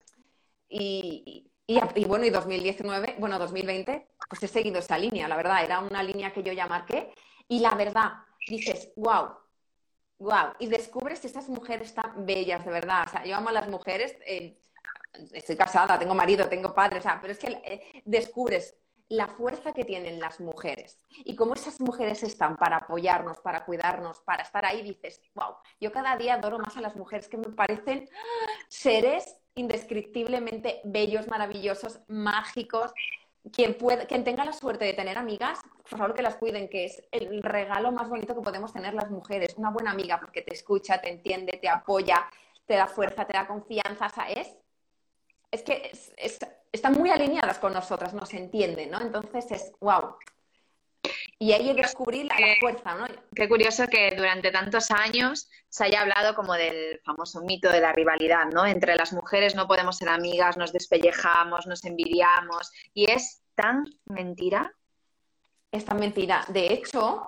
y, 0.68 1.46
y, 1.68 1.80
y, 1.96 2.06
bueno, 2.06 2.26
y 2.26 2.30
2019, 2.32 3.16
bueno, 3.20 3.40
2020, 3.40 4.10
pues 4.30 4.44
he 4.44 4.48
seguido 4.48 4.80
esa 4.80 4.98
línea, 4.98 5.28
la 5.28 5.38
verdad, 5.38 5.64
era 5.64 5.80
una 5.80 6.04
línea 6.04 6.34
que 6.34 6.44
yo 6.44 6.52
ya 6.52 6.68
marqué 6.68 7.14
y 7.48 7.60
la 7.60 7.76
verdad, 7.76 8.12
dices, 8.48 8.92
wow, 8.96 9.30
wow, 10.20 10.54
y 10.60 10.68
descubres 10.68 11.20
que 11.20 11.28
estas 11.28 11.50
mujeres 11.50 11.94
tan 11.94 12.26
bellas, 12.26 12.66
de 12.66 12.72
verdad. 12.72 13.06
O 13.08 13.12
sea, 13.12 13.26
yo 13.26 13.36
amo 13.36 13.50
a 13.50 13.54
las 13.54 13.68
mujeres, 13.68 14.16
eh, 14.26 14.60
estoy 15.34 15.56
casada, 15.56 16.00
tengo 16.00 16.16
marido, 16.16 16.48
tengo 16.48 16.74
padre, 16.74 17.00
o 17.00 17.02
sea, 17.02 17.20
pero 17.22 17.34
es 17.34 17.40
que 17.40 17.48
eh, 17.48 18.02
descubres 18.06 18.76
la 19.10 19.28
fuerza 19.28 19.74
que 19.74 19.86
tienen 19.86 20.20
las 20.20 20.40
mujeres 20.40 20.98
y 21.24 21.36
cómo 21.36 21.54
esas 21.54 21.80
mujeres 21.82 22.24
están 22.24 22.56
para 22.56 22.78
apoyarnos, 22.78 23.40
para 23.40 23.66
cuidarnos, 23.66 24.22
para 24.22 24.44
estar 24.44 24.66
ahí, 24.66 24.82
dices, 24.82 25.22
wow, 25.36 25.56
yo 25.80 25.92
cada 25.92 26.18
día 26.18 26.36
adoro 26.36 26.58
más 26.58 26.78
a 26.78 26.82
las 26.82 26.96
mujeres 26.96 27.28
que 27.28 27.38
me 27.38 27.50
parecen 27.50 28.10
seres 28.70 29.38
indescriptiblemente 29.56 30.82
bellos, 30.84 31.28
maravillosos, 31.28 32.00
mágicos, 32.08 32.92
quien, 33.52 33.74
quien 34.08 34.24
tenga 34.24 34.46
la 34.46 34.54
suerte 34.54 34.86
de 34.86 34.94
tener 34.94 35.18
amigas, 35.18 35.60
por 35.90 36.00
favor 36.00 36.16
que 36.16 36.22
las 36.22 36.36
cuiden, 36.36 36.70
que 36.70 36.86
es 36.86 37.04
el 37.12 37.44
regalo 37.44 37.92
más 37.92 38.10
bonito 38.10 38.36
que 38.36 38.42
podemos 38.42 38.72
tener 38.72 38.94
las 38.94 39.10
mujeres. 39.12 39.56
Una 39.58 39.72
buena 39.72 39.92
amiga 39.92 40.20
porque 40.20 40.42
te 40.42 40.54
escucha, 40.54 41.02
te 41.02 41.10
entiende, 41.10 41.60
te 41.62 41.70
apoya, 41.70 42.26
te 42.66 42.76
da 42.76 42.88
fuerza, 42.88 43.26
te 43.26 43.34
da 43.34 43.46
confianza. 43.48 44.10
¿sabes? 44.10 44.56
es, 45.54 45.62
que 45.62 45.92
están 46.72 46.94
muy 46.94 47.12
alineadas 47.12 47.60
con 47.60 47.74
nosotras, 47.74 48.14
nos 48.14 48.34
entienden, 48.34 48.90
¿no? 48.90 49.00
Entonces 49.00 49.52
es 49.52 49.72
wow. 49.80 50.16
Y 51.44 51.52
ahí 51.52 51.74
descubrí 51.74 52.24
la, 52.24 52.40
la 52.40 52.56
fuerza, 52.58 52.96
¿no? 52.96 53.06
Qué 53.36 53.50
curioso 53.50 53.86
que 53.88 54.14
durante 54.16 54.50
tantos 54.50 54.90
años 54.92 55.50
se 55.68 55.84
haya 55.84 56.00
hablado 56.00 56.36
como 56.36 56.54
del 56.54 57.02
famoso 57.04 57.42
mito 57.42 57.70
de 57.70 57.82
la 57.82 57.92
rivalidad, 57.92 58.46
¿no? 58.46 58.66
Entre 58.66 58.96
las 58.96 59.12
mujeres 59.12 59.54
no 59.54 59.68
podemos 59.68 59.98
ser 59.98 60.08
amigas, 60.08 60.56
nos 60.56 60.72
despellejamos, 60.72 61.68
nos 61.68 61.84
envidiamos. 61.84 62.72
Y 62.94 63.12
es 63.12 63.44
tan 63.56 63.84
mentira. 64.06 64.74
Es 65.70 65.84
tan 65.84 66.00
mentira. 66.00 66.46
De 66.48 66.72
hecho, 66.72 67.28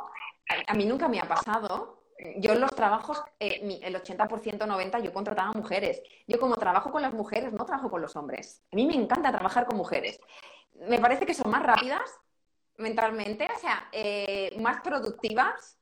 a, 0.65 0.73
mí 0.75 0.85
nunca 0.85 1.09
me 1.09 1.19
ha 1.19 1.27
pasado. 1.27 2.05
Yo 2.37 2.53
en 2.53 2.61
los 2.61 2.73
trabajos, 2.73 3.21
eh, 3.41 3.81
el 3.83 3.95
80%, 3.95 4.59
90%, 4.59 5.03
yo 5.03 5.11
contrataba 5.11 5.51
mujeres. 5.51 6.01
Yo 6.25 6.39
como 6.39 6.55
trabajo 6.55 6.89
con 6.89 7.01
las 7.01 7.13
mujeres, 7.13 7.51
no 7.51 7.65
trabajo 7.65 7.91
con 7.91 8.01
los 8.01 8.15
hombres. 8.15 8.63
A 8.71 8.77
mí 8.77 8.85
me 8.85 8.95
encanta 8.95 9.33
trabajar 9.33 9.65
con 9.65 9.75
mujeres. 9.75 10.21
Me 10.87 10.99
parece 10.99 11.25
que 11.25 11.33
son 11.33 11.51
más 11.51 11.63
rápidas 11.63 12.01
mentalmente, 12.77 13.47
o 13.55 13.59
sea, 13.59 13.89
eh, 13.91 14.55
más 14.59 14.81
productivas 14.81 15.77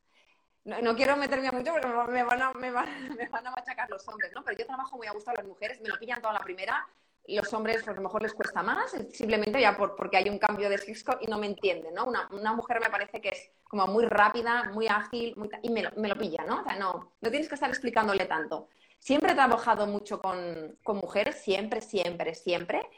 no, 0.65 0.95
quiero 0.95 1.17
meterme 1.17 1.51
mucho 1.51 1.73
porque 1.73 1.87
me 1.87 2.23
van, 2.23 2.41
a, 2.41 2.53
me, 2.53 2.71
van, 2.71 2.87
me 3.17 3.27
van 3.27 3.47
a 3.47 3.51
machacar 3.51 3.89
los 3.89 4.07
hombres, 4.07 4.31
¿no? 4.33 4.43
Pero 4.43 4.57
yo 4.57 4.65
trabajo 4.65 4.95
muy 4.97 5.07
a 5.07 5.11
gusto 5.11 5.31
a 5.31 5.33
las 5.33 5.45
mujeres, 5.45 5.81
me 5.81 5.89
lo 5.89 5.97
pillan 5.97 6.21
toda 6.21 6.33
la 6.33 6.39
primera. 6.39 6.87
Los 7.25 7.53
hombres, 7.53 7.87
a 7.87 7.93
lo 7.93 8.01
mejor 8.01 8.21
les 8.21 8.33
cuesta 8.33 8.61
más, 8.63 8.91
simplemente 9.13 9.59
ya 9.59 9.77
por, 9.77 9.95
porque 9.95 10.17
hay 10.17 10.29
un 10.29 10.37
cambio 10.37 10.69
de 10.69 10.77
sexo 10.77 11.17
y 11.21 11.27
no 11.27 11.37
me 11.37 11.47
entienden, 11.47 11.93
¿no? 11.93 12.03
Una, 12.03 12.27
una, 12.31 12.51
mujer 12.51 12.81
me 12.81 12.89
parece 12.89 13.21
que 13.21 13.29
es 13.29 13.49
como 13.63 13.87
muy 13.87 14.05
rápida, 14.05 14.71
muy 14.73 14.89
ágil, 14.89 15.33
y 15.61 15.69
me 15.69 15.83
lo, 15.83 15.91
me 15.95 16.09
lo 16.09 16.17
pilla, 16.17 16.43
¿no? 16.45 16.59
O 16.59 16.63
sea, 16.65 16.75
no, 16.75 17.13
no 17.21 17.29
tienes 17.29 17.47
que 17.47 17.55
estar 17.55 17.69
explicándole 17.69 18.25
tanto. 18.25 18.67
Siempre 18.99 19.31
he 19.31 19.35
trabajado 19.35 19.87
mucho 19.87 20.21
con, 20.21 20.77
con 20.83 20.97
mujeres, 20.97 21.35
siempre, 21.35 21.79
siempre, 21.79 22.35
siempre 22.35 22.89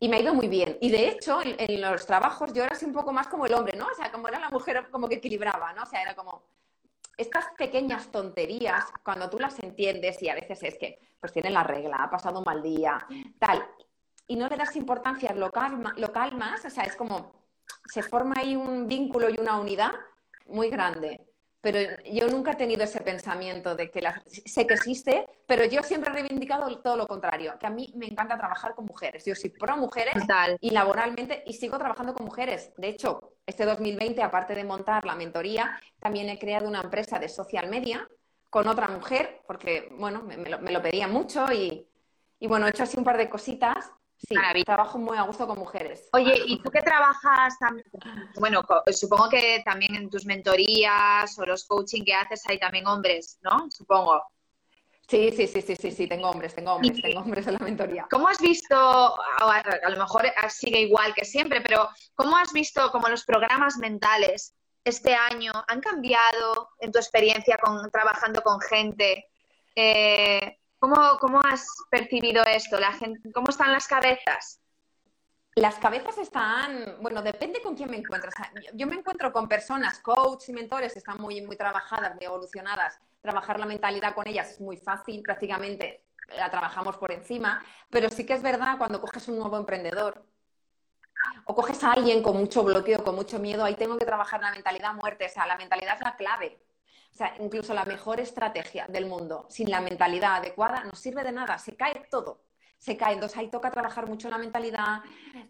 y 0.00 0.08
me 0.08 0.16
ha 0.16 0.20
ido 0.20 0.34
muy 0.34 0.48
bien. 0.48 0.78
Y 0.80 0.90
de 0.90 1.08
hecho, 1.08 1.40
en, 1.44 1.80
los 1.80 2.06
trabajos 2.06 2.52
yo 2.54 2.64
era 2.64 2.72
así 2.72 2.86
un 2.86 2.92
poco 2.92 3.12
más 3.12 3.28
como 3.28 3.44
el 3.44 3.52
hombre, 3.52 3.76
¿no? 3.76 3.86
O 3.86 3.94
sea, 3.94 4.10
como 4.10 4.26
era 4.28 4.40
la 4.40 4.48
mujer, 4.48 4.88
como 4.90 5.08
que 5.08 5.16
equilibraba, 5.16 5.74
¿no? 5.74 5.82
O 5.82 5.86
sea, 5.86 6.00
era 6.00 6.16
como, 6.16 6.42
estas 7.18 7.44
pequeñas 7.58 8.10
tonterías, 8.10 8.86
cuando 9.04 9.28
tú 9.28 9.38
las 9.38 9.58
entiendes 9.62 10.22
y 10.22 10.30
a 10.30 10.34
veces 10.34 10.62
es 10.62 10.78
que 10.78 10.98
pues 11.20 11.34
tiene 11.34 11.50
la 11.50 11.62
regla, 11.62 11.98
ha 11.98 12.10
pasado 12.10 12.38
un 12.38 12.44
mal 12.46 12.62
día, 12.62 13.06
tal, 13.38 13.62
y 14.26 14.36
no 14.36 14.48
le 14.48 14.56
das 14.56 14.74
importancia, 14.76 15.34
lo, 15.34 15.50
calma, 15.50 15.92
lo 15.98 16.10
calmas, 16.12 16.64
o 16.64 16.70
sea, 16.70 16.84
es 16.84 16.96
como 16.96 17.32
se 17.84 18.02
forma 18.02 18.36
ahí 18.38 18.56
un 18.56 18.86
vínculo 18.86 19.28
y 19.28 19.38
una 19.38 19.60
unidad 19.60 19.92
muy 20.46 20.70
grande 20.70 21.29
pero 21.60 21.78
yo 22.10 22.28
nunca 22.28 22.52
he 22.52 22.56
tenido 22.56 22.84
ese 22.84 23.00
pensamiento 23.00 23.74
de 23.74 23.90
que 23.90 24.00
la, 24.00 24.22
sé 24.26 24.66
que 24.66 24.74
existe, 24.74 25.26
pero 25.46 25.64
yo 25.64 25.82
siempre 25.82 26.10
he 26.10 26.14
reivindicado 26.14 26.80
todo 26.80 26.96
lo 26.96 27.06
contrario, 27.06 27.54
que 27.58 27.66
a 27.66 27.70
mí 27.70 27.92
me 27.96 28.06
encanta 28.06 28.38
trabajar 28.38 28.74
con 28.74 28.86
mujeres. 28.86 29.24
Yo 29.26 29.34
soy 29.34 29.50
pro 29.50 29.76
mujeres 29.76 30.14
y 30.60 30.70
laboralmente 30.70 31.42
y 31.46 31.52
sigo 31.52 31.78
trabajando 31.78 32.14
con 32.14 32.24
mujeres. 32.26 32.72
De 32.76 32.88
hecho, 32.88 33.34
este 33.44 33.66
2020, 33.66 34.22
aparte 34.22 34.54
de 34.54 34.64
montar 34.64 35.04
la 35.04 35.14
mentoría, 35.14 35.78
también 35.98 36.30
he 36.30 36.38
creado 36.38 36.66
una 36.66 36.80
empresa 36.80 37.18
de 37.18 37.28
social 37.28 37.68
media 37.68 38.08
con 38.48 38.66
otra 38.66 38.88
mujer, 38.88 39.42
porque, 39.46 39.88
bueno, 39.96 40.22
me, 40.22 40.36
lo, 40.36 40.58
me 40.60 40.72
lo, 40.72 40.82
pedía 40.82 41.06
mucho 41.06 41.52
y, 41.52 41.86
y, 42.38 42.46
bueno, 42.48 42.66
he 42.66 42.70
hecho 42.70 42.82
así 42.82 42.98
un 42.98 43.04
par 43.04 43.16
de 43.16 43.30
cositas 43.30 43.92
Sí, 44.28 44.36
trabajo 44.64 44.98
muy 44.98 45.16
a 45.16 45.22
gusto 45.22 45.46
con 45.46 45.58
mujeres. 45.58 46.08
Oye, 46.12 46.34
¿y 46.46 46.62
tú 46.62 46.70
qué 46.70 46.82
trabajas 46.82 47.58
también? 47.58 47.86
Bueno, 48.38 48.62
supongo 48.92 49.30
que 49.30 49.62
también 49.64 49.94
en 49.94 50.10
tus 50.10 50.26
mentorías 50.26 51.38
o 51.38 51.46
los 51.46 51.64
coaching 51.64 52.04
que 52.04 52.12
haces 52.12 52.42
hay 52.46 52.58
también 52.58 52.86
hombres, 52.86 53.38
¿no? 53.40 53.70
Supongo. 53.70 54.22
Sí, 55.08 55.32
sí, 55.32 55.46
sí, 55.48 55.62
sí, 55.62 55.74
sí, 55.74 55.90
sí, 55.90 56.06
tengo 56.06 56.28
hombres, 56.28 56.54
tengo 56.54 56.74
hombres, 56.74 57.00
tengo 57.02 57.20
hombres 57.20 57.46
en 57.46 57.54
la 57.54 57.58
mentoría. 57.60 58.06
¿Cómo 58.10 58.28
has 58.28 58.38
visto, 58.38 58.76
a, 58.76 59.88
lo 59.88 59.96
mejor 59.96 60.26
sigue 60.50 60.82
igual 60.82 61.14
que 61.14 61.24
siempre, 61.24 61.62
pero 61.62 61.88
¿cómo 62.14 62.36
has 62.36 62.52
visto 62.52 62.92
como 62.92 63.08
los 63.08 63.24
programas 63.24 63.78
mentales 63.78 64.54
este 64.84 65.14
año 65.14 65.52
han 65.66 65.80
cambiado 65.80 66.68
en 66.78 66.92
tu 66.92 66.98
experiencia 66.98 67.58
con, 67.58 67.90
trabajando 67.90 68.42
con 68.42 68.60
gente? 68.60 69.26
Eh, 69.74 70.59
¿Cómo, 70.80 71.40
has 71.44 71.66
percibido 71.90 72.42
esto? 72.44 72.80
La 72.80 72.92
gente, 72.92 73.30
¿Cómo 73.32 73.50
están 73.50 73.70
las 73.70 73.86
cabezas? 73.86 74.60
Las 75.54 75.74
cabezas 75.74 76.16
están, 76.16 76.96
bueno, 77.02 77.20
depende 77.20 77.60
con 77.60 77.76
quién 77.76 77.90
me 77.90 77.98
encuentras. 77.98 78.34
Yo 78.72 78.86
me 78.86 78.96
encuentro 78.96 79.30
con 79.30 79.46
personas, 79.46 79.98
coaches 79.98 80.48
y 80.48 80.52
mentores, 80.54 80.96
están 80.96 81.20
muy, 81.20 81.42
muy 81.42 81.56
trabajadas, 81.56 82.14
muy 82.14 82.24
evolucionadas. 82.24 82.98
Trabajar 83.20 83.60
la 83.60 83.66
mentalidad 83.66 84.14
con 84.14 84.26
ellas 84.26 84.52
es 84.52 84.60
muy 84.60 84.78
fácil, 84.78 85.22
prácticamente 85.22 86.04
la 86.36 86.50
trabajamos 86.50 86.96
por 86.96 87.12
encima, 87.12 87.62
pero 87.90 88.08
sí 88.08 88.24
que 88.24 88.32
es 88.34 88.42
verdad 88.42 88.78
cuando 88.78 89.00
coges 89.00 89.28
un 89.28 89.38
nuevo 89.38 89.58
emprendedor 89.58 90.24
o 91.44 91.54
coges 91.54 91.84
a 91.84 91.92
alguien 91.92 92.22
con 92.22 92.38
mucho 92.38 92.62
bloqueo, 92.62 93.04
con 93.04 93.16
mucho 93.16 93.38
miedo, 93.38 93.64
ahí 93.64 93.74
tengo 93.74 93.98
que 93.98 94.06
trabajar 94.06 94.40
la 94.40 94.52
mentalidad 94.52 94.94
muerte, 94.94 95.26
o 95.26 95.28
sea, 95.28 95.46
la 95.46 95.58
mentalidad 95.58 95.96
es 95.96 96.00
la 96.00 96.16
clave. 96.16 96.58
O 97.12 97.16
sea, 97.16 97.34
incluso 97.40 97.74
la 97.74 97.84
mejor 97.84 98.20
estrategia 98.20 98.86
del 98.88 99.06
mundo, 99.06 99.46
sin 99.50 99.70
la 99.70 99.80
mentalidad 99.80 100.36
adecuada, 100.36 100.84
no 100.84 100.94
sirve 100.94 101.24
de 101.24 101.32
nada, 101.32 101.58
se 101.58 101.76
cae 101.76 102.06
todo. 102.10 102.42
Se 102.78 102.96
cae. 102.96 103.12
Entonces 103.14 103.36
ahí 103.36 103.48
toca 103.48 103.70
trabajar 103.70 104.08
mucho 104.08 104.30
la 104.30 104.38
mentalidad, 104.38 105.02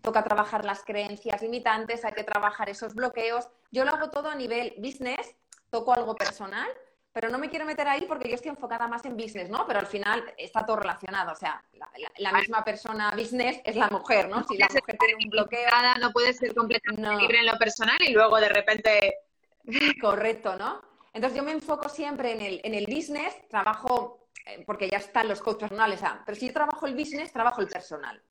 toca 0.02 0.24
trabajar 0.24 0.64
las 0.64 0.82
creencias 0.84 1.42
limitantes, 1.42 2.04
hay 2.04 2.12
que 2.12 2.24
trabajar 2.24 2.68
esos 2.68 2.94
bloqueos. 2.94 3.48
Yo 3.70 3.84
lo 3.84 3.92
hago 3.92 4.10
todo 4.10 4.28
a 4.28 4.34
nivel 4.34 4.74
business, 4.78 5.36
toco 5.70 5.92
algo 5.92 6.16
personal, 6.16 6.68
pero 7.12 7.28
no 7.28 7.38
me 7.38 7.50
quiero 7.50 7.64
meter 7.64 7.88
ahí 7.88 8.02
porque 8.06 8.28
yo 8.28 8.36
estoy 8.36 8.50
enfocada 8.50 8.86
más 8.86 9.04
en 9.04 9.16
business, 9.16 9.48
¿no? 9.48 9.66
Pero 9.66 9.80
al 9.80 9.86
final 9.86 10.32
está 10.36 10.64
todo 10.64 10.76
relacionado, 10.76 11.32
o 11.32 11.36
sea, 11.36 11.62
la, 12.18 12.32
misma 12.32 12.64
persona 12.64 13.10
business 13.16 13.60
es 13.64 13.74
la 13.74 13.88
mujer, 13.88 14.28
¿no? 14.28 14.44
Si 14.44 14.56
la 14.56 14.68
mujer 14.68 14.96
tiene 14.98 15.24
un 15.24 15.30
bloqueo... 15.30 15.68
No 16.00 16.12
puede 16.12 16.32
ser 16.32 16.54
completamente 16.54 17.16
libre 17.16 17.40
en 17.40 17.46
lo 17.46 17.58
personal 17.58 17.96
y 18.00 18.12
luego 18.12 18.38
de 18.38 18.48
repente... 18.48 19.14
Correcto, 20.00 20.56
¿no? 20.56 20.80
Entonces 21.12 21.36
yo 21.36 21.44
me 21.44 21.52
enfoco 21.52 21.88
siempre 21.88 22.32
en 22.32 22.40
el, 22.40 22.60
en 22.62 22.74
el 22.74 22.86
business, 22.86 23.36
trabajo, 23.48 24.28
eh, 24.46 24.62
porque 24.66 24.88
ya 24.88 24.98
están 24.98 25.28
los 25.28 25.40
coaches 25.40 25.68
personales, 25.68 26.02
ah, 26.02 26.22
pero 26.24 26.38
si 26.38 26.48
yo 26.48 26.52
trabajo 26.52 26.86
el 26.86 26.94
business, 26.94 27.32
trabajo 27.32 27.60
el 27.60 27.68
personal. 27.68 28.22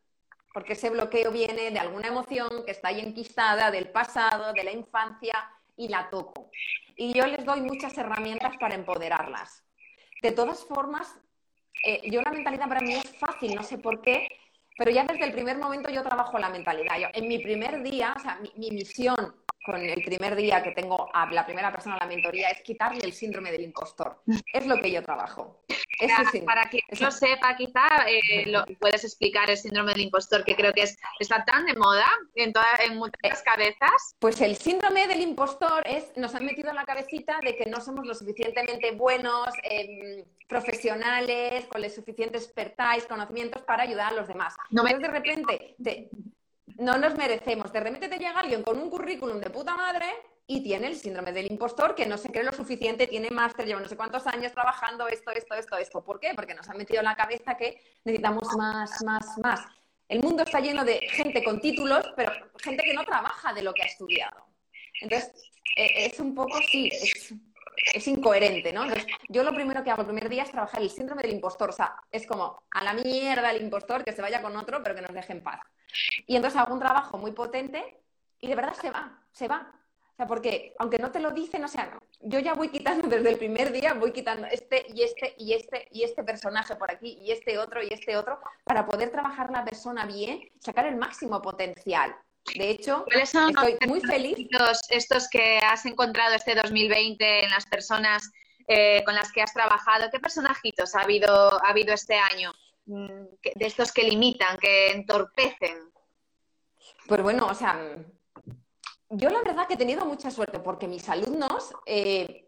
Porque 0.53 0.73
ese 0.73 0.89
bloqueo 0.89 1.31
viene 1.31 1.71
de 1.71 1.79
alguna 1.79 2.07
emoción 2.07 2.49
que 2.65 2.71
está 2.71 2.87
ahí 2.87 3.01
enquistada, 3.01 3.69
del 3.69 3.91
pasado, 3.91 4.53
de 4.53 4.63
la 4.63 4.71
infancia, 4.71 5.33
y 5.79 5.87
la 5.87 6.09
toco. 6.09 6.51
Y 6.97 7.13
yo 7.13 7.25
les 7.25 7.45
doy 7.45 7.61
muchas 7.61 7.97
herramientas 7.97 8.57
para 8.59 8.75
empoderarlas. 8.75 9.63
De 10.21 10.31
todas 10.31 10.65
formas, 10.65 11.17
eh, 11.85 12.01
yo 12.11 12.21
la 12.21 12.31
mentalidad 12.31 12.67
para 12.67 12.81
mí 12.81 12.93
es 12.93 13.17
fácil, 13.17 13.55
no 13.55 13.63
sé 13.63 13.77
por 13.77 14.01
qué, 14.01 14.27
pero 14.77 14.91
ya 14.91 15.05
desde 15.05 15.25
el 15.25 15.31
primer 15.31 15.57
momento 15.57 15.89
yo 15.89 16.03
trabajo 16.03 16.37
la 16.37 16.49
mentalidad. 16.49 16.95
en 17.13 17.27
mi 17.27 17.39
primer 17.39 17.81
día, 17.81 18.13
o 18.15 18.19
sea, 18.19 18.39
mi 18.55 18.71
misión 18.71 19.33
con 19.69 19.85
el 19.85 20.03
primer 20.03 20.35
día 20.35 20.63
que 20.63 20.71
tengo 20.71 21.09
a 21.13 21.31
la 21.31 21.45
primera 21.45 21.71
persona 21.71 21.95
a 21.95 21.99
la 21.99 22.07
mentoría 22.07 22.49
es 22.49 22.61
quitarle 22.61 23.01
el 23.03 23.13
síndrome 23.13 23.51
del 23.51 23.61
impostor. 23.61 24.23
Es 24.51 24.65
lo 24.65 24.77
que 24.81 24.89
yo 24.89 25.03
trabajo. 25.03 25.61
para, 26.43 26.67
que 26.71 26.79
no 26.99 27.11
sepa, 27.11 27.55
quizá 27.55 27.85
eh, 28.07 28.47
lo, 28.47 28.65
puedes 28.79 29.03
explicar 29.03 29.47
el 29.47 29.57
síndrome 29.57 29.91
del 29.91 30.01
impostor, 30.01 30.43
que 30.43 30.55
creo 30.55 30.73
que 30.73 30.83
es, 30.83 30.97
está 31.19 31.45
tan 31.45 31.67
de 31.67 31.75
moda 31.75 32.07
en, 32.33 32.51
en 32.83 32.97
muchas 32.97 33.43
cabezas. 33.43 34.15
Pues 34.17 34.41
el 34.41 34.55
síndrome 34.55 35.05
del 35.07 35.21
impostor 35.21 35.83
es, 35.85 36.11
nos 36.15 36.33
han 36.33 36.45
metido 36.45 36.69
en 36.69 36.75
la 36.75 36.85
cabecita 36.85 37.37
de 37.43 37.55
que 37.55 37.67
no 37.67 37.79
somos 37.79 38.07
lo 38.07 38.15
suficientemente 38.15 38.91
buenos, 38.93 39.49
em, 39.63 40.25
profesionales, 40.47 41.65
con 41.65 41.83
el 41.83 41.91
suficiente 41.91 42.39
expertise, 42.39 43.05
conocimientos 43.07 43.61
para 43.61 43.83
ayudar 43.83 44.13
a 44.13 44.15
los 44.15 44.27
demás. 44.27 44.55
No 44.71 44.83
de 44.83 45.07
repente 45.07 45.75
no 46.77 46.97
nos 46.97 47.15
merecemos. 47.15 47.71
De 47.71 47.79
repente 47.79 48.07
te 48.07 48.17
llega 48.17 48.39
alguien 48.39 48.63
con 48.63 48.77
un 48.77 48.89
currículum 48.89 49.39
de 49.39 49.49
puta 49.49 49.75
madre 49.75 50.05
y 50.47 50.63
tiene 50.63 50.87
el 50.87 50.95
síndrome 50.95 51.31
del 51.31 51.51
impostor, 51.51 51.93
que 51.93 52.05
no 52.05 52.17
se 52.17 52.31
cree 52.31 52.43
lo 52.43 52.51
suficiente, 52.51 53.07
tiene 53.07 53.29
máster, 53.29 53.65
lleva 53.65 53.81
no 53.81 53.87
sé 53.87 53.95
cuántos 53.95 54.25
años 54.27 54.51
trabajando 54.51 55.07
esto, 55.07 55.31
esto, 55.31 55.53
esto, 55.55 55.77
esto. 55.77 56.03
¿Por 56.03 56.19
qué? 56.19 56.31
Porque 56.35 56.55
nos 56.55 56.67
han 56.69 56.77
metido 56.77 56.99
en 56.99 57.05
la 57.05 57.15
cabeza 57.15 57.55
que 57.55 57.81
necesitamos 58.03 58.47
más, 58.57 59.03
más, 59.03 59.37
más. 59.37 59.61
El 60.07 60.21
mundo 60.21 60.43
está 60.43 60.59
lleno 60.59 60.83
de 60.83 61.01
gente 61.09 61.43
con 61.43 61.61
títulos, 61.61 62.03
pero 62.15 62.31
gente 62.57 62.83
que 62.83 62.93
no 62.93 63.03
trabaja 63.03 63.53
de 63.53 63.61
lo 63.61 63.73
que 63.73 63.83
ha 63.83 63.85
estudiado. 63.85 64.43
Entonces, 65.01 65.31
e, 65.75 66.07
es 66.07 66.19
un 66.19 66.33
poco, 66.33 66.59
sí, 66.63 66.89
es, 66.91 67.33
incoherente, 68.07 68.73
¿no? 68.73 68.83
yo 69.29 69.43
lo 69.43 69.53
primero 69.53 69.83
que 69.83 69.91
hago 69.91 70.01
el 70.01 70.07
primer 70.07 70.29
día 70.29 70.43
es 70.43 70.51
trabajar 70.51 70.81
el 70.81 70.89
síndrome 70.89 71.21
del 71.21 71.33
impostor. 71.33 71.69
O 71.69 71.73
sea, 71.73 71.95
es 72.11 72.25
como 72.27 72.63
a 72.71 72.83
la 72.83 72.93
mierda 72.93 73.51
el 73.51 73.61
impostor, 73.61 74.03
que 74.03 74.13
se 74.13 74.21
vaya 74.21 74.41
con 74.41 74.55
otro, 74.55 74.81
pero 74.83 74.95
que 74.95 75.01
nos 75.01 75.13
deje 75.13 75.33
en 75.33 75.43
paz. 75.43 75.59
Y 76.27 76.35
entonces 76.35 76.59
hago 76.59 76.73
un 76.73 76.79
trabajo 76.79 77.17
muy 77.17 77.31
potente 77.31 78.01
y 78.39 78.47
de 78.47 78.55
verdad 78.55 78.73
se 78.73 78.91
va, 78.91 79.21
se 79.31 79.47
va 79.47 79.73
sea, 80.19 80.27
porque 80.27 80.75
aunque 80.79 80.99
no 80.99 81.11
te 81.11 81.19
lo 81.19 81.31
dicen, 81.31 81.63
o 81.63 81.67
sea, 81.67 81.97
yo 82.19 82.39
ya 82.39 82.53
voy 82.53 82.69
quitando 82.69 83.07
desde 83.07 83.29
el 83.29 83.37
primer 83.37 83.71
día, 83.71 83.93
voy 83.93 84.11
quitando 84.11 84.47
este 84.47 84.85
y 84.89 85.03
este 85.03 85.33
y 85.37 85.53
este 85.53 85.87
y 85.91 86.03
este 86.03 86.23
personaje 86.23 86.75
por 86.75 86.91
aquí 86.91 87.17
y 87.21 87.31
este 87.31 87.57
otro 87.57 87.81
y 87.81 87.87
este 87.91 88.17
otro 88.17 88.39
para 88.65 88.85
poder 88.85 89.09
trabajar 89.11 89.49
la 89.51 89.63
persona 89.63 90.05
bien, 90.05 90.41
sacar 90.59 90.85
el 90.85 90.97
máximo 90.97 91.41
potencial. 91.41 92.15
De 92.55 92.71
hecho, 92.71 93.05
estoy 93.09 93.77
muy 93.87 94.01
feliz. 94.01 94.37
Estos 94.89 95.29
que 95.29 95.59
has 95.59 95.85
encontrado 95.85 96.35
este 96.35 96.55
2020 96.55 97.45
en 97.45 97.49
las 97.51 97.65
personas 97.65 98.31
eh, 98.67 99.03
con 99.03 99.15
las 99.15 99.31
que 99.31 99.41
has 99.41 99.53
trabajado, 99.53 100.09
¿qué 100.11 100.19
personajitos 100.19 100.95
ha 100.95 101.01
habido, 101.01 101.63
ha 101.63 101.69
habido 101.69 101.93
este 101.93 102.15
año? 102.15 102.51
Mm, 102.85 103.25
de 103.55 103.65
estos 103.65 103.91
que 103.91 104.03
limitan, 104.03 104.57
que 104.57 104.91
entorpecen. 104.91 105.91
Pues 107.07 107.21
bueno, 107.21 107.47
o 107.47 107.53
sea, 107.53 107.79
yo 109.09 109.29
la 109.29 109.41
verdad 109.41 109.67
que 109.67 109.73
he 109.73 109.77
tenido 109.77 110.05
mucha 110.05 110.31
suerte 110.31 110.59
porque 110.59 110.87
mis 110.87 111.07
alumnos, 111.09 111.73
eh, 111.85 112.47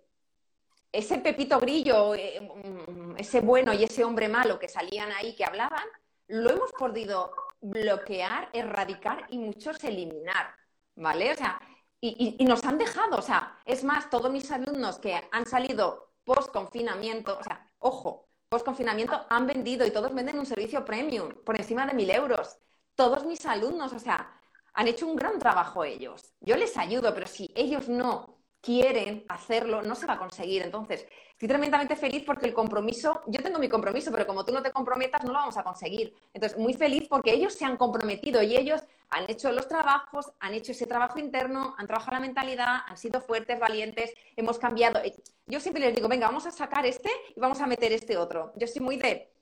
ese 0.92 1.20
Pepito 1.20 1.60
Grillo, 1.60 2.16
eh, 2.16 2.42
mm, 2.42 3.18
ese 3.18 3.42
bueno 3.42 3.74
y 3.74 3.84
ese 3.84 4.04
hombre 4.04 4.30
malo 4.30 4.60
que 4.60 4.68
salían 4.68 5.12
ahí, 5.12 5.36
que 5.36 5.46
hablaban, 5.46 5.86
lo 6.28 6.50
hemos 6.50 6.72
podido 6.72 7.32
bloquear, 7.62 8.50
erradicar 8.54 9.26
y 9.30 9.38
muchos 9.38 9.84
eliminar, 9.84 10.56
¿vale? 10.96 11.32
O 11.32 11.36
sea, 11.36 11.62
y, 12.00 12.36
y 12.40 12.46
nos 12.46 12.64
han 12.66 12.78
dejado, 12.78 13.18
o 13.18 13.22
sea, 13.22 13.60
es 13.66 13.84
más, 13.84 14.10
todos 14.10 14.32
mis 14.32 14.50
alumnos 14.52 15.00
que 15.00 15.22
han 15.32 15.46
salido 15.46 16.14
post 16.24 16.52
confinamiento, 16.52 17.38
o 17.40 17.44
sea, 17.44 17.66
ojo, 17.80 18.30
post 18.50 18.66
confinamiento 18.66 19.26
han 19.30 19.48
vendido 19.48 19.86
y 19.86 19.92
todos 19.92 20.14
venden 20.14 20.40
un 20.40 20.46
servicio 20.46 20.84
premium 20.84 21.30
por 21.46 21.58
encima 21.58 21.86
de 21.86 21.94
mil 21.94 22.10
euros. 22.10 22.58
Todos 22.96 23.26
mis 23.26 23.46
alumnos, 23.46 23.94
o 23.94 24.00
sea, 24.00 24.40
han 24.74 24.88
hecho 24.88 25.08
un 25.08 25.16
gran 25.16 25.40
trabajo 25.40 25.84
ellos. 25.84 26.34
Yo 26.42 26.56
les 26.58 26.78
ayudo, 26.78 27.14
pero 27.14 27.28
si 27.28 27.52
ellos 27.56 27.88
no 27.88 28.41
quieren 28.62 29.26
hacerlo, 29.28 29.82
no 29.82 29.96
se 29.96 30.06
va 30.06 30.14
a 30.14 30.20
conseguir. 30.20 30.62
Entonces, 30.62 31.08
estoy 31.32 31.48
tremendamente 31.48 31.96
feliz 31.96 32.24
porque 32.26 32.46
el 32.46 32.54
compromiso, 32.54 33.22
yo 33.28 33.42
tengo 33.42 33.60
mi 33.60 33.68
compromiso, 33.68 34.12
pero 34.12 34.28
como 34.28 34.46
tú 34.46 34.54
no 34.54 34.62
te 34.62 34.72
comprometas, 34.72 35.24
no 35.24 35.34
lo 35.34 35.40
vamos 35.40 35.58
a 35.58 35.64
conseguir. 35.64 36.14
Entonces, 36.34 36.58
muy 36.58 36.74
feliz 36.74 37.08
porque 37.10 37.34
ellos 37.34 37.54
se 37.54 37.66
han 37.66 37.78
comprometido 37.78 38.42
y 38.44 38.56
ellos 38.56 38.82
han 39.10 39.30
hecho 39.30 39.52
los 39.52 39.68
trabajos, 39.68 40.32
han 40.40 40.54
hecho 40.54 40.72
ese 40.72 40.88
trabajo 40.88 41.20
interno, 41.20 41.76
han 41.78 41.88
trabajado 41.88 42.18
la 42.18 42.22
mentalidad, 42.22 42.82
han 42.88 42.98
sido 42.98 43.20
fuertes, 43.20 43.60
valientes, 43.60 44.14
hemos 44.38 44.58
cambiado. 44.58 45.02
Yo 45.48 45.60
siempre 45.60 45.84
les 45.84 45.96
digo, 45.96 46.08
venga, 46.08 46.28
vamos 46.28 46.46
a 46.46 46.52
sacar 46.52 46.86
este 46.86 47.10
y 47.36 47.40
vamos 47.40 47.60
a 47.60 47.68
meter 47.68 47.92
este 47.92 48.16
otro. 48.18 48.54
Yo 48.56 48.68
soy 48.68 48.82
muy 48.82 48.98
de... 48.98 49.34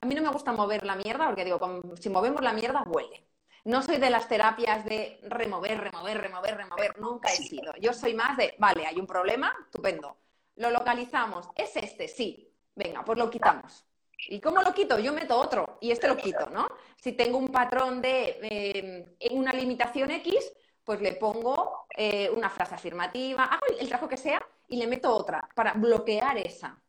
A 0.00 0.06
mí 0.06 0.14
no 0.14 0.22
me 0.22 0.28
gusta 0.28 0.52
mover 0.52 0.84
la 0.84 0.94
mierda 0.94 1.26
porque 1.26 1.44
digo, 1.44 1.58
si 1.98 2.08
movemos 2.10 2.42
la 2.42 2.52
mierda, 2.52 2.82
huele. 2.86 3.27
No 3.68 3.82
soy 3.82 3.98
de 3.98 4.08
las 4.08 4.26
terapias 4.26 4.82
de 4.86 5.20
remover, 5.24 5.78
remover, 5.78 6.18
remover, 6.18 6.56
remover. 6.56 6.98
Nunca 6.98 7.28
he 7.30 7.36
sido. 7.36 7.74
Yo 7.78 7.92
soy 7.92 8.14
más 8.14 8.34
de, 8.38 8.54
vale, 8.56 8.86
hay 8.86 8.98
un 8.98 9.06
problema, 9.06 9.54
estupendo. 9.66 10.16
Lo 10.56 10.70
localizamos. 10.70 11.50
¿Es 11.54 11.76
este? 11.76 12.08
Sí. 12.08 12.50
Venga, 12.74 13.04
pues 13.04 13.18
lo 13.18 13.28
quitamos. 13.28 13.84
¿Y 14.30 14.40
cómo 14.40 14.62
lo 14.62 14.72
quito? 14.72 14.98
Yo 14.98 15.12
meto 15.12 15.38
otro 15.38 15.76
y 15.82 15.90
este 15.90 16.08
lo 16.08 16.16
quito, 16.16 16.48
¿no? 16.48 16.66
Si 16.96 17.12
tengo 17.12 17.36
un 17.36 17.48
patrón 17.48 18.00
de 18.00 18.38
eh, 18.40 19.28
una 19.32 19.52
limitación 19.52 20.12
X, 20.12 20.50
pues 20.82 21.02
le 21.02 21.12
pongo 21.12 21.88
eh, 21.94 22.30
una 22.34 22.48
frase 22.48 22.74
afirmativa, 22.74 23.44
hago 23.44 23.66
el 23.78 23.86
trabajo 23.86 24.08
que 24.08 24.16
sea 24.16 24.40
y 24.66 24.78
le 24.78 24.86
meto 24.86 25.14
otra 25.14 25.46
para 25.54 25.74
bloquear 25.74 26.38
esa. 26.38 26.80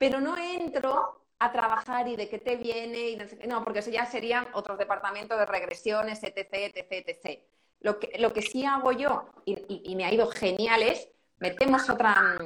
Pero 0.00 0.20
no 0.20 0.36
entro 0.36 1.21
a 1.44 1.52
trabajar 1.52 2.06
y 2.08 2.16
de 2.16 2.28
qué 2.28 2.38
te 2.38 2.56
viene. 2.56 3.10
Y 3.10 3.46
no, 3.46 3.64
porque 3.64 3.80
eso 3.80 3.90
ya 3.90 4.06
serían 4.06 4.46
otros 4.52 4.78
departamentos 4.78 5.38
de 5.38 5.46
regresiones, 5.46 6.22
etc, 6.22 6.48
etc, 6.52 7.08
etc. 7.08 7.40
Lo 7.80 7.98
que, 7.98 8.18
lo 8.18 8.32
que 8.32 8.42
sí 8.42 8.64
hago 8.64 8.92
yo, 8.92 9.26
y, 9.44 9.94
me 9.96 10.04
ha 10.04 10.12
ido 10.12 10.28
genial, 10.28 10.82
es 10.82 11.08
metemos 11.38 11.88
otra... 11.90 12.38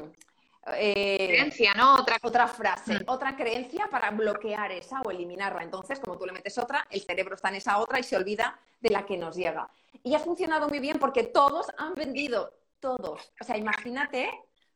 Eh, 0.74 1.28
creencia, 1.28 1.74
¿no? 1.74 1.94
Otra, 1.94 2.16
otra 2.22 2.49
frase, 2.49 2.94
mm. 2.94 3.03
otra 3.07 3.36
creencia 3.36 3.88
para 3.88 4.11
bloquear 4.11 4.72
esa 4.72 5.01
o 5.03 5.11
eliminarla. 5.12 5.62
Entonces, 5.62 6.01
como 6.01 6.18
tú 6.18 6.26
le 6.26 6.32
metes 6.32 6.59
otra, 6.59 6.88
el 6.90 7.03
cerebro 7.03 7.36
está 7.36 7.51
en 7.51 7.57
esa 7.57 7.78
otra 7.78 8.01
y 8.01 8.03
se 8.03 8.16
olvida 8.16 8.59
de 8.80 8.90
la 8.90 9.07
que 9.07 9.16
nos 9.16 9.36
llega. 9.36 9.68
Y 10.03 10.14
ha 10.14 10.18
funcionado 10.18 10.68
muy 10.68 10.80
bien 10.80 10.99
porque 10.99 11.22
todos 11.22 11.68
han 11.78 11.94
vendido, 11.94 12.53
todos. 12.80 13.32
O 13.40 13.44
sea, 13.44 13.57
imagínate 13.57 14.28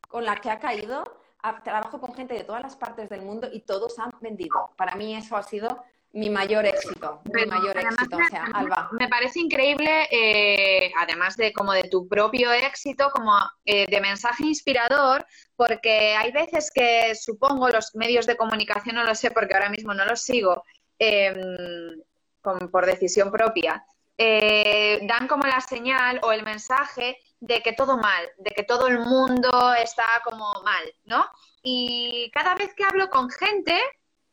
con 0.07 0.25
la 0.25 0.37
que 0.37 0.51
ha 0.51 0.61
caído 0.61 1.20
trabajo 1.65 2.01
con 2.01 2.15
gente 2.15 2.35
de 2.35 2.45
todas 2.45 2.63
las 2.63 2.77
partes 2.77 3.09
del 3.09 3.23
mundo 3.23 3.49
y 3.53 3.61
todos 3.61 3.99
han 3.99 4.13
vendido. 4.21 4.71
Para 4.77 4.95
mí 4.95 5.15
eso 5.15 5.37
ha 5.37 5.43
sido 5.43 5.85
mi 6.13 6.29
mayor 6.29 6.67
éxito, 6.67 7.21
mi 7.33 7.47
mayor 7.47 7.77
éxito. 7.77 8.17
O 8.17 8.29
sea, 8.29 8.47
Alba. 8.53 8.89
Me 8.93 9.09
parece 9.09 9.39
increíble, 9.41 10.09
eh, 10.11 10.93
además 10.99 11.37
de 11.37 11.53
como 11.53 11.73
de 11.73 11.85
tu 11.85 12.09
propio 12.09 12.53
éxito, 12.53 13.11
como 13.11 13.33
eh, 13.65 13.87
de 13.89 14.01
mensaje 14.01 14.45
inspirador, 14.45 15.25
porque 15.55 16.17
hay 16.17 16.33
veces 16.33 16.71
que 16.75 17.15
supongo 17.15 17.69
los 17.69 17.95
medios 17.95 18.27
de 18.27 18.37
comunicación, 18.37 18.97
no 18.97 19.05
lo 19.05 19.15
sé 19.15 19.31
porque 19.31 19.55
ahora 19.55 19.69
mismo 19.69 19.95
no 19.95 20.05
los 20.05 20.23
sigo, 20.23 20.65
em, 20.99 22.03
por 22.43 22.87
decisión 22.87 23.31
propia, 23.31 23.85
eh, 24.19 24.99
dan 25.07 25.29
como 25.29 25.47
la 25.47 25.61
señal 25.61 26.21
o 26.23 26.33
el 26.33 26.43
mensaje 26.43 27.19
de 27.41 27.63
que 27.63 27.73
todo 27.73 27.97
mal, 27.97 28.29
de 28.39 28.51
que 28.51 28.63
todo 28.63 28.87
el 28.87 29.01
mundo 29.01 29.75
está 29.75 30.05
como 30.25 30.53
mal, 30.63 30.95
¿no? 31.05 31.27
Y 31.63 32.31
cada 32.33 32.55
vez 32.55 32.75
que 32.75 32.85
hablo 32.85 33.09
con 33.11 33.31
gente, 33.31 33.81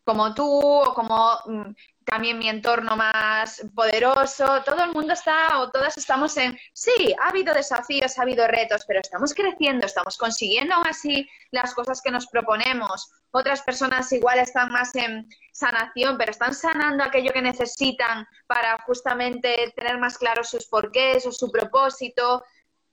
como 0.04 0.34
tú 0.34 0.48
o 0.48 0.94
como 0.94 1.38
mm, 1.46 1.74
también 2.06 2.40
mi 2.40 2.48
entorno 2.48 2.96
más 2.96 3.62
poderoso, 3.76 4.64
todo 4.64 4.86
el 4.86 4.94
mundo 4.94 5.12
está 5.12 5.60
o 5.60 5.70
todas 5.70 5.98
estamos 5.98 6.38
en, 6.38 6.58
sí, 6.72 7.14
ha 7.22 7.28
habido 7.28 7.54
desafíos, 7.54 8.18
ha 8.18 8.22
habido 8.22 8.48
retos, 8.48 8.86
pero 8.88 9.02
estamos 9.02 9.34
creciendo, 9.34 9.86
estamos 9.86 10.18
consiguiendo 10.18 10.76
aún 10.76 10.88
así 10.88 11.28
las 11.52 11.74
cosas 11.74 12.02
que 12.02 12.12
nos 12.12 12.28
proponemos. 12.28 13.12
Otras 13.32 13.62
personas 13.62 14.10
igual 14.14 14.40
están 14.40 14.72
más 14.72 14.96
en 14.96 15.28
sanación, 15.52 16.18
pero 16.18 16.32
están 16.32 16.54
sanando 16.54 17.04
aquello 17.04 17.34
que 17.34 17.42
necesitan 17.42 18.26
para 18.48 18.82
justamente 18.86 19.74
tener 19.76 19.98
más 19.98 20.18
claros 20.18 20.50
sus 20.50 20.68
porqués 20.68 21.26
o 21.26 21.34
su 21.34 21.52
propósito, 21.52 22.46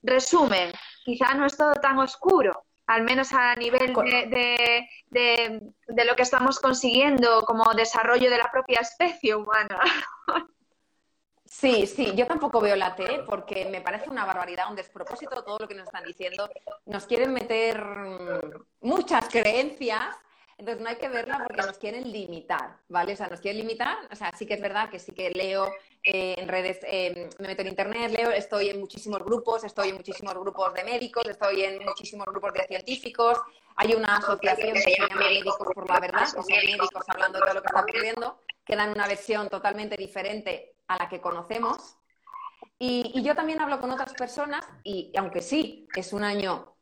Resumen, 0.05 0.71
quizá 1.05 1.35
no 1.35 1.47
es 1.47 1.57
todo 1.57 1.73
tan 1.75 1.99
oscuro, 1.99 2.67
al 2.87 3.03
menos 3.03 3.33
a 3.33 3.55
nivel 3.55 3.95
de, 3.95 4.87
de, 5.09 6.05
lo 6.05 6.15
que 6.15 6.23
estamos 6.23 6.61
consiguiendo 6.61 7.43
como 7.47 7.73
desarrollo 7.73 8.31
de 8.31 8.39
la 8.39 8.51
propia 8.51 8.81
especie 8.81 9.35
humana. 9.35 9.81
Sí, 11.47 11.87
sí, 11.87 12.13
yo 12.17 12.27
tampoco 12.27 12.61
veo 12.61 12.75
la 12.75 12.97
T 12.97 13.23
porque 13.27 13.67
me 13.67 13.81
parece 13.81 14.11
una 14.11 14.25
barbaridad, 14.25 14.69
un 14.69 14.75
despropósito 14.75 15.45
todo 15.45 15.59
lo 15.61 15.69
que 15.69 15.77
nos 15.77 15.87
están 15.87 16.03
diciendo. 16.03 16.51
Nos 16.85 17.07
quieren 17.07 17.33
meter 17.33 17.81
muchas 18.81 19.29
creencias 19.29 20.17
entonces 20.65 20.83
no 20.83 20.89
hay 20.89 20.97
que 20.97 21.09
verla 21.11 21.45
porque 21.47 21.61
nos 21.63 21.77
quieren 21.77 22.11
limitar, 22.11 22.79
¿vale? 22.89 23.13
O 23.13 23.17
sea, 23.17 23.29
nos 23.29 23.41
quieren 23.41 23.61
limitar, 23.61 23.99
o 24.11 24.17
sea, 24.17 24.33
sí 24.35 24.47
que 24.47 24.55
es 24.55 24.63
verdad 24.63 24.89
que 24.89 24.99
sí 24.99 25.13
que 25.13 25.29
leo 25.29 25.71
eh, 26.03 26.37
en 26.39 26.49
redes, 26.49 26.79
eh, 26.85 27.29
me 27.39 27.49
meto 27.49 27.61
en 27.61 27.69
internet, 27.69 28.11
leo, 28.11 28.31
estoy 28.31 28.71
en 28.71 28.81
muchísimos 28.81 29.23
grupos, 29.23 29.63
estoy 29.65 29.91
en 29.91 29.97
muchísimos 29.97 30.33
grupos 30.33 30.73
de 30.73 30.85
médicos, 30.85 31.29
estoy 31.29 31.65
en 31.65 31.85
muchísimos 31.85 32.27
grupos 32.27 32.55
de 32.55 32.67
científicos, 32.67 33.39
hay 33.77 33.95
una 33.95 34.17
asociación 34.17 34.73
que 34.73 34.81
se 34.81 34.97
llama 34.99 35.17
Médicos 35.17 35.57
por 35.57 35.87
la 35.87 36.01
Verdad, 36.01 36.23
que 36.23 36.43
son 36.43 36.47
médicos 36.47 37.05
hablando 37.09 37.39
de 37.39 37.45
todo 37.45 37.55
lo 37.55 37.63
que 37.63 37.67
está 37.67 37.81
ocurriendo, 37.83 38.41
que 38.65 38.77
dan 38.77 38.91
una 38.93 39.07
versión 39.07 39.51
totalmente 39.51 39.97
diferente 39.99 40.77
a 40.89 40.97
la 40.97 41.09
que 41.11 41.21
conocemos. 41.21 41.97
Y, 42.79 43.23
yo 43.23 43.35
también 43.35 43.61
hablo 43.61 43.81
con 43.81 43.91
otras 43.91 44.15
personas 44.15 44.67
y 44.83 45.13
aunque 45.17 45.43
sí, 45.43 45.87
es 45.95 46.13
un 46.13 46.25
año 46.25 46.75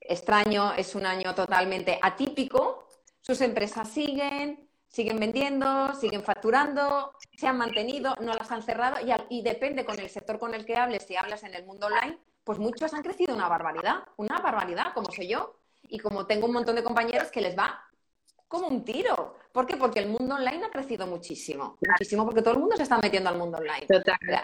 extraño, 0.00 0.72
es 0.74 0.94
un 0.94 1.06
año 1.06 1.34
totalmente 1.34 1.98
atípico, 2.00 2.87
sus 3.28 3.42
empresas 3.42 3.86
siguen, 3.90 4.66
siguen 4.88 5.20
vendiendo, 5.20 5.94
siguen 5.94 6.22
facturando, 6.22 7.12
se 7.36 7.46
han 7.46 7.58
mantenido, 7.58 8.14
no 8.22 8.32
las 8.32 8.50
han 8.50 8.62
cerrado 8.62 8.96
y, 9.06 9.12
y, 9.28 9.42
depende 9.42 9.84
con 9.84 9.98
el 9.98 10.08
sector 10.08 10.38
con 10.38 10.54
el 10.54 10.64
que 10.64 10.76
hables, 10.76 11.02
si 11.02 11.14
hablas 11.14 11.42
en 11.42 11.54
el 11.54 11.66
mundo 11.66 11.88
online, 11.88 12.18
pues 12.42 12.58
muchos 12.58 12.94
han 12.94 13.02
crecido 13.02 13.34
una 13.34 13.46
barbaridad, 13.46 13.96
una 14.16 14.40
barbaridad, 14.40 14.94
como 14.94 15.10
sé 15.10 15.28
yo, 15.28 15.60
y 15.82 15.98
como 15.98 16.26
tengo 16.26 16.46
un 16.46 16.54
montón 16.54 16.74
de 16.76 16.82
compañeros 16.82 17.30
que 17.30 17.42
les 17.42 17.56
va 17.56 17.78
como 18.48 18.66
un 18.68 18.82
tiro. 18.82 19.36
¿Por 19.52 19.66
qué? 19.66 19.76
Porque 19.76 19.98
el 19.98 20.08
mundo 20.08 20.36
online 20.36 20.64
ha 20.64 20.70
crecido 20.70 21.06
muchísimo, 21.06 21.76
muchísimo, 21.86 22.24
porque 22.24 22.40
todo 22.40 22.54
el 22.54 22.60
mundo 22.60 22.76
se 22.76 22.84
está 22.84 22.96
metiendo 22.96 23.28
al 23.28 23.36
mundo 23.36 23.58
online. 23.58 23.86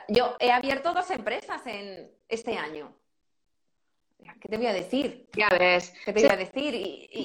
Yo 0.08 0.36
he 0.38 0.52
abierto 0.52 0.92
dos 0.92 1.10
empresas 1.10 1.66
en 1.66 2.10
este 2.28 2.58
año. 2.58 2.94
¿Qué 4.40 4.48
te 4.48 4.56
voy 4.56 4.66
a 4.66 4.72
decir? 4.72 5.28
Ya 5.36 5.48
ves. 5.48 5.92
¿Qué 6.04 6.12
te 6.12 6.20
voy 6.20 6.30
a 6.30 6.36
decir? 6.36 6.74
Y, 6.74 7.08
y... 7.12 7.24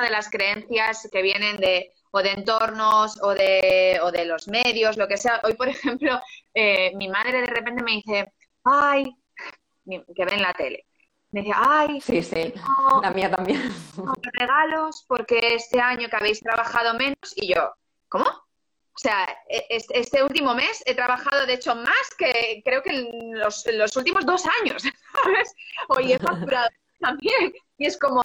de 0.00 0.10
las 0.10 0.28
creencias 0.30 1.08
que 1.10 1.22
vienen 1.22 1.56
de 1.56 1.92
o 2.10 2.22
de 2.22 2.32
entornos 2.32 3.22
o 3.22 3.34
de, 3.34 4.00
o 4.02 4.10
de 4.10 4.24
los 4.24 4.48
medios, 4.48 4.96
lo 4.96 5.06
que 5.06 5.16
sea. 5.16 5.40
Hoy, 5.44 5.54
por 5.54 5.68
ejemplo, 5.68 6.20
eh, 6.54 6.92
mi 6.96 7.08
madre 7.08 7.40
de 7.42 7.46
repente 7.46 7.82
me 7.82 7.92
dice, 7.92 8.32
ay, 8.64 9.04
que 9.84 10.24
ve 10.24 10.34
en 10.34 10.42
la 10.42 10.52
tele, 10.54 10.86
me 11.30 11.40
decía, 11.40 11.56
ay, 11.58 12.00
sí, 12.00 12.22
sí, 12.22 12.54
la 13.02 13.10
mía 13.10 13.30
también. 13.30 13.62
regalos 14.32 15.04
porque 15.06 15.38
este 15.54 15.80
año 15.80 16.08
que 16.08 16.16
habéis 16.16 16.40
trabajado 16.40 16.94
menos 16.94 17.34
y 17.36 17.54
yo, 17.54 17.74
¿cómo? 18.08 18.26
O 18.96 18.98
sea, 18.98 19.28
e, 19.46 19.66
este 19.68 20.22
último 20.22 20.54
mes 20.54 20.82
he 20.86 20.94
trabajado, 20.94 21.44
de 21.44 21.54
hecho, 21.54 21.74
más 21.74 22.14
que 22.16 22.62
creo 22.64 22.82
que 22.82 22.90
en 22.90 23.38
los, 23.38 23.96
últimos 23.96 24.24
dos 24.24 24.44
años, 24.62 24.82
¿sabes? 25.22 25.54
Hoy 25.88 26.12
he 26.14 26.18
facturado 26.18 26.68
también. 27.00 27.52
Y 27.76 27.86
es 27.86 27.98
como, 27.98 28.22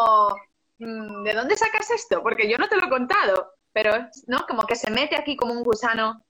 mm, 0.80 1.24
¿de 1.24 1.34
dónde 1.34 1.58
sacas 1.58 1.92
esto? 1.92 2.24
Porque 2.24 2.50
yo 2.50 2.58
no 2.58 2.70
te 2.70 2.78
lo 2.78 2.88
he 2.88 2.90
contado, 2.90 3.54
pero, 3.74 3.92
¿no? 4.28 4.46
Como 4.48 4.66
que 4.66 4.78
se 4.78 4.90
mete 4.90 5.18
aquí 5.18 5.36
como 5.36 5.54
un 5.54 5.64
gusano. 5.64 6.24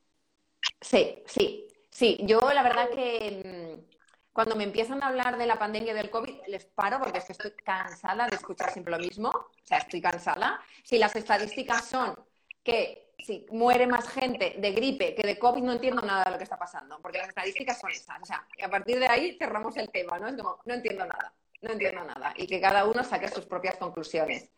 Sí, 0.80 1.22
sí, 1.28 1.68
sí. 1.92 2.18
Yo 2.22 2.40
la 2.52 2.64
verdad 2.64 2.90
que 2.90 3.78
mm, 3.78 3.92
cuando 4.34 4.56
me 4.56 4.64
empiezan 4.64 5.04
a 5.04 5.10
hablar 5.10 5.38
de 5.38 5.46
la 5.46 5.60
pandemia 5.60 5.94
del 5.94 6.10
COVID, 6.10 6.48
les 6.48 6.66
paro 6.66 6.98
porque 6.98 7.20
es 7.20 7.26
que 7.26 7.34
estoy 7.34 7.52
cansada 7.64 8.28
de 8.28 8.38
escuchar 8.38 8.72
siempre 8.72 8.92
lo 8.92 9.00
mismo. 9.00 9.30
O 9.30 9.66
sea, 9.66 9.78
estoy 9.78 10.02
cansada. 10.02 10.60
Si 10.84 10.98
las 10.98 11.16
estadísticas 11.16 11.86
son 11.86 12.16
que 12.64 13.11
si 13.26 13.46
muere 13.52 13.88
más 13.88 14.08
gente 14.10 14.56
de 14.58 14.72
gripe 14.72 15.16
que 15.16 15.26
de 15.26 15.38
COVID, 15.38 15.62
no 15.62 15.74
entiendo 15.74 16.02
nada 16.02 16.24
de 16.26 16.32
lo 16.32 16.38
que 16.38 16.44
está 16.44 16.58
pasando, 16.58 17.00
porque 17.02 17.20
las 17.20 17.30
estadísticas 17.30 17.80
son 17.80 17.92
esas. 17.92 18.22
O 18.22 18.26
sea, 18.26 18.46
y 18.58 18.64
a 18.64 18.70
partir 18.70 19.00
de 19.00 19.08
ahí 19.08 19.38
cerramos 19.38 19.76
el 19.78 19.90
tema, 19.90 20.20
¿no? 20.20 20.28
Es 20.28 20.36
como, 20.36 20.60
no 20.66 20.74
entiendo 20.74 21.06
nada, 21.06 21.34
no 21.62 21.72
entiendo 21.72 22.04
nada. 22.04 22.34
Y 22.36 22.48
que 22.48 22.60
cada 22.60 22.86
uno 22.86 23.04
saque 23.04 23.28
sus 23.28 23.46
propias 23.46 23.78
conclusiones. 23.78 24.50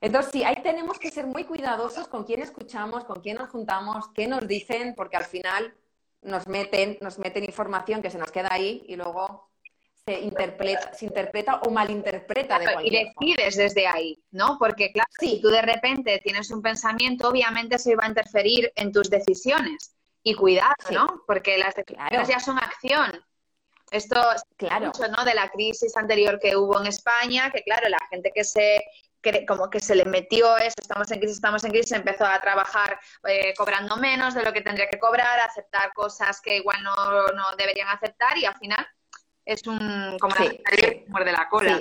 Entonces, 0.00 0.32
sí, 0.32 0.44
ahí 0.44 0.56
tenemos 0.62 0.98
que 0.98 1.10
ser 1.10 1.26
muy 1.26 1.44
cuidadosos 1.44 2.08
con 2.08 2.24
quién 2.24 2.42
escuchamos, 2.42 3.04
con 3.04 3.20
quién 3.20 3.38
nos 3.38 3.48
juntamos, 3.48 4.08
qué 4.14 4.26
nos 4.26 4.46
dicen, 4.46 4.94
porque 4.94 5.16
al 5.16 5.24
final 5.24 5.74
nos 6.22 6.46
meten, 6.46 6.98
nos 7.00 7.18
meten 7.18 7.44
información 7.44 8.02
que 8.02 8.10
se 8.10 8.18
nos 8.18 8.30
queda 8.30 8.48
ahí 8.50 8.84
y 8.88 8.96
luego 8.96 9.48
se 10.06 10.20
interpreta, 10.20 10.94
se 10.94 11.06
interpreta 11.06 11.60
o 11.64 11.70
malinterpreta 11.70 12.60
de 12.60 12.76
Y 12.84 12.90
decides 12.90 13.56
desde 13.56 13.88
ahí, 13.88 14.22
¿no? 14.30 14.56
Porque 14.56 14.92
claro, 14.92 15.08
si 15.18 15.40
tú 15.40 15.48
de 15.48 15.62
repente 15.62 16.20
tienes 16.22 16.50
un 16.52 16.62
pensamiento, 16.62 17.28
obviamente 17.28 17.76
se 17.76 17.96
va 17.96 18.04
a 18.04 18.08
interferir 18.08 18.72
en 18.76 18.92
tus 18.92 19.10
decisiones. 19.10 19.96
Y 20.22 20.34
cuidado, 20.34 20.74
¿no? 20.90 21.22
Porque 21.26 21.58
las 21.58 21.74
decisiones 21.74 22.28
ya 22.28 22.40
son 22.40 22.58
acción. 22.58 23.12
Esto, 23.90 24.20
claro, 24.56 24.86
mucho, 24.86 25.08
¿no? 25.08 25.24
De 25.24 25.34
la 25.34 25.48
crisis 25.50 25.96
anterior 25.96 26.38
que 26.40 26.56
hubo 26.56 26.80
en 26.80 26.86
España, 26.86 27.50
que 27.50 27.62
claro, 27.62 27.88
la 27.88 27.98
gente 28.10 28.32
que 28.34 28.44
se 28.44 28.84
como 29.46 29.68
que 29.68 29.80
se 29.80 29.96
le 29.96 30.04
metió 30.04 30.56
eso, 30.56 30.74
estamos 30.80 31.10
en 31.10 31.18
crisis, 31.18 31.36
estamos 31.36 31.64
en 31.64 31.72
crisis, 31.72 31.92
empezó 31.92 32.24
a 32.24 32.40
trabajar 32.40 32.98
eh, 33.26 33.54
cobrando 33.56 33.96
menos 33.96 34.34
de 34.34 34.44
lo 34.44 34.52
que 34.52 34.60
tendría 34.60 34.88
que 34.88 35.00
cobrar, 35.00 35.40
a 35.40 35.46
aceptar 35.46 35.92
cosas 35.94 36.40
que 36.40 36.58
igual 36.58 36.80
no, 36.82 36.94
deberían 37.58 37.88
aceptar 37.88 38.38
y 38.38 38.44
al 38.44 38.56
final 38.56 38.86
es 39.46 39.64
un 39.66 40.18
como 40.18 40.34
sí, 40.34 40.60
muerde 41.06 41.32
la 41.32 41.48
cola. 41.48 41.80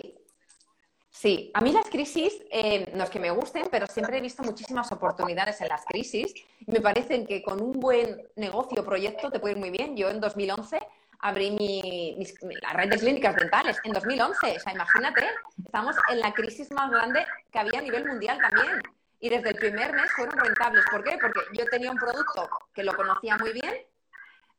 Sí. 1.09 1.51
a 1.53 1.61
mí 1.61 1.72
las 1.72 1.89
crisis 1.89 2.34
eh, 2.51 2.91
no 2.93 3.03
es 3.03 3.09
que 3.09 3.20
me 3.20 3.32
gusten, 3.32 3.68
pero 3.72 3.88
siempre 3.88 4.20
he 4.20 4.22
visto 4.22 4.43
muchísimas 4.43 4.91
oportunidades 4.91 5.59
en 5.61 5.70
las 5.70 5.84
crisis. 5.86 6.34
Me 6.68 6.80
parecen 6.80 7.26
que 7.26 7.41
con 7.41 7.61
un 7.61 7.80
buen 7.80 8.22
negocio 8.36 8.82
o 8.82 8.86
proyecto 8.86 9.32
te 9.32 9.39
puede 9.39 9.53
ir 9.55 9.59
muy 9.59 9.72
bien. 9.72 9.97
Yo 9.97 10.09
en 10.09 10.22
2011 10.22 10.78
abrí 11.20 11.51
mi, 11.51 12.16
la 12.61 12.74
red 12.74 12.89
de 12.89 12.99
clínicas 12.99 13.36
dentales 13.36 13.78
en 13.84 13.93
2011. 13.93 14.57
O 14.57 14.59
sea, 14.59 14.74
imagínate, 14.74 15.28
estamos 15.66 15.95
en 16.11 16.20
la 16.20 16.34
crisis 16.34 16.70
más 16.72 16.91
grande 16.91 17.26
que 17.51 17.59
había 17.59 17.80
a 17.80 17.84
nivel 17.84 18.05
mundial 18.05 18.38
también. 18.39 18.82
Y 19.20 19.30
desde 19.30 19.49
el 19.49 19.55
primer 19.55 19.93
mes 19.93 20.11
fueron 20.16 20.38
rentables. 20.38 20.84
¿Por 20.91 21.03
qué? 21.03 21.18
Porque 21.20 21.39
yo 21.53 21.66
tenía 21.66 21.89
un 21.89 21.97
producto 21.97 22.47
que 22.74 22.84
lo 22.84 22.93
conocía 22.93 23.38
muy 23.38 23.53
bien, 23.53 23.74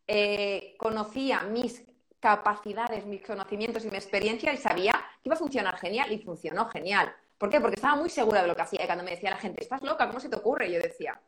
eh, 0.09 0.75
conocía 0.79 1.43
mis 1.43 1.85
capacidades, 2.27 3.07
mis 3.07 3.25
conocimientos 3.25 3.85
y 3.85 3.89
mi 3.89 3.97
experiencia 3.97 4.53
y 4.53 4.57
sabía 4.57 4.93
que 5.23 5.29
iba 5.29 5.37
a 5.37 5.39
funcionar 5.39 5.79
genial 5.79 6.11
y 6.11 6.19
funcionó 6.19 6.69
genial. 6.69 7.15
¿Por 7.39 7.49
qué? 7.49 7.61
Porque 7.61 7.77
estaba 7.77 7.95
muy 7.95 8.11
segura 8.11 8.43
de 8.43 8.49
lo 8.49 8.57
que 8.57 8.63
hacía. 8.63 8.83
Y 8.83 8.87
cuando 8.87 9.05
me 9.05 9.13
decía 9.13 9.31
la 9.31 9.37
gente, 9.37 9.63
estás 9.63 9.81
loca, 9.83 10.09
¿cómo 10.09 10.19
se 10.19 10.29
te 10.29 10.35
ocurre? 10.35 10.73
yo 10.73 10.81
decía, 10.81 11.21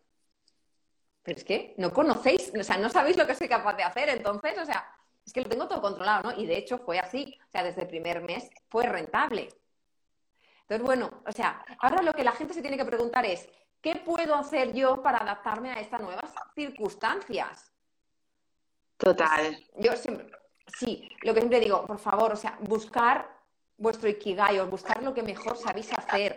pero 1.22 1.38
es 1.38 1.44
que 1.44 1.74
no 1.76 1.92
conocéis, 1.92 2.53
o 2.59 2.64
sea, 2.64 2.78
no 2.78 2.90
sabéis 2.90 3.16
lo 3.16 3.28
que 3.28 3.36
soy 3.36 3.49
capaz 3.49 3.74
de 3.74 3.84
hacer. 3.84 4.09
Entonces, 4.09 4.59
o 4.59 4.64
sea, 4.64 4.92
es 5.24 5.32
que 5.32 5.40
lo 5.40 5.49
tengo 5.49 5.68
todo 5.68 5.80
controlado, 5.80 6.30
¿no? 6.30 6.36
Y 6.36 6.46
de 6.46 6.59
hecho 6.59 6.78
fue 6.78 6.99
así, 6.99 7.38
o 7.46 7.51
sea, 7.53 7.62
desde 7.62 7.82
el 7.82 7.86
primer 7.86 8.20
mes 8.20 8.51
fue 8.68 8.86
rentable. 8.86 9.51
Entonces, 10.62 10.84
bueno, 10.84 11.22
o 11.24 11.30
sea, 11.30 11.64
ahora 11.78 12.03
lo 12.03 12.12
que 12.12 12.24
la 12.24 12.32
gente 12.32 12.55
se 12.55 12.61
tiene 12.61 12.76
que 12.76 12.84
preguntar 12.84 13.24
es, 13.24 13.49
¿qué 13.80 13.94
puedo 13.94 14.34
hacer 14.34 14.72
yo 14.72 15.01
para 15.01 15.18
adaptarme 15.18 15.70
a 15.70 15.80
estas 15.80 16.01
nuevas 16.01 16.34
circunstancias? 16.57 17.70
Total. 18.96 19.64
Yo 19.76 19.92
siempre, 19.96 20.26
sí, 20.76 21.08
lo 21.22 21.34
que 21.34 21.40
siempre 21.40 21.60
digo, 21.60 21.86
por 21.86 21.98
favor, 21.98 22.32
o 22.32 22.36
sea, 22.36 22.58
buscar 22.60 23.38
vuestro 23.76 24.08
ikigai, 24.08 24.58
o 24.58 24.66
buscar 24.66 25.02
lo 25.02 25.14
que 25.14 25.22
mejor 25.22 25.56
sabéis 25.56 25.92
hacer. 25.92 26.36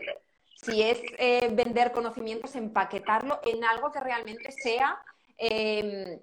Si 0.56 0.82
es 0.82 1.02
eh, 1.18 1.50
vender 1.52 1.92
conocimientos, 1.92 2.56
empaquetarlo 2.56 3.40
en 3.44 3.64
algo 3.64 3.92
que 3.92 4.00
realmente 4.00 4.52
sea 4.52 5.02
em, 5.38 6.20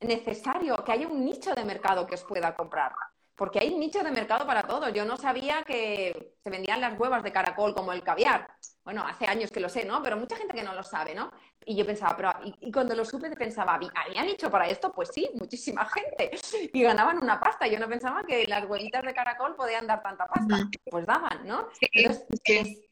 necesario 0.00 0.76
que 0.84 0.92
haya 0.92 1.06
un 1.06 1.24
nicho 1.24 1.54
de 1.54 1.64
mercado 1.64 2.06
que 2.06 2.14
os 2.14 2.24
pueda 2.24 2.54
comprar. 2.54 2.92
Porque 3.36 3.58
hay 3.58 3.74
nicho 3.74 4.02
de 4.02 4.12
mercado 4.12 4.46
para 4.46 4.62
todo. 4.62 4.88
Yo 4.90 5.04
no 5.04 5.16
sabía 5.16 5.62
que 5.64 6.36
se 6.42 6.50
vendían 6.50 6.80
las 6.80 6.98
huevas 6.98 7.22
de 7.22 7.32
caracol 7.32 7.74
como 7.74 7.92
el 7.92 8.02
caviar. 8.02 8.48
Bueno, 8.84 9.04
hace 9.04 9.26
años 9.26 9.50
que 9.50 9.60
lo 9.60 9.68
sé, 9.68 9.84
¿no? 9.84 10.02
Pero 10.02 10.16
mucha 10.16 10.36
gente 10.36 10.54
que 10.54 10.62
no 10.62 10.72
lo 10.72 10.84
sabe, 10.84 11.14
¿no? 11.14 11.32
Y 11.64 11.74
yo 11.74 11.84
pensaba, 11.84 12.16
pero 12.16 12.32
y, 12.60 12.70
cuando 12.70 12.94
lo 12.94 13.04
supe 13.04 13.30
pensaba, 13.30 13.74
¿habían 13.74 14.26
nicho 14.26 14.50
para 14.50 14.68
esto? 14.68 14.92
Pues 14.92 15.08
sí, 15.12 15.28
muchísima 15.34 15.84
gente. 15.94 16.30
Y 16.72 16.82
ganaban 16.82 17.18
una 17.22 17.40
pasta. 17.40 17.66
Yo 17.66 17.78
no 17.80 17.88
pensaba 17.88 18.22
que 18.22 18.46
las 18.46 18.66
huevitas 18.66 19.02
de 19.02 19.14
caracol 19.14 19.56
podían 19.56 19.86
dar 19.86 20.02
tanta 20.02 20.26
pasta. 20.26 20.68
Pues 20.88 21.04
daban, 21.04 21.44
¿no? 21.44 21.68
Entonces, 21.92 22.88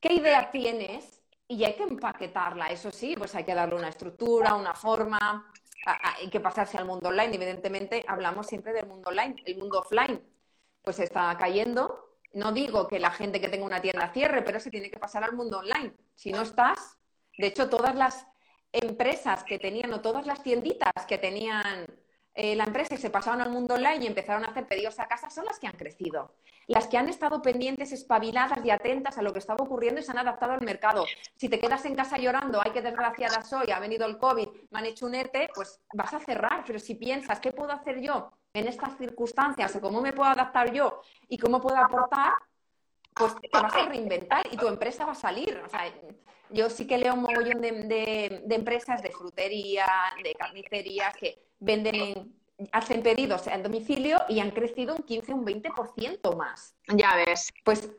¿qué 0.00 0.14
idea 0.14 0.50
tienes? 0.50 1.20
Y 1.46 1.64
hay 1.64 1.74
que 1.74 1.82
empaquetarla, 1.82 2.68
eso 2.68 2.92
sí, 2.92 3.16
pues 3.18 3.34
hay 3.34 3.42
que 3.42 3.56
darle 3.56 3.74
una 3.74 3.88
estructura, 3.88 4.54
una 4.54 4.72
forma, 4.72 5.52
hay 5.84 6.28
que 6.28 6.40
pasarse 6.40 6.78
al 6.78 6.84
mundo 6.84 7.08
online. 7.08 7.34
Evidentemente, 7.34 8.04
hablamos 8.06 8.46
siempre 8.46 8.72
del 8.72 8.86
mundo 8.86 9.10
online. 9.10 9.36
El 9.44 9.58
mundo 9.58 9.80
offline, 9.80 10.22
pues 10.82 10.98
está 10.98 11.36
cayendo. 11.38 12.16
No 12.32 12.52
digo 12.52 12.86
que 12.86 12.98
la 12.98 13.10
gente 13.10 13.40
que 13.40 13.48
tenga 13.48 13.66
una 13.66 13.80
tienda 13.80 14.12
cierre, 14.12 14.42
pero 14.42 14.60
se 14.60 14.70
tiene 14.70 14.90
que 14.90 14.98
pasar 14.98 15.24
al 15.24 15.34
mundo 15.34 15.58
online. 15.58 15.94
Si 16.14 16.32
no 16.32 16.42
estás, 16.42 16.98
de 17.36 17.46
hecho, 17.48 17.68
todas 17.68 17.94
las 17.94 18.26
empresas 18.72 19.44
que 19.44 19.58
tenían 19.58 19.92
o 19.92 20.00
todas 20.00 20.26
las 20.26 20.42
tienditas 20.42 20.92
que 21.08 21.18
tenían 21.18 21.86
eh, 22.34 22.54
la 22.54 22.64
empresa 22.64 22.94
y 22.94 22.98
se 22.98 23.10
pasaron 23.10 23.40
al 23.40 23.50
mundo 23.50 23.74
online 23.74 24.04
y 24.04 24.06
empezaron 24.06 24.44
a 24.44 24.48
hacer 24.48 24.66
pedidos 24.66 25.00
a 25.00 25.08
casa 25.08 25.30
son 25.30 25.44
las 25.44 25.58
que 25.58 25.66
han 25.66 25.76
crecido. 25.76 26.36
Las 26.70 26.86
que 26.86 26.96
han 26.96 27.08
estado 27.08 27.42
pendientes, 27.42 27.90
espabiladas 27.90 28.64
y 28.64 28.70
atentas 28.70 29.18
a 29.18 29.22
lo 29.22 29.32
que 29.32 29.40
estaba 29.40 29.64
ocurriendo 29.64 30.00
y 30.00 30.04
se 30.04 30.12
han 30.12 30.18
adaptado 30.18 30.52
al 30.52 30.60
mercado. 30.60 31.04
Si 31.34 31.48
te 31.48 31.58
quedas 31.58 31.84
en 31.84 31.96
casa 31.96 32.16
llorando, 32.16 32.60
ay, 32.64 32.70
qué 32.70 32.80
desgraciada 32.80 33.42
soy, 33.42 33.72
ha 33.72 33.80
venido 33.80 34.06
el 34.06 34.18
COVID, 34.18 34.46
me 34.70 34.78
han 34.78 34.86
hecho 34.86 35.06
un 35.06 35.16
ERTE, 35.16 35.50
pues 35.52 35.80
vas 35.92 36.14
a 36.14 36.20
cerrar. 36.20 36.62
Pero 36.64 36.78
si 36.78 36.94
piensas, 36.94 37.40
¿qué 37.40 37.50
puedo 37.50 37.72
hacer 37.72 38.00
yo 38.00 38.30
en 38.54 38.68
estas 38.68 38.96
circunstancias 38.98 39.74
o 39.74 39.80
cómo 39.80 40.00
me 40.00 40.12
puedo 40.12 40.30
adaptar 40.30 40.72
yo 40.72 41.02
y 41.28 41.38
cómo 41.38 41.60
puedo 41.60 41.76
aportar? 41.76 42.34
Pues 43.14 43.34
te 43.34 43.48
vas 43.52 43.74
a 43.74 43.86
reinventar 43.86 44.46
y 44.52 44.56
tu 44.56 44.68
empresa 44.68 45.04
va 45.04 45.12
a 45.12 45.16
salir. 45.16 45.60
O 45.66 45.68
sea, 45.68 45.92
yo 46.50 46.70
sí 46.70 46.86
que 46.86 46.98
leo 46.98 47.14
un 47.14 47.22
mogollón 47.22 47.60
de, 47.60 48.42
de 48.46 48.54
empresas 48.54 49.02
de 49.02 49.10
frutería, 49.10 49.88
de 50.22 50.34
carnicerías 50.36 51.16
que 51.16 51.48
venden, 51.58 52.39
hacen 52.72 53.02
pedidos 53.02 53.46
en 53.46 53.62
domicilio 53.62 54.18
y 54.28 54.40
han 54.40 54.50
crecido 54.50 54.94
un 54.94 55.02
15, 55.02 55.34
un 55.34 55.44
20% 55.44 56.36
más. 56.36 56.74
Ya 56.88 57.16
ves. 57.16 57.50
Pues 57.64 57.90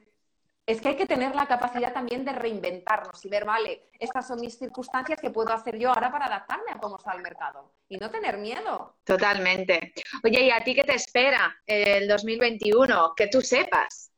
es 0.66 0.80
que 0.80 0.90
hay 0.90 0.96
que 0.96 1.06
tener 1.06 1.36
la 1.36 1.48
capacidad 1.48 1.92
también 1.92 2.24
de 2.24 2.32
reinventarnos 2.32 3.26
y 3.26 3.30
ver, 3.30 3.46
vale, 3.46 3.90
estas 4.00 4.28
son 4.28 4.40
mis 4.40 4.58
circunstancias 4.58 5.20
que 5.20 5.32
puedo 5.32 5.52
hacer 5.52 5.78
yo 5.78 5.90
ahora 5.90 6.12
para 6.12 6.28
adaptarme 6.28 6.72
a 6.72 6.80
cómo 6.80 6.98
está 6.98 7.14
el 7.14 7.22
mercado 7.22 7.74
y 7.90 7.98
no 7.98 8.10
tener 8.10 8.38
miedo. 8.38 8.96
Totalmente. 9.04 9.94
Oye, 10.24 10.46
¿y 10.46 10.52
a 10.52 10.64
ti 10.64 10.76
qué 10.76 10.84
te 10.84 10.96
espera 10.96 11.56
el 11.66 12.08
2021? 12.08 13.14
Que 13.16 13.28
tú 13.28 13.42
sepas. 13.42 14.12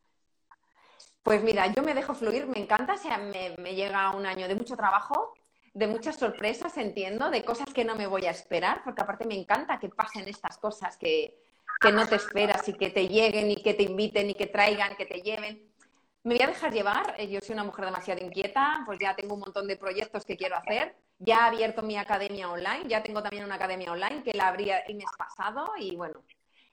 Pues 1.24 1.42
mira, 1.42 1.68
yo 1.68 1.82
me 1.82 1.94
dejo 1.94 2.14
fluir, 2.14 2.46
me 2.46 2.60
encanta, 2.60 2.94
o 2.94 2.98
sea, 2.98 3.18
me, 3.18 3.56
me 3.58 3.76
llega 3.76 4.12
un 4.12 4.26
año 4.26 4.48
de 4.48 4.56
mucho 4.56 4.76
trabajo, 4.76 5.34
de 5.74 5.88
muchas 5.88 6.18
sorpresas, 6.18 6.78
entiendo, 6.78 7.30
de 7.30 7.44
cosas 7.44 7.74
que 7.74 7.84
no 7.84 7.96
me 7.96 8.08
voy 8.08 8.26
a 8.26 8.32
esperar, 8.32 8.82
porque 8.84 9.02
aparte 9.02 9.26
me 9.26 9.36
encanta 9.36 9.80
que 9.80 9.90
pasen 9.90 10.28
estas 10.28 10.58
cosas 10.58 10.98
que, 10.98 11.40
que 11.82 11.92
no 11.92 12.08
te 12.08 12.16
esperas 12.16 12.68
y 12.70 12.74
que 12.74 12.90
te 12.92 13.08
lleguen 13.08 13.50
y 13.50 13.62
que 13.62 13.74
te 13.74 13.84
inviten 13.84 14.30
y 14.30 14.36
que 14.36 14.48
traigan, 14.48 14.96
que 14.96 15.06
te 15.06 15.22
lleven. 15.22 15.70
Me 16.24 16.36
voy 16.36 16.44
a 16.44 16.48
dejar 16.48 16.72
llevar, 16.72 17.16
eh, 17.18 17.28
yo 17.28 17.42
soy 17.42 17.54
una 17.54 17.66
mujer 17.66 17.86
demasiado 17.86 18.24
inquieta, 18.24 18.84
pues 18.86 19.00
ya 19.00 19.16
tengo 19.16 19.34
un 19.34 19.42
montón 19.42 19.68
de 19.68 19.76
proyectos 19.76 20.24
que 20.24 20.38
quiero 20.38 20.56
hacer, 20.56 20.96
ya 21.20 21.36
he 21.36 21.50
abierto 21.50 21.82
mi 21.82 21.98
academia 21.98 22.50
online, 22.50 22.88
ya 22.88 23.04
tengo 23.04 23.22
también 23.22 23.44
una 23.44 23.56
academia 23.56 23.92
online 23.92 24.24
que 24.24 24.34
la 24.34 24.48
abrí 24.48 24.70
el 24.70 24.96
mes 24.96 25.10
pasado 25.18 25.74
y 25.78 25.96
bueno, 25.96 26.24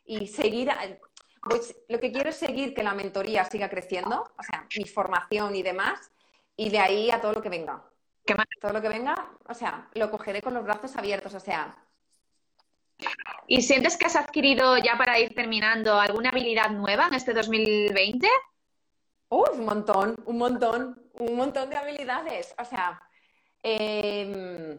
y 0.05 0.29
seguir, 0.29 0.71
pues 1.43 1.75
lo 1.89 1.99
que 1.99 2.13
quiero 2.13 2.31
es 2.31 2.37
seguir 2.37 2.75
que 2.75 2.85
la 2.85 2.95
mentoría 2.95 3.45
siga 3.45 3.69
creciendo, 3.69 4.31
o 4.39 4.43
sea, 4.43 4.69
mi 4.77 4.85
formación 4.85 5.57
y 5.57 5.63
demás, 5.63 6.13
y 6.57 6.69
de 6.69 6.79
ahí 6.79 7.11
a 7.11 7.21
todo 7.21 7.33
lo 7.33 7.43
que 7.43 7.49
venga. 7.49 7.90
¿Qué 8.25 8.35
más? 8.35 8.47
Todo 8.61 8.73
lo 8.73 8.83
que 8.83 8.89
venga, 8.89 9.15
o 9.49 9.55
sea, 9.55 9.89
lo 9.95 10.11
cogeré 10.11 10.43
con 10.43 10.55
los 10.55 10.65
brazos 10.65 10.97
abiertos, 10.97 11.35
o 11.35 11.41
sea. 11.41 11.77
¿Y 13.47 13.63
sientes 13.63 13.97
que 13.97 14.07
has 14.07 14.17
adquirido, 14.17 14.77
ya 14.79 14.97
para 14.97 15.19
ir 15.19 15.35
terminando, 15.35 15.99
alguna 15.99 16.31
habilidad 16.31 16.71
nueva 16.71 17.09
en 17.09 17.15
este 17.15 17.33
2020? 17.33 18.29
Uh, 19.31 19.45
un 19.53 19.65
montón, 19.65 20.17
un 20.27 20.39
montón, 20.39 21.11
un 21.15 21.37
montón 21.37 21.71
de 21.71 21.77
habilidades. 21.77 22.55
O 22.59 22.65
sea, 22.65 23.01
eh, 23.63 24.79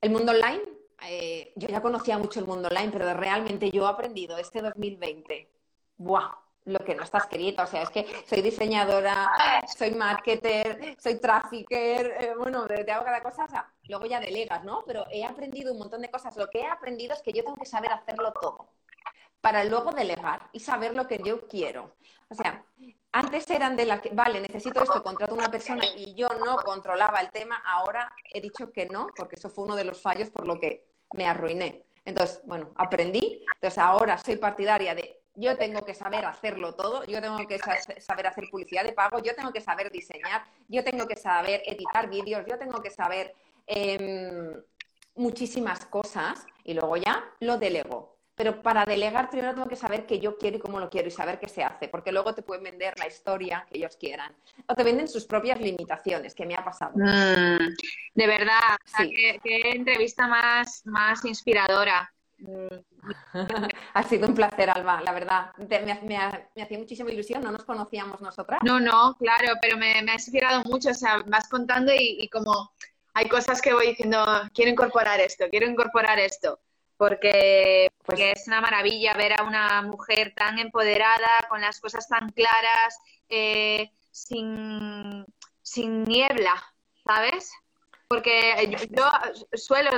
el 0.00 0.10
mundo 0.10 0.32
online, 0.32 0.62
eh, 1.06 1.52
yo 1.56 1.68
ya 1.68 1.82
conocía 1.82 2.18
mucho 2.18 2.40
el 2.40 2.46
mundo 2.46 2.68
online, 2.68 2.90
pero 2.90 3.12
realmente 3.14 3.70
yo 3.70 3.84
he 3.86 3.88
aprendido 3.88 4.38
este 4.38 4.62
2020. 4.62 5.50
¡Buah! 5.98 6.49
Lo 6.64 6.78
que 6.80 6.94
no 6.94 7.02
estás 7.02 7.26
queriendo. 7.26 7.62
O 7.62 7.66
sea, 7.66 7.82
es 7.82 7.90
que 7.90 8.06
soy 8.28 8.42
diseñadora, 8.42 9.30
soy 9.76 9.92
marketer, 9.92 10.96
soy 10.98 11.20
trafficker, 11.20 12.16
eh, 12.20 12.34
bueno, 12.36 12.66
te 12.66 12.90
hago 12.90 13.04
cada 13.04 13.22
cosa, 13.22 13.44
o 13.44 13.48
sea, 13.48 13.72
luego 13.84 14.06
ya 14.06 14.20
delegas, 14.20 14.64
¿no? 14.64 14.82
Pero 14.86 15.06
he 15.10 15.24
aprendido 15.24 15.72
un 15.72 15.78
montón 15.78 16.02
de 16.02 16.10
cosas. 16.10 16.36
Lo 16.36 16.48
que 16.48 16.60
he 16.60 16.66
aprendido 16.66 17.14
es 17.14 17.22
que 17.22 17.32
yo 17.32 17.42
tengo 17.42 17.56
que 17.56 17.66
saber 17.66 17.92
hacerlo 17.92 18.32
todo 18.32 18.68
para 19.40 19.64
luego 19.64 19.90
delegar 19.92 20.48
y 20.52 20.60
saber 20.60 20.94
lo 20.94 21.06
que 21.06 21.18
yo 21.24 21.48
quiero. 21.48 21.94
O 22.28 22.34
sea, 22.34 22.64
antes 23.12 23.48
eran 23.50 23.76
de 23.76 23.86
la 23.86 24.00
que, 24.00 24.10
vale, 24.10 24.40
necesito 24.40 24.82
esto, 24.82 25.02
contrato 25.02 25.34
a 25.34 25.38
una 25.38 25.50
persona 25.50 25.84
y 25.96 26.14
yo 26.14 26.28
no 26.28 26.56
controlaba 26.58 27.20
el 27.20 27.30
tema, 27.30 27.56
ahora 27.64 28.12
he 28.32 28.40
dicho 28.40 28.70
que 28.70 28.86
no, 28.86 29.08
porque 29.16 29.36
eso 29.36 29.50
fue 29.50 29.64
uno 29.64 29.76
de 29.76 29.84
los 29.84 30.00
fallos 30.00 30.30
por 30.30 30.46
lo 30.46 30.60
que 30.60 30.86
me 31.14 31.26
arruiné. 31.26 31.84
Entonces, 32.04 32.40
bueno, 32.44 32.70
aprendí, 32.76 33.44
entonces 33.54 33.78
ahora 33.78 34.16
soy 34.18 34.36
partidaria 34.36 34.94
de 34.94 35.19
yo 35.40 35.56
tengo 35.56 35.84
que 35.84 35.94
saber 35.94 36.24
hacerlo 36.24 36.74
todo, 36.74 37.04
yo 37.04 37.20
tengo 37.20 37.38
que 37.46 37.58
saber 37.58 38.26
hacer 38.26 38.44
publicidad 38.50 38.84
de 38.84 38.92
pago, 38.92 39.20
yo 39.22 39.34
tengo 39.34 39.52
que 39.52 39.60
saber 39.60 39.90
diseñar, 39.90 40.44
yo 40.68 40.84
tengo 40.84 41.06
que 41.06 41.16
saber 41.16 41.62
editar 41.66 42.10
vídeos, 42.10 42.44
yo 42.46 42.58
tengo 42.58 42.82
que 42.82 42.90
saber 42.90 43.34
em, 43.66 44.52
muchísimas 45.14 45.86
cosas 45.86 46.46
y 46.64 46.74
luego 46.74 46.96
ya 46.96 47.24
lo 47.40 47.56
delego. 47.56 48.18
Pero 48.34 48.62
para 48.62 48.84
delegar 48.86 49.28
primero 49.28 49.54
tengo 49.54 49.68
que 49.68 49.76
saber 49.76 50.06
qué 50.06 50.18
yo 50.18 50.38
quiero 50.38 50.56
y 50.56 50.60
cómo 50.60 50.80
lo 50.80 50.88
quiero 50.88 51.08
y 51.08 51.10
saber 51.10 51.38
qué 51.38 51.48
se 51.48 51.62
hace, 51.62 51.88
porque 51.88 52.12
luego 52.12 52.34
te 52.34 52.42
pueden 52.42 52.64
vender 52.64 52.94
la 52.98 53.06
historia 53.06 53.66
que 53.68 53.78
ellos 53.78 53.96
quieran. 53.96 54.34
O 54.66 54.74
te 54.74 54.82
venden 54.82 55.08
sus 55.08 55.26
propias 55.26 55.60
limitaciones, 55.60 56.34
que 56.34 56.46
me 56.46 56.54
ha 56.54 56.64
pasado. 56.64 56.92
Mm, 56.96 57.74
de 58.14 58.26
verdad, 58.26 58.78
qué, 58.96 59.72
entrevista 59.72 60.26
más, 60.26 60.82
más 60.86 61.24
inspiradora. 61.24 62.10
Ha 63.94 64.02
sido 64.02 64.28
un 64.28 64.34
placer, 64.34 64.70
Alba, 64.70 65.00
la 65.02 65.12
verdad. 65.12 65.52
me, 65.58 66.16
hacía 66.62 66.78
muchísima 66.78 67.10
ilusión, 67.10 67.42
no 67.42 67.52
nos 67.52 67.64
conocíamos 67.64 68.20
nosotras. 68.20 68.60
No, 68.64 68.80
no, 68.80 69.14
claro, 69.18 69.54
pero 69.60 69.76
me, 69.76 69.92
ha 69.92 70.14
inspirado 70.14 70.62
mucho. 70.64 70.90
O 70.90 70.94
sea, 70.94 71.22
vas 71.26 71.48
contando 71.48 71.92
y, 71.94 72.28
como 72.28 72.72
hay 73.14 73.28
cosas 73.28 73.60
que 73.60 73.72
voy 73.72 73.88
diciendo, 73.88 74.24
quiero 74.54 74.70
incorporar 74.70 75.20
esto, 75.20 75.46
quiero 75.50 75.66
incorporar 75.66 76.18
esto. 76.18 76.60
Porque, 76.96 77.90
pues 78.04 78.20
es 78.20 78.46
una 78.46 78.60
maravilla 78.60 79.14
ver 79.14 79.40
a 79.40 79.44
una 79.44 79.80
mujer 79.82 80.34
tan 80.36 80.58
empoderada, 80.58 81.46
con 81.48 81.60
las 81.62 81.80
cosas 81.80 82.06
tan 82.06 82.30
claras, 82.30 82.98
eh, 83.28 83.90
sin, 84.10 85.24
sin 85.62 86.04
niebla, 86.04 86.62
¿sabes? 87.06 87.50
porque 88.10 88.76
yo, 88.90 89.04
suelo 89.52 89.90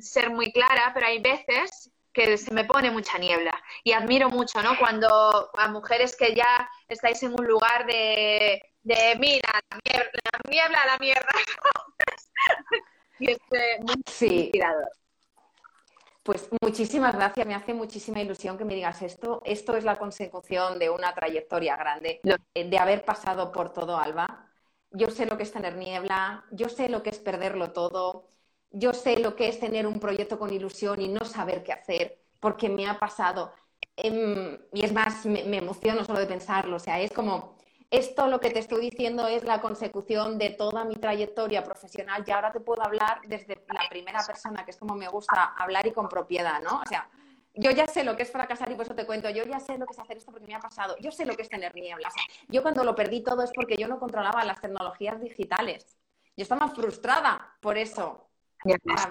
ser 0.00 0.30
muy 0.30 0.50
clara, 0.50 0.90
pero 0.92 1.06
hay 1.06 1.20
veces 1.20 1.91
que 2.12 2.36
se 2.36 2.52
me 2.52 2.64
pone 2.64 2.90
mucha 2.90 3.18
niebla. 3.18 3.52
Y 3.84 3.92
admiro 3.92 4.28
mucho, 4.28 4.62
¿no? 4.62 4.78
Cuando 4.78 5.50
a 5.54 5.68
mujeres 5.68 6.16
que 6.16 6.34
ya 6.34 6.68
estáis 6.88 7.22
en 7.22 7.32
un 7.32 7.46
lugar 7.46 7.86
de, 7.86 8.62
de 8.82 9.16
mira, 9.18 9.48
la, 9.70 9.78
mierda, 9.84 10.10
la 10.32 10.50
niebla, 10.50 10.86
la 10.86 10.98
mierda. 10.98 11.32
y 13.18 13.30
es 13.30 13.38
eh, 13.50 13.78
muy 13.80 13.94
sí. 14.06 14.40
inspirador. 14.44 14.90
Pues 16.22 16.48
muchísimas 16.60 17.16
gracias, 17.16 17.44
me 17.46 17.54
hace 17.54 17.74
muchísima 17.74 18.20
ilusión 18.20 18.56
que 18.56 18.64
me 18.64 18.74
digas 18.76 19.02
esto. 19.02 19.42
Esto 19.44 19.76
es 19.76 19.82
la 19.82 19.98
consecución 19.98 20.78
de 20.78 20.88
una 20.88 21.12
trayectoria 21.14 21.76
grande, 21.76 22.20
eh, 22.54 22.68
de 22.68 22.78
haber 22.78 23.04
pasado 23.04 23.50
por 23.50 23.72
todo, 23.72 23.98
Alba 23.98 24.52
yo 24.92 25.10
sé 25.10 25.26
lo 25.26 25.36
que 25.36 25.42
es 25.44 25.52
tener 25.52 25.76
niebla, 25.76 26.44
yo 26.50 26.68
sé 26.68 26.88
lo 26.88 27.02
que 27.02 27.10
es 27.10 27.18
perderlo 27.18 27.72
todo, 27.72 28.28
yo 28.72 28.92
sé 28.92 29.18
lo 29.18 29.36
que 29.36 29.48
es 29.48 29.60
tener 29.60 29.86
un 29.86 30.00
proyecto 30.00 30.38
con 30.38 30.52
ilusión 30.52 31.00
y 31.00 31.08
no 31.08 31.24
saber 31.24 31.62
qué 31.62 31.72
hacer, 31.72 32.18
porque 32.40 32.68
me 32.68 32.86
ha 32.86 32.98
pasado. 32.98 33.52
Em, 33.96 34.58
y 34.72 34.84
es 34.84 34.92
más, 34.92 35.26
me, 35.26 35.44
me, 35.44 35.58
emociono 35.58 36.04
solo 36.04 36.18
de 36.18 36.26
pensarlo, 36.26 36.76
o 36.76 36.78
sea, 36.78 37.00
es 37.00 37.12
como, 37.12 37.56
esto 37.90 38.26
lo 38.26 38.40
que 38.40 38.50
te 38.50 38.58
estoy 38.58 38.88
diciendo 38.88 39.28
es 39.28 39.44
la 39.44 39.60
consecución 39.60 40.38
de 40.38 40.50
toda 40.50 40.84
mi 40.84 40.96
trayectoria 40.96 41.62
profesional 41.62 42.24
y 42.26 42.30
ahora 42.30 42.50
te 42.50 42.60
puedo 42.60 42.82
hablar 42.82 43.20
desde 43.26 43.62
la 43.68 43.86
primera 43.90 44.24
persona, 44.26 44.64
que 44.64 44.70
es 44.70 44.78
como 44.78 44.94
me 44.94 45.08
gusta 45.08 45.54
hablar 45.58 45.86
y 45.86 45.92
con 45.92 46.08
propiedad, 46.08 46.62
¿no? 46.62 46.80
O 46.80 46.88
sea, 46.88 47.10
yo 47.54 47.70
ya 47.70 47.86
sé 47.86 48.02
lo 48.02 48.16
que 48.16 48.22
es 48.22 48.30
fracasar 48.30 48.72
y 48.72 48.76
por 48.76 48.86
eso 48.86 48.94
te 48.94 49.04
cuento, 49.04 49.28
yo 49.28 49.44
ya 49.44 49.60
sé 49.60 49.76
lo 49.76 49.84
que 49.84 49.92
es 49.92 49.98
hacer 49.98 50.16
esto 50.16 50.32
porque 50.32 50.46
me 50.46 50.54
ha 50.54 50.60
pasado, 50.60 50.96
yo 51.00 51.12
sé 51.12 51.26
lo 51.26 51.36
que 51.36 51.42
es 51.42 51.50
tener 51.50 51.74
nieblas. 51.74 52.14
yo 52.48 52.62
cuando 52.62 52.82
lo 52.82 52.94
perdí 52.94 53.22
todo 53.22 53.42
es 53.42 53.52
porque 53.54 53.76
yo 53.76 53.88
no 53.88 53.98
controlaba 53.98 54.42
las 54.44 54.60
tecnologías 54.60 55.20
digitales. 55.20 55.98
Yo 56.34 56.44
estaba 56.44 56.68
frustrada 56.68 57.56
por 57.60 57.76
eso. 57.76 58.30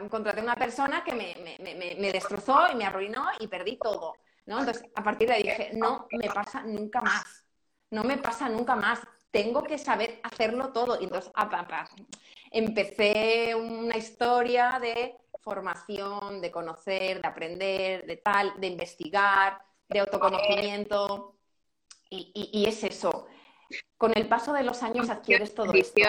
Contraté 0.10 0.40
a 0.40 0.44
una 0.44 0.56
persona 0.56 1.04
que 1.04 1.14
me, 1.14 2.12
destrozó 2.12 2.72
y 2.72 2.76
me 2.76 2.86
arruinó 2.86 3.26
y 3.40 3.48
perdí 3.48 3.78
todo. 3.78 4.16
¿no? 4.46 4.60
Entonces, 4.60 4.84
a 4.96 5.04
partir 5.04 5.28
de 5.28 5.36
ahí 5.36 5.44
dije, 5.44 5.72
no 5.74 6.08
me 6.12 6.30
pasa 6.30 6.64
nunca 6.64 7.02
más. 7.02 7.46
No 7.90 8.04
me 8.04 8.18
pasa 8.18 8.48
nunca 8.48 8.76
más. 8.76 9.00
Tengo 9.30 9.64
que 9.64 9.78
saber 9.78 10.20
hacerlo 10.24 10.72
todo. 10.72 11.00
Y 11.00 11.06
entonces, 11.06 11.32
empecé 12.52 13.56
una 13.56 13.98
historia 13.98 14.78
de 14.82 15.18
formación, 15.42 16.42
de 16.42 16.52
conocer, 16.52 17.22
de 17.22 17.28
aprender, 17.28 18.06
de 18.06 18.18
tal, 18.18 18.54
de 18.60 18.68
investigar, 18.68 19.62
de 19.90 20.00
autoconocimiento. 20.00 21.36
Y, 22.10 22.66
es 22.68 22.84
eso. 22.84 23.28
Con 23.98 24.12
el 24.18 24.28
paso 24.28 24.54
de 24.54 24.64
los 24.64 24.84
años 24.84 25.10
adquieres 25.10 25.54
todo 25.56 25.74
esto. 25.74 26.02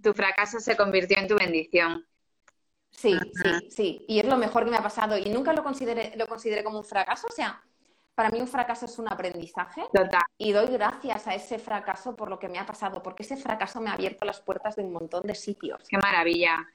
Tu 0.00 0.14
fracaso 0.14 0.60
se 0.60 0.76
convirtió 0.76 1.18
en 1.18 1.26
tu 1.26 1.36
bendición. 1.36 2.06
Sí, 3.00 3.30
sí, 3.32 3.70
sí. 3.70 4.04
Y 4.08 4.18
es 4.18 4.26
lo 4.26 4.36
mejor 4.36 4.64
que 4.64 4.70
me 4.70 4.76
ha 4.76 4.82
pasado. 4.82 5.16
Y 5.16 5.30
nunca 5.30 5.52
lo 5.54 5.62
consideré, 5.62 6.12
lo 6.16 6.26
consideré 6.26 6.62
como 6.62 6.78
un 6.78 6.84
fracaso. 6.84 7.26
O 7.28 7.32
sea, 7.32 7.62
para 8.14 8.30
mí 8.30 8.40
un 8.40 8.48
fracaso 8.48 8.86
es 8.86 8.98
un 8.98 9.08
aprendizaje 9.08 9.82
y 10.36 10.52
doy 10.52 10.66
gracias 10.66 11.26
a 11.26 11.34
ese 11.34 11.58
fracaso 11.58 12.16
por 12.16 12.28
lo 12.28 12.38
que 12.38 12.48
me 12.48 12.58
ha 12.58 12.66
pasado, 12.66 13.02
porque 13.02 13.22
ese 13.22 13.36
fracaso 13.36 13.80
me 13.80 13.90
ha 13.90 13.94
abierto 13.94 14.24
las 14.24 14.40
puertas 14.40 14.76
de 14.76 14.82
un 14.82 14.92
montón 14.92 15.22
de 15.22 15.34
sitios. 15.34 15.82
Qué 15.88 15.96
maravilla. 15.96 16.66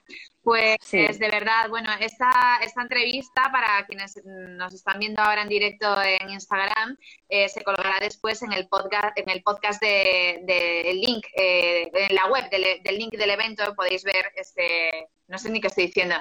Pues 0.41 0.77
es 0.91 1.19
de 1.19 1.29
verdad, 1.29 1.69
bueno, 1.69 1.89
esta, 1.99 2.31
esta 2.63 2.81
entrevista 2.81 3.51
para 3.51 3.85
quienes 3.85 4.19
nos 4.25 4.73
están 4.73 4.99
viendo 4.99 5.21
ahora 5.21 5.41
en 5.41 5.49
directo 5.49 6.01
en 6.01 6.29
Instagram 6.29 6.97
eh, 7.29 7.49
se 7.49 7.63
colgará 7.63 7.97
después 7.99 8.41
en 8.41 8.53
el 8.53 8.67
podcast, 8.67 9.17
en 9.17 9.29
el 9.29 9.43
podcast 9.43 9.81
de, 9.81 10.81
el 10.89 11.01
link, 11.01 11.25
eh, 11.35 11.89
en 11.93 12.15
la 12.15 12.27
web 12.27 12.49
del, 12.49 12.81
del 12.83 12.97
link 12.97 13.13
del 13.15 13.31
evento 13.31 13.75
podéis 13.75 14.03
ver 14.03 14.31
este, 14.35 15.09
no 15.27 15.37
sé 15.37 15.49
ni 15.49 15.61
qué 15.61 15.67
estoy 15.67 15.87
diciendo. 15.87 16.15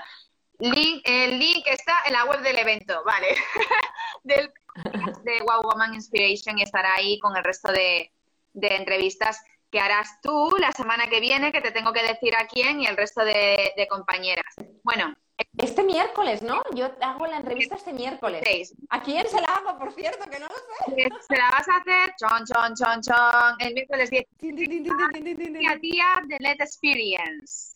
Link, 0.58 1.02
el 1.04 1.38
link 1.38 1.66
está 1.66 1.94
en 2.06 2.12
la 2.12 2.24
web 2.24 2.40
del 2.40 2.58
evento, 2.58 3.02
vale, 3.04 3.28
del 4.22 4.52
de 4.74 5.40
Wow 5.42 5.62
Woman 5.62 5.94
Inspiration 5.94 6.58
y 6.58 6.62
estará 6.62 6.94
ahí 6.94 7.18
con 7.18 7.36
el 7.36 7.44
resto 7.44 7.72
de, 7.72 8.10
entrevistas 8.54 9.42
que 9.70 9.80
harás 9.80 10.20
tú 10.22 10.56
la 10.58 10.70
semana 10.72 11.08
que 11.08 11.20
viene, 11.20 11.50
que 11.50 11.60
te 11.60 11.72
tengo 11.72 11.92
que 11.92 12.02
decir 12.02 12.34
a 12.36 12.46
quién 12.46 12.80
y 12.80 12.86
el 12.86 12.96
resto 12.96 13.24
de, 13.24 13.86
compañeras. 13.90 14.54
Bueno, 14.84 15.14
Este 15.58 15.82
miércoles, 15.82 16.42
¿no? 16.42 16.62
Yo 16.74 16.92
hago 17.00 17.26
la 17.26 17.38
entrevista 17.38 17.74
este 17.74 17.92
miércoles. 17.92 18.74
¿A 18.90 19.02
quién 19.02 19.28
se 19.28 19.40
la 19.40 19.46
hago, 19.46 19.76
por 19.78 19.92
cierto? 19.92 20.30
Que 20.30 20.38
no 20.38 20.46
lo 20.46 20.54
sé. 20.54 21.08
Se 21.28 21.36
la 21.36 21.50
vas 21.50 21.68
a 21.68 21.76
hacer, 21.76 22.14
chon, 22.16 22.44
chon, 22.46 22.74
chon, 22.76 23.00
chon, 23.02 23.54
el 23.58 23.74
miércoles 23.74 24.10
10. 24.10 24.24
Leticia 24.40 25.76
Díaz 25.76 26.28
de 26.28 26.36
Let 26.38 26.60
Experience. 26.60 27.74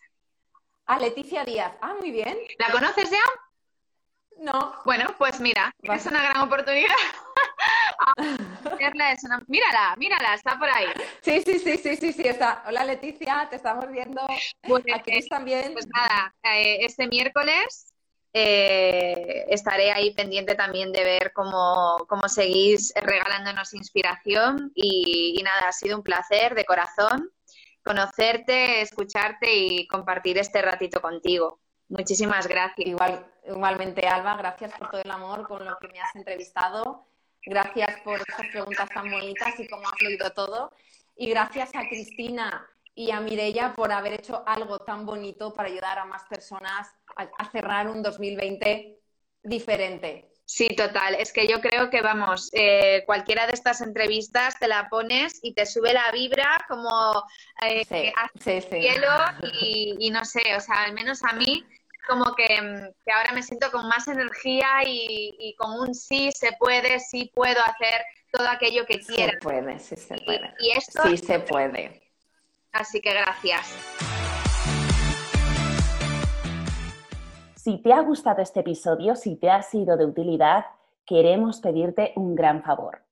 Ah, 0.86 0.98
Leticia 0.98 1.44
Díaz. 1.44 1.72
Ah, 1.80 1.94
muy 1.98 2.12
bien. 2.12 2.38
¿La 2.58 2.70
conoces 2.70 3.10
ya? 3.10 3.47
No. 4.38 4.74
Bueno, 4.84 5.14
pues 5.18 5.40
mira, 5.40 5.74
es 5.82 6.06
una 6.06 6.22
gran 6.22 6.42
oportunidad. 6.42 6.94
Mírala, 9.48 9.94
mírala, 9.96 10.34
está 10.34 10.58
por 10.58 10.68
ahí. 10.68 10.86
Sí, 11.20 11.42
sí, 11.44 11.58
sí, 11.58 11.76
sí, 11.78 11.96
sí, 11.96 12.12
sí, 12.12 12.22
está. 12.22 12.62
Hola 12.66 12.84
Leticia, 12.84 13.46
te 13.50 13.56
estamos 13.56 13.90
viendo. 13.90 14.20
Pues, 14.62 14.84
también. 15.28 15.72
Pues 15.72 15.86
nada, 15.88 16.34
eh, 16.44 16.84
este 16.84 17.08
miércoles 17.08 17.92
eh, 18.32 19.44
estaré 19.48 19.90
ahí 19.90 20.14
pendiente 20.14 20.54
también 20.54 20.92
de 20.92 21.02
ver 21.02 21.32
cómo, 21.32 22.04
cómo 22.08 22.28
seguís 22.28 22.92
regalándonos 22.94 23.74
inspiración 23.74 24.70
y, 24.74 25.34
y 25.38 25.42
nada, 25.42 25.68
ha 25.68 25.72
sido 25.72 25.96
un 25.96 26.02
placer 26.02 26.54
de 26.54 26.64
corazón 26.64 27.32
conocerte, 27.88 28.82
escucharte 28.82 29.54
y 29.54 29.86
compartir 29.86 30.36
este 30.38 30.60
ratito 30.60 31.00
contigo. 31.00 31.60
Muchísimas 31.88 32.46
gracias. 32.46 32.86
Igual, 32.86 33.26
igualmente, 33.46 34.06
Alba, 34.06 34.36
gracias 34.36 34.72
por 34.78 34.90
todo 34.90 35.00
el 35.02 35.10
amor 35.10 35.46
con 35.48 35.64
lo 35.64 35.76
que 35.78 35.88
me 35.88 36.00
has 36.00 36.14
entrevistado. 36.14 37.06
Gracias 37.44 38.00
por 38.02 38.20
esas 38.20 38.46
preguntas 38.52 38.90
tan 38.90 39.10
bonitas 39.10 39.58
y 39.58 39.66
cómo 39.66 39.88
ha 39.88 39.92
fluido 39.92 40.30
todo. 40.30 40.70
Y 41.16 41.30
gracias 41.30 41.70
a 41.74 41.88
Cristina 41.88 42.68
y 42.94 43.10
a 43.10 43.20
Mirella 43.20 43.72
por 43.74 43.90
haber 43.90 44.12
hecho 44.14 44.42
algo 44.46 44.80
tan 44.80 45.06
bonito 45.06 45.54
para 45.54 45.68
ayudar 45.68 45.98
a 45.98 46.04
más 46.04 46.24
personas 46.24 46.88
a, 47.16 47.50
cerrar 47.50 47.88
un 47.88 48.02
2020 48.02 48.98
diferente. 49.42 50.30
Sí, 50.44 50.68
total. 50.70 51.14
Es 51.14 51.32
que 51.32 51.46
yo 51.46 51.60
creo 51.60 51.90
que, 51.90 52.02
vamos, 52.02 52.50
eh, 52.52 53.02
cualquiera 53.06 53.46
de 53.46 53.52
estas 53.52 53.80
entrevistas 53.80 54.58
te 54.58 54.66
la 54.66 54.88
pones 54.88 55.40
y 55.42 55.54
te 55.54 55.64
sube 55.66 55.92
la 55.92 56.10
vibra 56.10 56.64
como 56.68 57.22
eh, 57.62 57.84
sí, 57.84 58.60
cielo 58.60 59.08
y, 59.62 59.96
y, 60.00 60.10
no 60.10 60.24
sé, 60.24 60.42
o 60.56 60.60
sea, 60.60 60.84
al 60.84 60.94
menos 60.94 61.22
a 61.22 61.32
mí 61.34 61.64
como 62.06 62.24
mm, 62.24 62.34
que, 62.36 63.12
ahora 63.12 63.32
me 63.34 63.42
siento 63.42 63.70
con 63.70 63.88
más 63.88 64.08
energía 64.08 64.66
y, 64.84 65.54
con 65.58 65.80
un 65.80 65.94
sí 65.94 66.30
se 66.32 66.52
puede, 66.58 67.00
sí 67.00 67.30
puedo 67.34 67.60
hacer 67.60 68.04
todo 68.32 68.48
aquello 68.48 68.84
que 68.86 69.00
quiera. 69.00 69.32
Se 69.32 69.38
puede, 69.38 69.78
sí 69.78 69.96
se 69.96 70.16
puede. 70.18 70.54
Y, 70.60 70.70
esto, 70.70 71.02
sí 71.04 71.16
se 71.16 71.40
puede. 71.40 72.02
Así 72.72 73.00
que 73.00 73.12
gracias. 73.12 73.66
Si 77.56 77.78
te 77.82 77.92
ha 77.92 78.00
gustado 78.00 78.40
este 78.40 78.60
episodio, 78.60 79.16
si 79.16 79.36
te 79.36 79.50
ha 79.50 79.62
sido 79.62 79.96
de 79.96 80.06
utilidad, 80.06 80.66
queremos 81.04 81.60
pedirte 81.60 82.12
un 82.16 82.34
gran 82.34 82.62
favor 82.62 83.07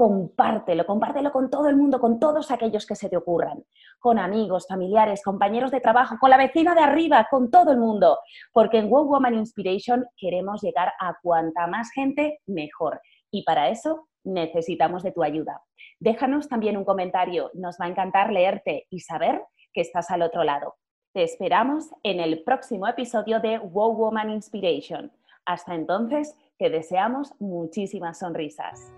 compártelo, 0.00 0.86
compártelo 0.86 1.30
con 1.30 1.50
todo 1.50 1.68
el 1.68 1.76
mundo, 1.76 2.00
con 2.00 2.18
todos 2.18 2.50
aquellos 2.50 2.86
que 2.86 2.96
se 2.96 3.10
te 3.10 3.18
ocurran, 3.18 3.62
con 3.98 4.18
amigos, 4.18 4.66
familiares, 4.66 5.22
compañeros 5.22 5.70
de 5.70 5.82
trabajo, 5.82 6.16
con 6.18 6.30
la 6.30 6.38
vecina 6.38 6.74
de 6.74 6.80
arriba, 6.80 7.28
con 7.30 7.50
todo 7.50 7.70
el 7.72 7.78
mundo, 7.78 8.18
porque 8.50 8.78
en 8.78 8.88
Wow 8.88 9.04
Woman 9.04 9.34
Inspiration 9.34 10.06
queremos 10.16 10.62
llegar 10.62 10.94
a 10.98 11.18
cuanta 11.22 11.66
más 11.66 11.90
gente 11.90 12.40
mejor 12.46 13.02
y 13.30 13.42
para 13.44 13.68
eso 13.68 14.08
necesitamos 14.24 15.02
de 15.02 15.12
tu 15.12 15.22
ayuda. 15.22 15.60
Déjanos 15.98 16.48
también 16.48 16.78
un 16.78 16.86
comentario, 16.86 17.50
nos 17.52 17.76
va 17.78 17.84
a 17.84 17.88
encantar 17.88 18.32
leerte 18.32 18.86
y 18.88 19.00
saber 19.00 19.42
que 19.74 19.82
estás 19.82 20.10
al 20.10 20.22
otro 20.22 20.44
lado. 20.44 20.76
Te 21.12 21.24
esperamos 21.24 21.90
en 22.04 22.20
el 22.20 22.42
próximo 22.42 22.88
episodio 22.88 23.38
de 23.38 23.58
Wow 23.58 23.92
Woman 23.92 24.30
Inspiration. 24.30 25.12
Hasta 25.44 25.74
entonces, 25.74 26.34
te 26.56 26.70
deseamos 26.70 27.34
muchísimas 27.38 28.20
sonrisas. 28.20 28.90